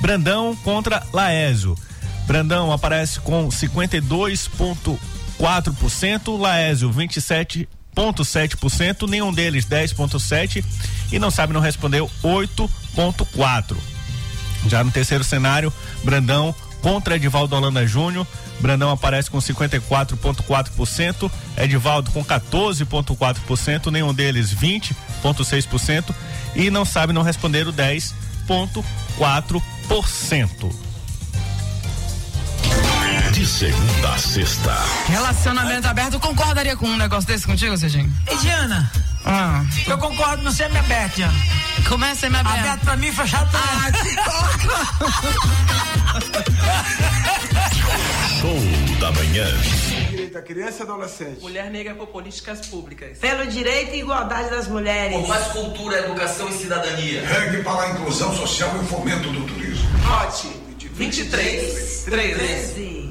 Brandão 0.00 0.56
contra 0.56 1.06
Laésio. 1.12 1.78
Brandão 2.26 2.72
aparece 2.72 3.20
com 3.20 3.48
52,4%, 3.48 6.40
Laésio 6.40 6.90
27,7%, 6.90 9.08
nenhum 9.08 9.32
deles 9.32 9.66
10,7% 9.66 10.64
e 11.12 11.18
não 11.20 11.30
sabe 11.30 11.52
não 11.52 11.60
respondeu 11.60 12.10
8,4%. 12.24 13.76
Já 14.66 14.82
no 14.82 14.90
terceiro 14.90 15.22
cenário, 15.22 15.70
Brandão 16.02 16.52
contra 16.84 17.16
Edivaldo 17.16 17.56
Holanda 17.56 17.86
Júnior. 17.86 18.26
Brandão 18.64 18.90
aparece 18.90 19.30
com 19.30 19.36
54,4%, 19.36 21.30
Edivaldo 21.58 22.10
com 22.12 22.24
14,4%, 22.24 23.90
nenhum 23.90 24.14
deles 24.14 24.54
20,6% 24.54 26.14
e 26.56 26.70
não 26.70 26.82
sabe 26.86 27.12
não 27.12 27.20
responder 27.20 27.68
o 27.68 27.72
10,4%. 27.74 30.72
De 33.32 33.46
segunda 33.46 34.14
a 34.14 34.18
sexta. 34.18 34.74
Relacionamento 35.08 35.86
aberto, 35.86 36.18
concordaria 36.18 36.74
com 36.74 36.88
um 36.88 36.96
negócio 36.96 37.26
desse 37.28 37.44
contigo, 37.46 37.76
Serginho? 37.76 38.10
Diana, 38.40 38.90
Ah. 39.26 39.62
eu 39.86 39.98
concordo 39.98 40.42
no 40.42 40.50
semi-aberto, 40.50 41.16
Diana. 41.16 41.34
Como 41.86 42.02
é 42.02 42.14
semi-aberto? 42.14 42.60
Aberto 42.60 42.80
pra 42.80 42.96
mim, 42.96 43.12
fechado 43.12 43.50
pra 43.50 43.60
Ah, 43.60 43.92
Show 48.44 49.00
da 49.00 49.10
manhã. 49.10 49.46
Direito 50.10 50.34
da 50.34 50.42
criança 50.42 50.80
e 50.80 50.82
adolescente. 50.82 51.40
Mulher 51.40 51.70
negra 51.70 51.94
por 51.94 52.08
políticas 52.08 52.66
públicas. 52.66 53.16
Pelo 53.16 53.46
direito 53.46 53.94
e 53.94 54.00
igualdade 54.00 54.50
das 54.50 54.68
mulheres. 54.68 55.16
Por 55.16 55.26
mais 55.26 55.46
cultura, 55.46 56.00
educação 56.00 56.50
e 56.50 56.52
cidadania. 56.52 57.26
Regue 57.26 57.62
para 57.62 57.84
a 57.84 57.90
inclusão 57.92 58.36
social 58.36 58.70
e 58.76 58.80
o 58.80 58.84
fomento 58.84 59.30
do 59.30 59.46
turismo. 59.46 59.88
Vote 60.00 60.48
23 60.92 62.04
13. 62.04 63.10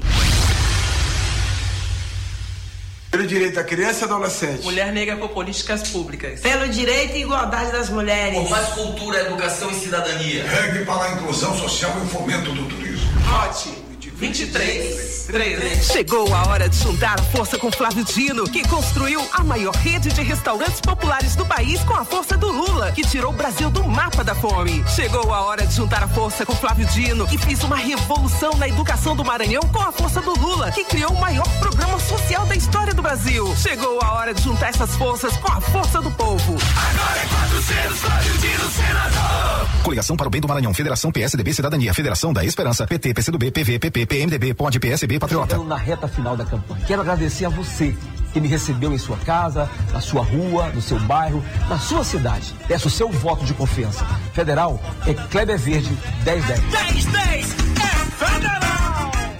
Pelo 3.10 3.26
direito 3.26 3.54
da 3.56 3.64
criança 3.64 4.02
e 4.02 4.04
adolescente. 4.04 4.62
Mulher 4.62 4.92
negra 4.92 5.16
por 5.16 5.30
políticas 5.30 5.88
públicas. 5.88 6.40
Pelo 6.42 6.68
direito 6.68 7.16
e 7.16 7.22
igualdade 7.22 7.72
das 7.72 7.90
mulheres. 7.90 8.38
Por 8.38 8.50
mais 8.50 8.68
cultura, 8.68 9.22
educação 9.22 9.68
e 9.68 9.74
cidadania. 9.74 10.48
Regue 10.48 10.84
para 10.84 11.06
a 11.06 11.10
inclusão 11.10 11.58
social 11.58 11.92
e 11.98 12.04
o 12.04 12.08
fomento 12.08 12.52
do 12.52 12.68
turismo. 12.68 13.10
Vote 13.22 13.83
23 14.24 15.14
13. 15.26 15.84
Chegou 15.84 16.32
a 16.34 16.48
hora 16.48 16.68
de 16.68 16.76
juntar 16.76 17.18
a 17.18 17.22
força 17.22 17.58
com 17.58 17.70
Flávio 17.72 18.04
Dino, 18.04 18.44
que 18.44 18.66
construiu 18.68 19.20
a 19.32 19.42
maior 19.42 19.74
rede 19.74 20.12
de 20.12 20.22
restaurantes 20.22 20.80
populares 20.80 21.34
do 21.34 21.46
país 21.46 21.80
com 21.82 21.94
a 21.94 22.04
força 22.04 22.36
do 22.36 22.50
Lula, 22.50 22.92
que 22.92 23.02
tirou 23.02 23.32
o 23.32 23.36
Brasil 23.36 23.70
do 23.70 23.82
mapa 23.84 24.22
da 24.22 24.34
fome. 24.34 24.84
Chegou 24.94 25.32
a 25.32 25.40
hora 25.42 25.66
de 25.66 25.74
juntar 25.74 26.02
a 26.02 26.08
força 26.08 26.44
com 26.44 26.54
Flávio 26.54 26.86
Dino, 26.86 27.26
que 27.26 27.38
fez 27.38 27.62
uma 27.64 27.76
revolução 27.76 28.54
na 28.56 28.68
educação 28.68 29.16
do 29.16 29.24
Maranhão 29.24 29.62
com 29.72 29.80
a 29.80 29.90
força 29.92 30.20
do 30.20 30.38
Lula, 30.38 30.70
que 30.72 30.84
criou 30.84 31.12
o 31.12 31.20
maior 31.20 31.48
programa 31.58 31.98
social 31.98 32.44
da 32.46 32.54
história 32.54 32.92
do 32.92 33.02
Brasil. 33.02 33.54
Chegou 33.56 34.00
a 34.02 34.12
hora 34.12 34.34
de 34.34 34.42
juntar 34.42 34.68
essas 34.68 34.94
forças 34.96 35.34
com 35.38 35.50
a 35.50 35.60
força 35.60 36.02
do 36.02 36.10
povo. 36.10 36.56
Agora 36.76 37.18
é 37.18 37.26
quatro 37.26 37.60
zeros, 37.62 37.98
Flávio 37.98 38.32
Dino, 38.38 38.70
senador. 38.70 39.68
Coligação 39.82 40.16
para 40.16 40.26
o 40.26 40.30
Bem 40.30 40.40
do 40.40 40.48
Maranhão, 40.48 40.72
Federação 40.72 41.12
PSDB 41.12 41.52
Cidadania, 41.52 41.92
Federação 41.92 42.32
da 42.32 42.44
Esperança, 42.44 42.86
PT, 42.86 43.12
PCdoB, 43.12 43.50
PV, 43.50 43.78
PP, 43.78 44.06
PMDB, 44.14 44.54
POD, 44.54 44.78
PSB, 44.78 45.18
Patriota. 45.18 45.58
Na 45.58 45.76
reta 45.76 46.06
final 46.06 46.36
da 46.36 46.44
campanha. 46.44 46.84
Quero 46.86 47.00
agradecer 47.00 47.46
a 47.46 47.48
você 47.48 47.92
que 48.32 48.40
me 48.40 48.46
recebeu 48.46 48.92
em 48.92 48.98
sua 48.98 49.16
casa, 49.16 49.68
na 49.92 50.00
sua 50.00 50.22
rua, 50.22 50.68
no 50.68 50.80
seu 50.80 51.00
bairro, 51.00 51.42
na 51.68 51.78
sua 51.80 52.04
cidade. 52.04 52.54
Peço 52.68 52.86
o 52.86 52.90
seu 52.90 53.10
voto 53.10 53.44
de 53.44 53.52
confiança. 53.54 54.04
Federal 54.32 54.80
é 55.04 55.14
Kleber 55.14 55.58
Verde 55.58 55.90
1010. 56.24 56.60
1010 56.60 57.56
é 57.82 58.24
federal. 58.24 58.64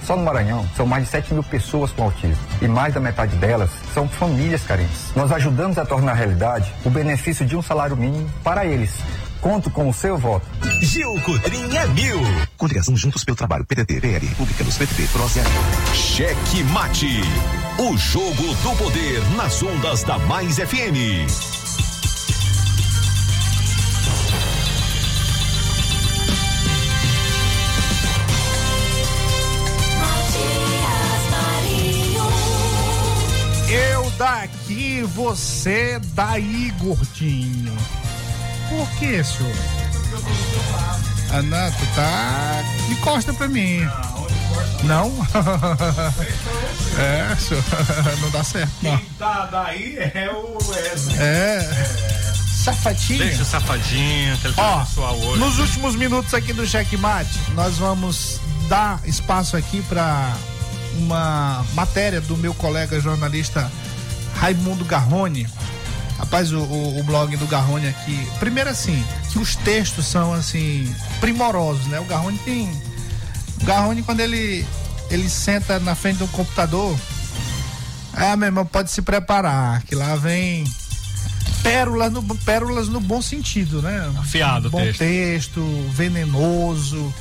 Só 0.05 0.17
no 0.17 0.23
Maranhão 0.23 0.67
são 0.75 0.85
mais 0.85 1.05
de 1.05 1.09
7 1.09 1.33
mil 1.33 1.43
pessoas 1.43 1.91
com 1.91 2.03
autismo 2.03 2.37
e 2.61 2.67
mais 2.67 2.93
da 2.93 2.99
metade 2.99 3.35
delas 3.37 3.71
são 3.93 4.09
famílias 4.09 4.61
carentes. 4.63 5.13
Nós 5.15 5.31
ajudamos 5.31 5.77
a 5.77 5.85
tornar 5.85 6.13
realidade 6.13 6.71
o 6.83 6.89
benefício 6.89 7.45
de 7.45 7.55
um 7.55 7.61
salário 7.61 7.95
mínimo 7.95 8.29
para 8.43 8.65
eles. 8.65 8.91
Conto 9.45 9.69
com 9.69 9.87
o 9.87 9.93
seu 9.93 10.17
voto. 10.17 10.43
Gil 10.81 11.21
Cutrim 11.21 11.75
é 11.75 11.85
mil. 11.89 12.19
Coligação 12.57 12.97
Juntos 12.97 13.23
pelo 13.23 13.37
Trabalho, 13.37 13.63
PDT, 13.63 14.01
PL, 14.01 14.25
Republicanos, 14.25 14.75
PTB, 14.75 15.07
PROS 15.09 15.35
e 15.35 15.95
Cheque 15.95 16.63
Mate. 16.63 17.21
O 17.77 17.95
jogo 17.95 18.33
do 18.33 18.75
poder 18.75 19.21
nas 19.35 19.61
ondas 19.61 20.03
da 20.03 20.17
Mais 20.17 20.57
FM. 20.57 21.29
Eu 33.69 34.09
daqui, 34.17 35.03
você 35.03 36.01
daí, 36.15 36.73
gordinho. 36.79 38.04
Por 38.75 38.89
que, 38.99 39.23
senhor? 39.23 39.55
Ah, 41.31 41.41
não, 41.41 41.71
tu 41.71 41.85
tá 41.95 42.61
de 42.89 42.95
costa 42.95 43.33
pra 43.33 43.47
mim. 43.47 43.79
Não? 44.83 45.11
é, 46.99 47.35
senhor. 47.37 47.63
Não 48.21 48.29
dá 48.31 48.43
certo, 48.43 48.71
não. 48.81 48.97
Tá 49.17 49.45
daí 49.51 49.95
é 49.97 50.29
o 50.29 50.57
Wesley. 50.69 51.17
É. 51.19 51.59
Safadinho. 52.63 53.19
Deixa 53.19 53.43
o 53.43 53.45
safadinho, 53.45 54.37
que 54.39 54.47
ele 54.47 54.53
Ó, 54.57 54.79
tá 54.79 54.85
sua 54.85 55.11
hoje. 55.13 55.39
nos 55.39 55.57
últimos 55.59 55.95
minutos 55.95 56.33
aqui 56.33 56.51
do 56.51 56.65
Checkmate, 56.67 57.39
nós 57.53 57.77
vamos 57.77 58.41
dar 58.67 58.99
espaço 59.05 59.55
aqui 59.55 59.81
para 59.83 60.33
uma 60.97 61.65
matéria 61.73 62.19
do 62.19 62.35
meu 62.35 62.53
colega 62.53 62.99
jornalista 62.99 63.71
Raimundo 64.35 64.83
Garrone. 64.83 65.47
Rapaz, 66.17 66.51
o, 66.53 66.59
o- 66.59 66.99
o 66.99 67.03
blog 67.03 67.35
do 67.37 67.45
Garrone 67.47 67.87
aqui. 67.87 68.27
Primeiro 68.39 68.69
assim, 68.69 69.03
que 69.31 69.37
os 69.39 69.55
textos 69.57 70.05
são 70.05 70.33
assim 70.33 70.93
primorosos, 71.19 71.85
né? 71.87 71.99
O 71.99 72.05
Garrone 72.05 72.37
tem 72.39 72.69
o 73.61 73.65
Garrone 73.65 74.01
quando 74.03 74.19
ele 74.21 74.65
ele 75.11 75.29
senta 75.29 75.79
na 75.79 75.93
frente 75.93 76.17
do 76.17 76.27
computador, 76.29 76.97
ah, 78.13 78.35
meu 78.35 78.47
irmão, 78.47 78.65
pode 78.65 78.89
se 78.91 79.01
preparar, 79.03 79.83
que 79.83 79.93
lá 79.93 80.15
vem 80.15 80.63
pérolas 81.61 82.11
no, 82.11 82.23
pérolas 82.37 82.87
no 82.87 82.99
bom 82.99 83.21
sentido, 83.21 83.81
né? 83.81 84.11
Afiado 84.17 84.67
o 84.67 84.71
bom 84.71 84.79
texto. 84.79 84.99
texto, 84.99 85.89
venenoso, 85.91 87.13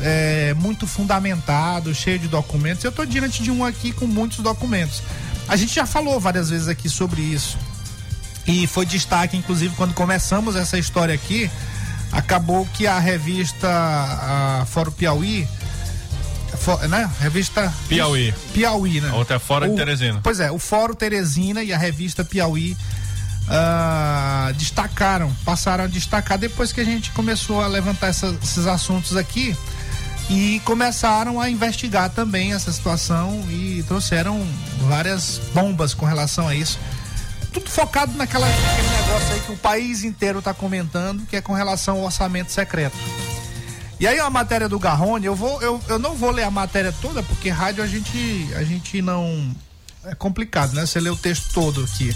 é, 0.00 0.52
muito 0.54 0.86
fundamentado, 0.86 1.94
cheio 1.94 2.18
de 2.18 2.28
documentos. 2.28 2.82
Eu 2.84 2.90
estou 2.90 3.06
diante 3.06 3.42
de 3.42 3.50
um 3.50 3.64
aqui 3.64 3.92
com 3.92 4.06
muitos 4.06 4.38
documentos. 4.40 5.02
A 5.48 5.56
gente 5.56 5.74
já 5.74 5.86
falou 5.86 6.18
várias 6.20 6.50
vezes 6.50 6.68
aqui 6.68 6.88
sobre 6.90 7.20
isso. 7.22 7.56
E 8.46 8.66
foi 8.66 8.84
destaque, 8.86 9.36
inclusive, 9.36 9.74
quando 9.76 9.94
começamos 9.94 10.54
essa 10.56 10.78
história 10.78 11.14
aqui, 11.14 11.50
acabou 12.12 12.66
que 12.74 12.86
a 12.86 12.98
revista 12.98 13.68
a 13.70 14.66
Fórum 14.66 14.90
Piauí, 14.90 15.48
fo- 16.58 16.76
né? 16.88 17.10
Revista 17.20 17.72
Piauí. 17.88 18.34
Piauí, 18.52 19.00
né? 19.00 19.08
A 19.10 19.14
outra 19.16 19.36
é 19.36 19.38
Fórum 19.38 19.72
O- 19.72 19.76
Teresina. 19.76 20.20
Pois 20.22 20.40
é, 20.40 20.50
o 20.50 20.58
Fórum 20.58 20.94
Teresina 20.94 21.62
e 21.62 21.72
a 21.72 21.78
revista 21.78 22.22
Piauí 22.24 22.76
ah, 23.48 24.52
destacaram, 24.56 25.32
passaram 25.44 25.84
a 25.84 25.86
destacar 25.86 26.38
depois 26.38 26.72
que 26.72 26.80
a 26.80 26.84
gente 26.84 27.10
começou 27.12 27.60
a 27.62 27.66
levantar 27.66 28.08
essa- 28.08 28.34
esses 28.42 28.66
assuntos 28.66 29.16
aqui 29.16 29.56
e 30.30 30.60
começaram 30.64 31.40
a 31.40 31.50
investigar 31.50 32.08
também 32.10 32.52
essa 32.54 32.72
situação 32.72 33.44
e 33.50 33.84
trouxeram 33.86 34.46
várias 34.88 35.40
bombas 35.54 35.92
com 35.92 36.06
relação 36.06 36.48
a 36.48 36.54
isso. 36.54 36.78
Tudo 37.54 37.70
focado 37.70 38.12
naquela, 38.16 38.46
naquele 38.46 38.88
negócio 38.88 39.32
aí 39.34 39.40
que 39.40 39.52
o 39.52 39.56
país 39.56 40.04
inteiro 40.04 40.40
está 40.40 40.52
comentando, 40.52 41.24
que 41.26 41.36
é 41.36 41.40
com 41.40 41.52
relação 41.54 41.98
ao 41.98 42.04
orçamento 42.04 42.52
secreto. 42.52 42.96
E 44.00 44.06
aí 44.06 44.18
a 44.18 44.28
matéria 44.28 44.68
do 44.68 44.78
Garrone, 44.78 45.24
eu 45.24 45.34
vou, 45.36 45.62
eu, 45.62 45.80
eu 45.88 45.98
não 45.98 46.14
vou 46.16 46.30
ler 46.32 46.42
a 46.42 46.50
matéria 46.50 46.92
toda, 47.00 47.22
porque 47.22 47.48
rádio 47.48 47.82
a 47.82 47.86
gente, 47.86 48.48
a 48.56 48.64
gente 48.64 49.00
não 49.00 49.54
é 50.04 50.14
complicado, 50.16 50.74
né? 50.74 50.84
Você 50.84 50.98
lê 51.00 51.08
o 51.08 51.16
texto 51.16 51.52
todo 51.54 51.82
aqui. 51.84 52.14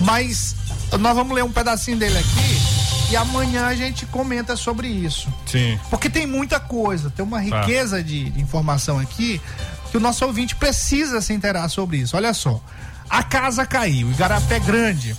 Mas 0.00 0.54
nós 1.00 1.16
vamos 1.16 1.34
ler 1.34 1.42
um 1.42 1.50
pedacinho 1.50 1.96
dele 1.96 2.18
aqui 2.18 3.10
e 3.10 3.16
amanhã 3.16 3.66
a 3.66 3.74
gente 3.74 4.04
comenta 4.06 4.54
sobre 4.54 4.86
isso. 4.86 5.32
Sim. 5.46 5.78
Porque 5.88 6.10
tem 6.10 6.26
muita 6.26 6.60
coisa, 6.60 7.10
tem 7.10 7.24
uma 7.24 7.42
Tá. 7.42 7.60
riqueza 7.62 8.02
de, 8.04 8.28
de 8.30 8.40
informação 8.40 8.98
aqui 8.98 9.40
que 9.90 9.96
o 9.96 10.00
nosso 10.00 10.24
ouvinte 10.26 10.54
precisa 10.56 11.20
se 11.22 11.32
inteirar 11.32 11.68
sobre 11.70 11.96
isso. 11.98 12.16
Olha 12.16 12.34
só. 12.34 12.60
A 13.08 13.22
casa 13.22 13.66
caiu, 13.66 14.10
Igarapé 14.10 14.58
Grande. 14.60 15.16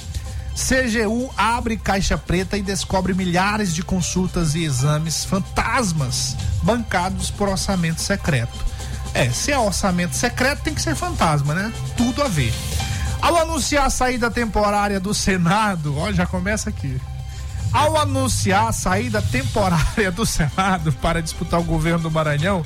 CGU 0.56 1.30
abre 1.36 1.76
caixa 1.76 2.18
preta 2.18 2.58
e 2.58 2.62
descobre 2.62 3.14
milhares 3.14 3.76
de 3.76 3.84
consultas 3.84 4.56
e 4.56 4.64
exames 4.64 5.26
fantasmas 5.26 6.36
bancados 6.64 7.30
por 7.30 7.50
orçamento 7.50 8.02
secreto. 8.02 8.66
É, 9.14 9.30
se 9.30 9.52
é 9.52 9.58
orçamento 9.58 10.16
secreto, 10.16 10.64
tem 10.64 10.74
que 10.74 10.82
ser 10.82 10.96
fantasma, 10.96 11.54
né? 11.54 11.74
Tudo 11.98 12.24
a 12.24 12.28
ver. 12.28 12.54
Ao 13.22 13.36
anunciar 13.38 13.86
a 13.86 13.90
saída 13.90 14.30
temporária 14.32 15.00
do 15.00 15.14
Senado, 15.14 15.98
ó, 15.98 16.12
já 16.12 16.26
começa 16.26 16.70
aqui. 16.70 17.00
Ao 17.74 17.98
anunciar 17.98 18.70
a 18.70 18.72
saída 18.72 19.22
temporária 19.22 20.12
do 20.12 20.26
Senado 20.26 20.94
para 20.94 21.22
disputar 21.22 21.60
o 21.60 21.64
governo 21.64 22.04
do 22.04 22.12
Maranhão, 22.12 22.66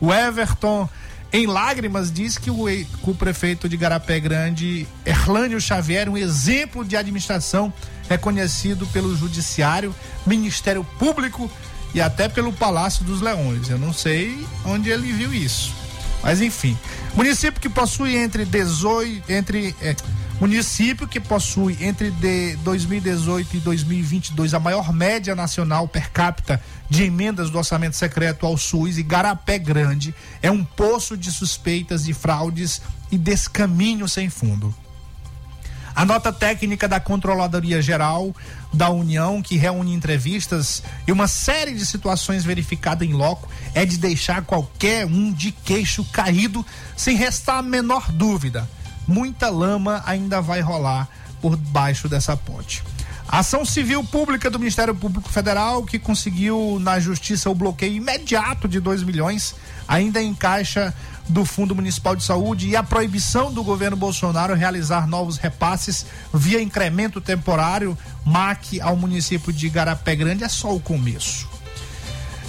o 0.00 0.12
Everton, 0.12 0.88
em 1.32 1.46
lágrimas, 1.46 2.10
diz 2.10 2.36
que 2.36 2.50
o, 2.50 2.64
o 3.02 3.14
prefeito 3.14 3.68
de 3.68 3.76
Garapé 3.76 4.18
Grande, 4.18 4.86
Erlânio 5.04 5.60
Xavier, 5.60 6.08
um 6.08 6.16
exemplo 6.16 6.84
de 6.84 6.96
administração 6.96 7.72
reconhecido 8.08 8.86
pelo 8.88 9.16
Judiciário, 9.16 9.94
Ministério 10.26 10.84
Público 10.98 11.50
e 11.94 12.00
até 12.00 12.28
pelo 12.28 12.52
Palácio 12.52 13.04
dos 13.04 13.20
Leões. 13.20 13.70
Eu 13.70 13.78
não 13.78 13.92
sei 13.92 14.44
onde 14.64 14.90
ele 14.90 15.12
viu 15.12 15.32
isso. 15.32 15.72
Mas 16.22 16.40
enfim, 16.40 16.76
município 17.14 17.60
que 17.60 17.68
possui 17.68 18.16
entre 18.16 18.44
18 18.44 19.30
entre 19.32 19.74
é, 19.80 19.96
município 20.40 21.08
que 21.08 21.20
possui 21.20 21.78
entre 21.80 22.10
de 22.10 22.56
2018 22.56 23.56
e 23.56 23.60
2022 23.60 24.52
a 24.52 24.60
maior 24.60 24.92
média 24.92 25.34
nacional 25.34 25.88
per 25.88 26.10
capita 26.10 26.60
de 26.90 27.04
emendas 27.04 27.48
do 27.48 27.56
orçamento 27.56 27.96
secreto 27.96 28.44
ao 28.44 28.58
SUS 28.58 28.98
e 28.98 29.02
Garapé 29.04 29.58
Grande 29.58 30.12
é 30.42 30.50
um 30.50 30.64
poço 30.64 31.16
de 31.16 31.30
suspeitas 31.30 32.04
de 32.04 32.12
fraudes 32.12 32.82
e 33.12 33.16
descaminho 33.16 34.08
sem 34.08 34.28
fundo. 34.28 34.74
A 35.94 36.04
nota 36.04 36.32
técnica 36.32 36.88
da 36.88 36.98
Controladoria 36.98 37.80
Geral 37.80 38.34
da 38.72 38.90
União, 38.90 39.42
que 39.42 39.56
reúne 39.56 39.92
entrevistas 39.92 40.82
e 41.06 41.12
uma 41.12 41.28
série 41.28 41.74
de 41.74 41.84
situações 41.84 42.44
verificadas 42.44 43.06
em 43.06 43.12
loco, 43.12 43.48
é 43.74 43.84
de 43.84 43.96
deixar 43.96 44.42
qualquer 44.42 45.06
um 45.06 45.32
de 45.32 45.52
queixo 45.52 46.04
caído, 46.06 46.64
sem 46.96 47.16
restar 47.16 47.58
a 47.58 47.62
menor 47.62 48.10
dúvida. 48.10 48.68
Muita 49.06 49.48
lama 49.48 50.02
ainda 50.06 50.40
vai 50.40 50.60
rolar 50.60 51.08
por 51.40 51.56
baixo 51.56 52.08
dessa 52.08 52.36
ponte. 52.36 52.82
Ação 53.32 53.64
civil 53.64 54.02
pública 54.02 54.50
do 54.50 54.58
Ministério 54.58 54.92
Público 54.92 55.28
Federal, 55.28 55.84
que 55.84 56.00
conseguiu 56.00 56.78
na 56.80 56.98
justiça 56.98 57.48
o 57.48 57.54
bloqueio 57.54 57.94
imediato 57.94 58.66
de 58.66 58.80
2 58.80 59.04
milhões, 59.04 59.54
ainda 59.86 60.20
encaixa 60.20 60.92
do 61.28 61.44
Fundo 61.44 61.72
Municipal 61.72 62.16
de 62.16 62.24
Saúde 62.24 62.66
e 62.66 62.74
a 62.74 62.82
proibição 62.82 63.52
do 63.52 63.62
governo 63.62 63.96
Bolsonaro 63.96 64.52
realizar 64.54 65.06
novos 65.06 65.36
repasses 65.36 66.06
via 66.34 66.60
incremento 66.60 67.20
temporário 67.20 67.96
MAC 68.26 68.80
ao 68.80 68.96
município 68.96 69.52
de 69.52 69.68
Garapé 69.68 70.16
Grande 70.16 70.42
é 70.42 70.48
só 70.48 70.74
o 70.74 70.80
começo. 70.80 71.49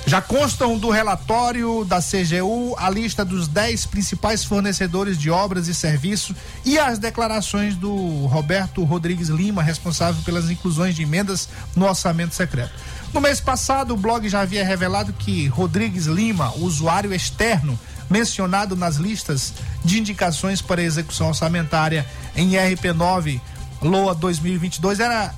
Já 0.06 0.22
constam 0.22 0.78
do 0.78 0.90
relatório 0.90 1.86
da 1.86 2.00
CGU 2.02 2.76
a 2.78 2.90
lista 2.90 3.24
dos 3.24 3.48
10 3.48 3.86
principais 3.86 4.44
fornecedores 4.44 5.18
de 5.18 5.30
obras 5.30 5.68
e 5.68 5.76
serviços 5.76 6.36
e 6.66 6.78
as 6.78 6.98
declarações 6.98 7.76
do 7.76 8.26
Roberto 8.26 8.84
Rodrigues 8.84 9.30
Lima, 9.30 9.62
responsável 9.62 10.22
pelas 10.24 10.50
inclusões 10.50 10.96
de 10.96 11.04
emendas 11.04 11.48
no 11.76 11.86
orçamento 11.86 12.34
secreto. 12.34 12.74
No 13.14 13.22
mês 13.22 13.40
passado, 13.40 13.94
o 13.94 13.98
blog 13.98 14.28
já 14.28 14.42
havia 14.42 14.66
revelado 14.66 15.14
que 15.14 15.48
Rodrigues 15.48 16.08
Lima, 16.08 16.52
usuário 16.58 17.14
externo 17.14 17.80
mencionado 18.10 18.76
nas 18.76 18.98
listas 18.98 19.54
de 19.86 20.00
indicações 20.00 20.62
para 20.62 20.82
execução 20.82 21.28
orçamentária 21.28 22.06
em 22.36 22.52
RP9 22.52 23.40
LOA 23.82 24.14
2022, 24.14 25.00
era 25.00 25.34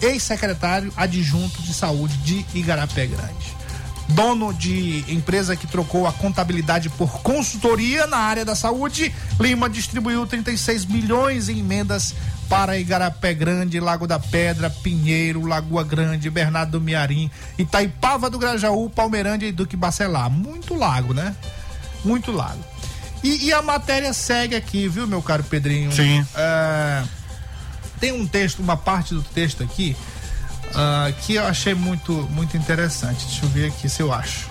ex-secretário 0.00 0.92
adjunto 0.96 1.60
de 1.62 1.74
saúde 1.74 2.16
de 2.18 2.44
Igarapé 2.54 3.06
Grande. 3.06 3.53
Dono 4.08 4.52
de 4.52 5.04
empresa 5.08 5.56
que 5.56 5.66
trocou 5.66 6.06
a 6.06 6.12
contabilidade 6.12 6.90
por 6.90 7.22
consultoria 7.22 8.06
na 8.06 8.18
área 8.18 8.44
da 8.44 8.54
saúde, 8.54 9.14
Lima 9.40 9.68
distribuiu 9.68 10.26
36 10.26 10.84
milhões 10.84 11.48
em 11.48 11.60
emendas 11.60 12.14
para 12.48 12.78
Igarapé 12.78 13.32
Grande, 13.32 13.80
Lago 13.80 14.06
da 14.06 14.18
Pedra, 14.18 14.68
Pinheiro, 14.68 15.46
Lagoa 15.46 15.82
Grande, 15.82 16.28
Bernardo 16.28 16.72
do 16.72 16.80
Miarim, 16.80 17.30
Itaipava 17.58 18.28
do 18.28 18.38
Grajaú, 18.38 18.90
Palmeirândia 18.90 19.46
e 19.46 19.52
Duque 19.52 19.76
Bacelar. 19.76 20.30
Muito 20.30 20.74
lago, 20.74 21.14
né? 21.14 21.34
Muito 22.04 22.30
lago. 22.30 22.62
E, 23.22 23.46
e 23.46 23.52
a 23.54 23.62
matéria 23.62 24.12
segue 24.12 24.54
aqui, 24.54 24.86
viu, 24.86 25.06
meu 25.06 25.22
caro 25.22 25.42
Pedrinho? 25.44 25.90
Sim. 25.90 26.24
É, 26.36 27.02
tem 27.98 28.12
um 28.12 28.26
texto, 28.26 28.58
uma 28.60 28.76
parte 28.76 29.14
do 29.14 29.22
texto 29.22 29.62
aqui 29.62 29.96
ah, 30.74 31.12
que 31.22 31.34
eu 31.34 31.46
achei 31.46 31.74
muito, 31.74 32.12
muito 32.30 32.56
interessante. 32.56 33.26
Deixa 33.26 33.44
eu 33.44 33.48
ver 33.48 33.66
aqui 33.68 33.88
se 33.88 34.02
eu 34.02 34.12
acho. 34.12 34.48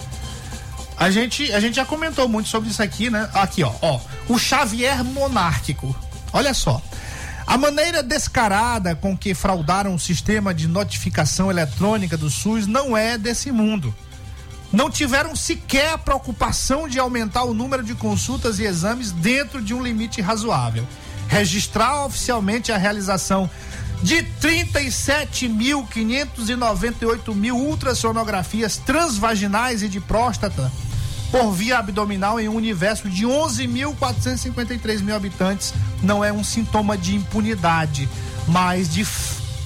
A 0.97 1.09
gente, 1.09 1.51
a 1.51 1.59
gente 1.59 1.75
já 1.75 1.85
comentou 1.85 2.29
muito 2.29 2.49
sobre 2.49 2.69
isso 2.69 2.81
aqui, 2.81 3.09
né? 3.09 3.29
Aqui, 3.33 3.63
ó, 3.63 3.73
ó. 3.81 3.99
O 4.29 4.37
Xavier 4.37 5.03
monárquico. 5.03 5.95
Olha 6.31 6.53
só. 6.53 6.81
A 7.45 7.57
maneira 7.57 8.01
descarada 8.01 8.95
com 8.95 9.17
que 9.17 9.33
fraudaram 9.33 9.93
o 9.93 9.99
sistema 9.99 10.53
de 10.53 10.67
notificação 10.67 11.51
eletrônica 11.51 12.15
do 12.15 12.29
SUS 12.29 12.65
não 12.67 12.95
é 12.95 13.17
desse 13.17 13.51
mundo. 13.51 13.93
Não 14.71 14.89
tiveram 14.89 15.35
sequer 15.35 15.93
a 15.93 15.97
preocupação 15.97 16.87
de 16.87 16.97
aumentar 16.99 17.43
o 17.43 17.53
número 17.53 17.83
de 17.83 17.93
consultas 17.93 18.59
e 18.59 18.63
exames 18.63 19.11
dentro 19.11 19.61
de 19.61 19.73
um 19.73 19.83
limite 19.83 20.21
razoável. 20.21 20.87
Registrar 21.27 22.05
oficialmente 22.05 22.71
a 22.71 22.77
realização 22.77 23.49
de 24.03 24.17
37.598 24.41 27.33
mil 27.33 27.55
ultrassonografias 27.55 28.77
transvaginais 28.77 29.81
e 29.81 29.87
de 29.87 30.01
próstata 30.01 30.69
por 31.31 31.53
via 31.53 31.79
abdominal 31.79 32.37
em 32.39 32.47
um 32.49 32.55
universo 32.55 33.09
de 33.09 33.25
11.453 33.25 35.01
mil 35.01 35.15
habitantes 35.15 35.73
não 36.03 36.23
é 36.23 36.31
um 36.31 36.43
sintoma 36.43 36.95
de 36.95 37.15
impunidade, 37.15 38.07
mas 38.47 38.93
de 38.93 39.03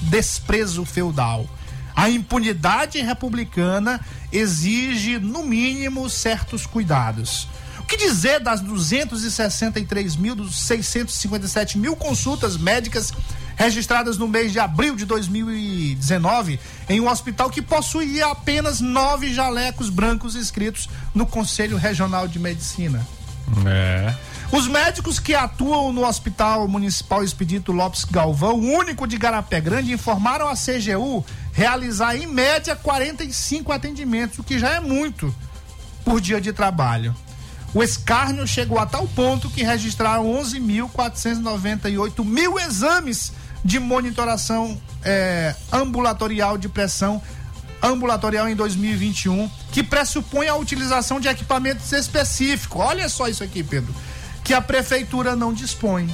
desprezo 0.02 0.86
feudal. 0.86 1.46
A 1.94 2.08
impunidade 2.08 3.02
republicana 3.02 4.00
exige, 4.32 5.18
no 5.18 5.42
mínimo, 5.42 6.08
certos 6.08 6.64
cuidados. 6.64 7.46
O 7.80 7.82
que 7.82 7.96
dizer 7.96 8.40
das 8.40 8.60
263 8.60 10.16
mil, 10.16 10.36
dos 10.36 10.56
657 10.60 11.76
mil 11.76 11.96
consultas 11.96 12.56
médicas 12.56 13.12
registradas 13.58 14.16
no 14.16 14.28
mês 14.28 14.52
de 14.52 14.60
abril 14.60 14.94
de 14.94 15.04
2019 15.04 16.60
em 16.88 17.00
um 17.00 17.08
hospital 17.08 17.50
que 17.50 17.60
possuía 17.60 18.28
apenas 18.28 18.80
nove 18.80 19.34
jalecos 19.34 19.90
brancos 19.90 20.36
inscritos 20.36 20.88
no 21.12 21.26
Conselho 21.26 21.76
Regional 21.76 22.28
de 22.28 22.38
Medicina? 22.38 23.04
É. 23.66 24.14
Os 24.52 24.68
médicos 24.68 25.18
que 25.18 25.34
atuam 25.34 25.92
no 25.92 26.06
Hospital 26.06 26.68
Municipal 26.68 27.24
Expedito 27.24 27.72
Lopes 27.72 28.04
Galvão, 28.04 28.60
único 28.60 29.06
de 29.06 29.18
Garapé 29.18 29.60
Grande, 29.60 29.92
informaram 29.92 30.48
a 30.48 30.54
CGU 30.54 31.24
realizar 31.52 32.16
em 32.16 32.26
média 32.26 32.76
45 32.76 33.72
atendimentos, 33.72 34.38
o 34.38 34.44
que 34.44 34.58
já 34.58 34.70
é 34.70 34.80
muito 34.80 35.34
por 36.04 36.20
dia 36.20 36.40
de 36.40 36.52
trabalho. 36.52 37.14
O 37.74 37.82
escárnio 37.82 38.46
chegou 38.46 38.78
a 38.78 38.86
tal 38.86 39.06
ponto 39.08 39.50
que 39.50 39.62
registraram 39.62 40.24
11.498 40.24 42.24
mil 42.24 42.58
exames 42.58 43.32
de 43.64 43.78
monitoração 43.78 44.80
eh, 45.04 45.54
ambulatorial 45.72 46.58
de 46.58 46.68
pressão 46.68 47.22
ambulatorial 47.82 48.48
em 48.48 48.56
2021, 48.56 49.48
que 49.70 49.82
pressupõe 49.82 50.48
a 50.48 50.56
utilização 50.56 51.20
de 51.20 51.28
equipamentos 51.28 51.92
específicos. 51.92 52.80
Olha 52.80 53.08
só 53.08 53.28
isso 53.28 53.44
aqui, 53.44 53.62
Pedro, 53.62 53.94
que 54.42 54.52
a 54.52 54.60
prefeitura 54.60 55.36
não 55.36 55.52
dispõe. 55.52 56.08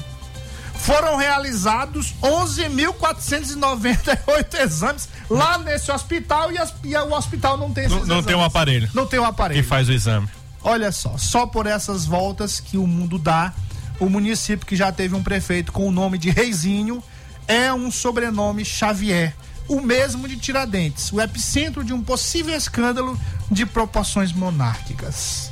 Foram 0.74 1.16
realizados 1.16 2.12
11.498 2.22 4.60
exames 4.60 5.08
lá 5.30 5.56
nesse 5.58 5.90
hospital 5.90 6.52
e, 6.52 6.58
as, 6.58 6.74
e 6.84 6.94
o 6.96 7.12
hospital 7.14 7.56
não 7.56 7.72
tem 7.72 7.84
esses 7.84 7.96
Não, 7.96 8.04
não 8.04 8.16
exames. 8.16 8.26
tem 8.26 8.36
um 8.36 8.44
aparelho. 8.44 8.90
Não 8.92 9.06
tem 9.06 9.18
um 9.18 9.24
aparelho. 9.24 9.62
Que 9.62 9.66
faz 9.66 9.88
o 9.88 9.92
exame. 9.92 10.28
Olha 10.62 10.92
só, 10.92 11.16
só 11.16 11.46
por 11.46 11.66
essas 11.66 12.04
voltas 12.06 12.60
que 12.60 12.76
o 12.76 12.86
mundo 12.86 13.18
dá, 13.18 13.52
o 14.00 14.08
município 14.08 14.66
que 14.66 14.76
já 14.76 14.90
teve 14.92 15.14
um 15.14 15.22
prefeito 15.22 15.72
com 15.72 15.88
o 15.88 15.92
nome 15.92 16.18
de 16.18 16.28
Reizinho 16.30 17.02
é 17.46 17.72
um 17.72 17.90
sobrenome 17.90 18.64
Xavier, 18.64 19.34
o 19.68 19.80
mesmo 19.80 20.28
de 20.28 20.36
Tiradentes, 20.36 21.12
o 21.12 21.20
epicentro 21.20 21.82
de 21.82 21.92
um 21.92 22.02
possível 22.02 22.54
escândalo 22.54 23.18
de 23.50 23.64
proporções 23.64 24.32
monárquicas. 24.32 25.50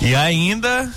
E 0.00 0.14
ainda. 0.14 0.92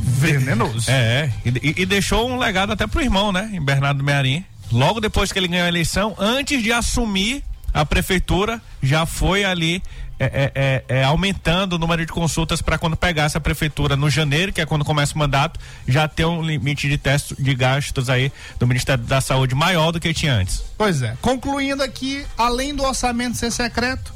Venenoso. 0.00 0.90
É, 0.90 1.30
e, 1.44 1.82
e 1.82 1.86
deixou 1.86 2.28
um 2.28 2.38
legado 2.38 2.72
até 2.72 2.86
pro 2.86 3.02
irmão, 3.02 3.32
né? 3.32 3.50
Em 3.52 3.62
Bernardo 3.62 4.02
Mearim. 4.02 4.44
Logo 4.72 5.00
depois 5.00 5.32
que 5.32 5.38
ele 5.38 5.48
ganhou 5.48 5.66
a 5.66 5.68
eleição, 5.68 6.14
antes 6.18 6.62
de 6.62 6.72
assumir 6.72 7.42
a 7.72 7.84
prefeitura, 7.84 8.60
já 8.82 9.04
foi 9.04 9.44
ali 9.44 9.82
é, 10.20 10.24
é, 10.26 10.52
é, 10.54 11.00
é, 11.00 11.04
aumentando 11.04 11.72
o 11.76 11.78
número 11.78 12.04
de 12.04 12.12
consultas 12.12 12.60
para 12.60 12.76
quando 12.76 12.94
pegasse 12.96 13.36
a 13.38 13.40
prefeitura 13.40 13.96
no 13.96 14.10
janeiro, 14.10 14.52
que 14.52 14.60
é 14.60 14.66
quando 14.66 14.84
começa 14.84 15.14
o 15.14 15.18
mandato, 15.18 15.58
já 15.88 16.06
ter 16.06 16.26
um 16.26 16.42
limite 16.42 16.88
de 16.90 16.98
testes 16.98 17.34
de 17.38 17.54
gastos 17.54 18.10
aí 18.10 18.30
do 18.58 18.66
Ministério 18.66 19.02
da 19.02 19.20
Saúde 19.22 19.54
maior 19.54 19.90
do 19.92 19.98
que 19.98 20.12
tinha 20.12 20.34
antes. 20.34 20.62
Pois 20.76 21.00
é. 21.00 21.16
Concluindo 21.22 21.82
aqui, 21.82 22.24
além 22.36 22.74
do 22.74 22.82
orçamento 22.84 23.38
ser 23.38 23.50
secreto, 23.50 24.12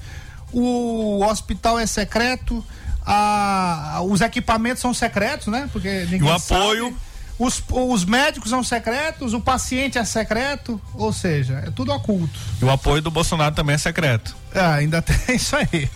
o 0.53 1.25
hospital 1.25 1.79
é 1.79 1.87
secreto, 1.87 2.63
a- 3.05 4.01
os 4.05 4.21
equipamentos 4.21 4.81
são 4.83 4.93
secretos, 4.95 5.47
né? 5.47 5.69
Porque 5.73 5.89
ninguém 6.11 6.23
o 6.23 6.33
apoio- 6.33 6.89
sabe. 6.91 6.97
Os, 7.39 7.63
os 7.71 8.05
médicos 8.05 8.51
são 8.51 8.63
secretos, 8.63 9.35
o 9.35 9.41
paciente 9.41 9.99
é 9.99 10.05
secreto, 10.05 10.81
ou 10.95 11.13
seja, 11.13 11.65
é 11.67 11.71
tudo 11.71 11.93
oculto. 11.93 12.39
E 12.61 12.65
o 12.65 12.71
apoio 12.71 13.03
do 13.03 13.11
Bolsonaro 13.11 13.55
também 13.55 13.75
é 13.75 13.79
secreto. 13.79 14.37
Ah, 14.55 14.75
ainda 14.75 15.03
tem 15.03 15.37
isso 15.37 15.57
aí. 15.57 15.91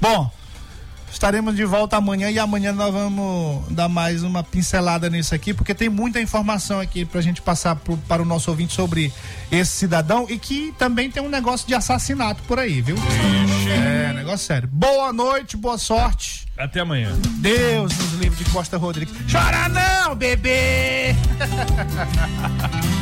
Bom, 0.00 0.30
estaremos 1.18 1.56
de 1.56 1.64
volta 1.64 1.96
amanhã 1.96 2.30
e 2.30 2.38
amanhã 2.38 2.72
nós 2.72 2.92
vamos 2.94 3.64
dar 3.70 3.88
mais 3.88 4.22
uma 4.22 4.44
pincelada 4.44 5.10
nisso 5.10 5.34
aqui, 5.34 5.52
porque 5.52 5.74
tem 5.74 5.88
muita 5.88 6.20
informação 6.20 6.78
aqui 6.78 7.04
pra 7.04 7.20
gente 7.20 7.42
passar 7.42 7.74
pro, 7.74 7.96
para 7.96 8.22
o 8.22 8.24
nosso 8.24 8.48
ouvinte 8.50 8.72
sobre 8.72 9.12
esse 9.50 9.72
cidadão 9.72 10.26
e 10.30 10.38
que 10.38 10.72
também 10.78 11.10
tem 11.10 11.20
um 11.20 11.28
negócio 11.28 11.66
de 11.66 11.74
assassinato 11.74 12.40
por 12.44 12.60
aí, 12.60 12.80
viu? 12.80 12.94
É, 13.68 14.12
negócio 14.12 14.46
sério. 14.46 14.68
Boa 14.72 15.12
noite, 15.12 15.56
boa 15.56 15.76
sorte. 15.76 16.46
Até 16.56 16.80
amanhã. 16.80 17.12
Deus 17.38 17.98
nos 17.98 18.12
livre 18.12 18.44
de 18.44 18.48
Costa 18.50 18.76
Rodrigues. 18.76 19.12
Chora 19.30 19.68
não, 19.68 20.14
bebê! 20.14 21.16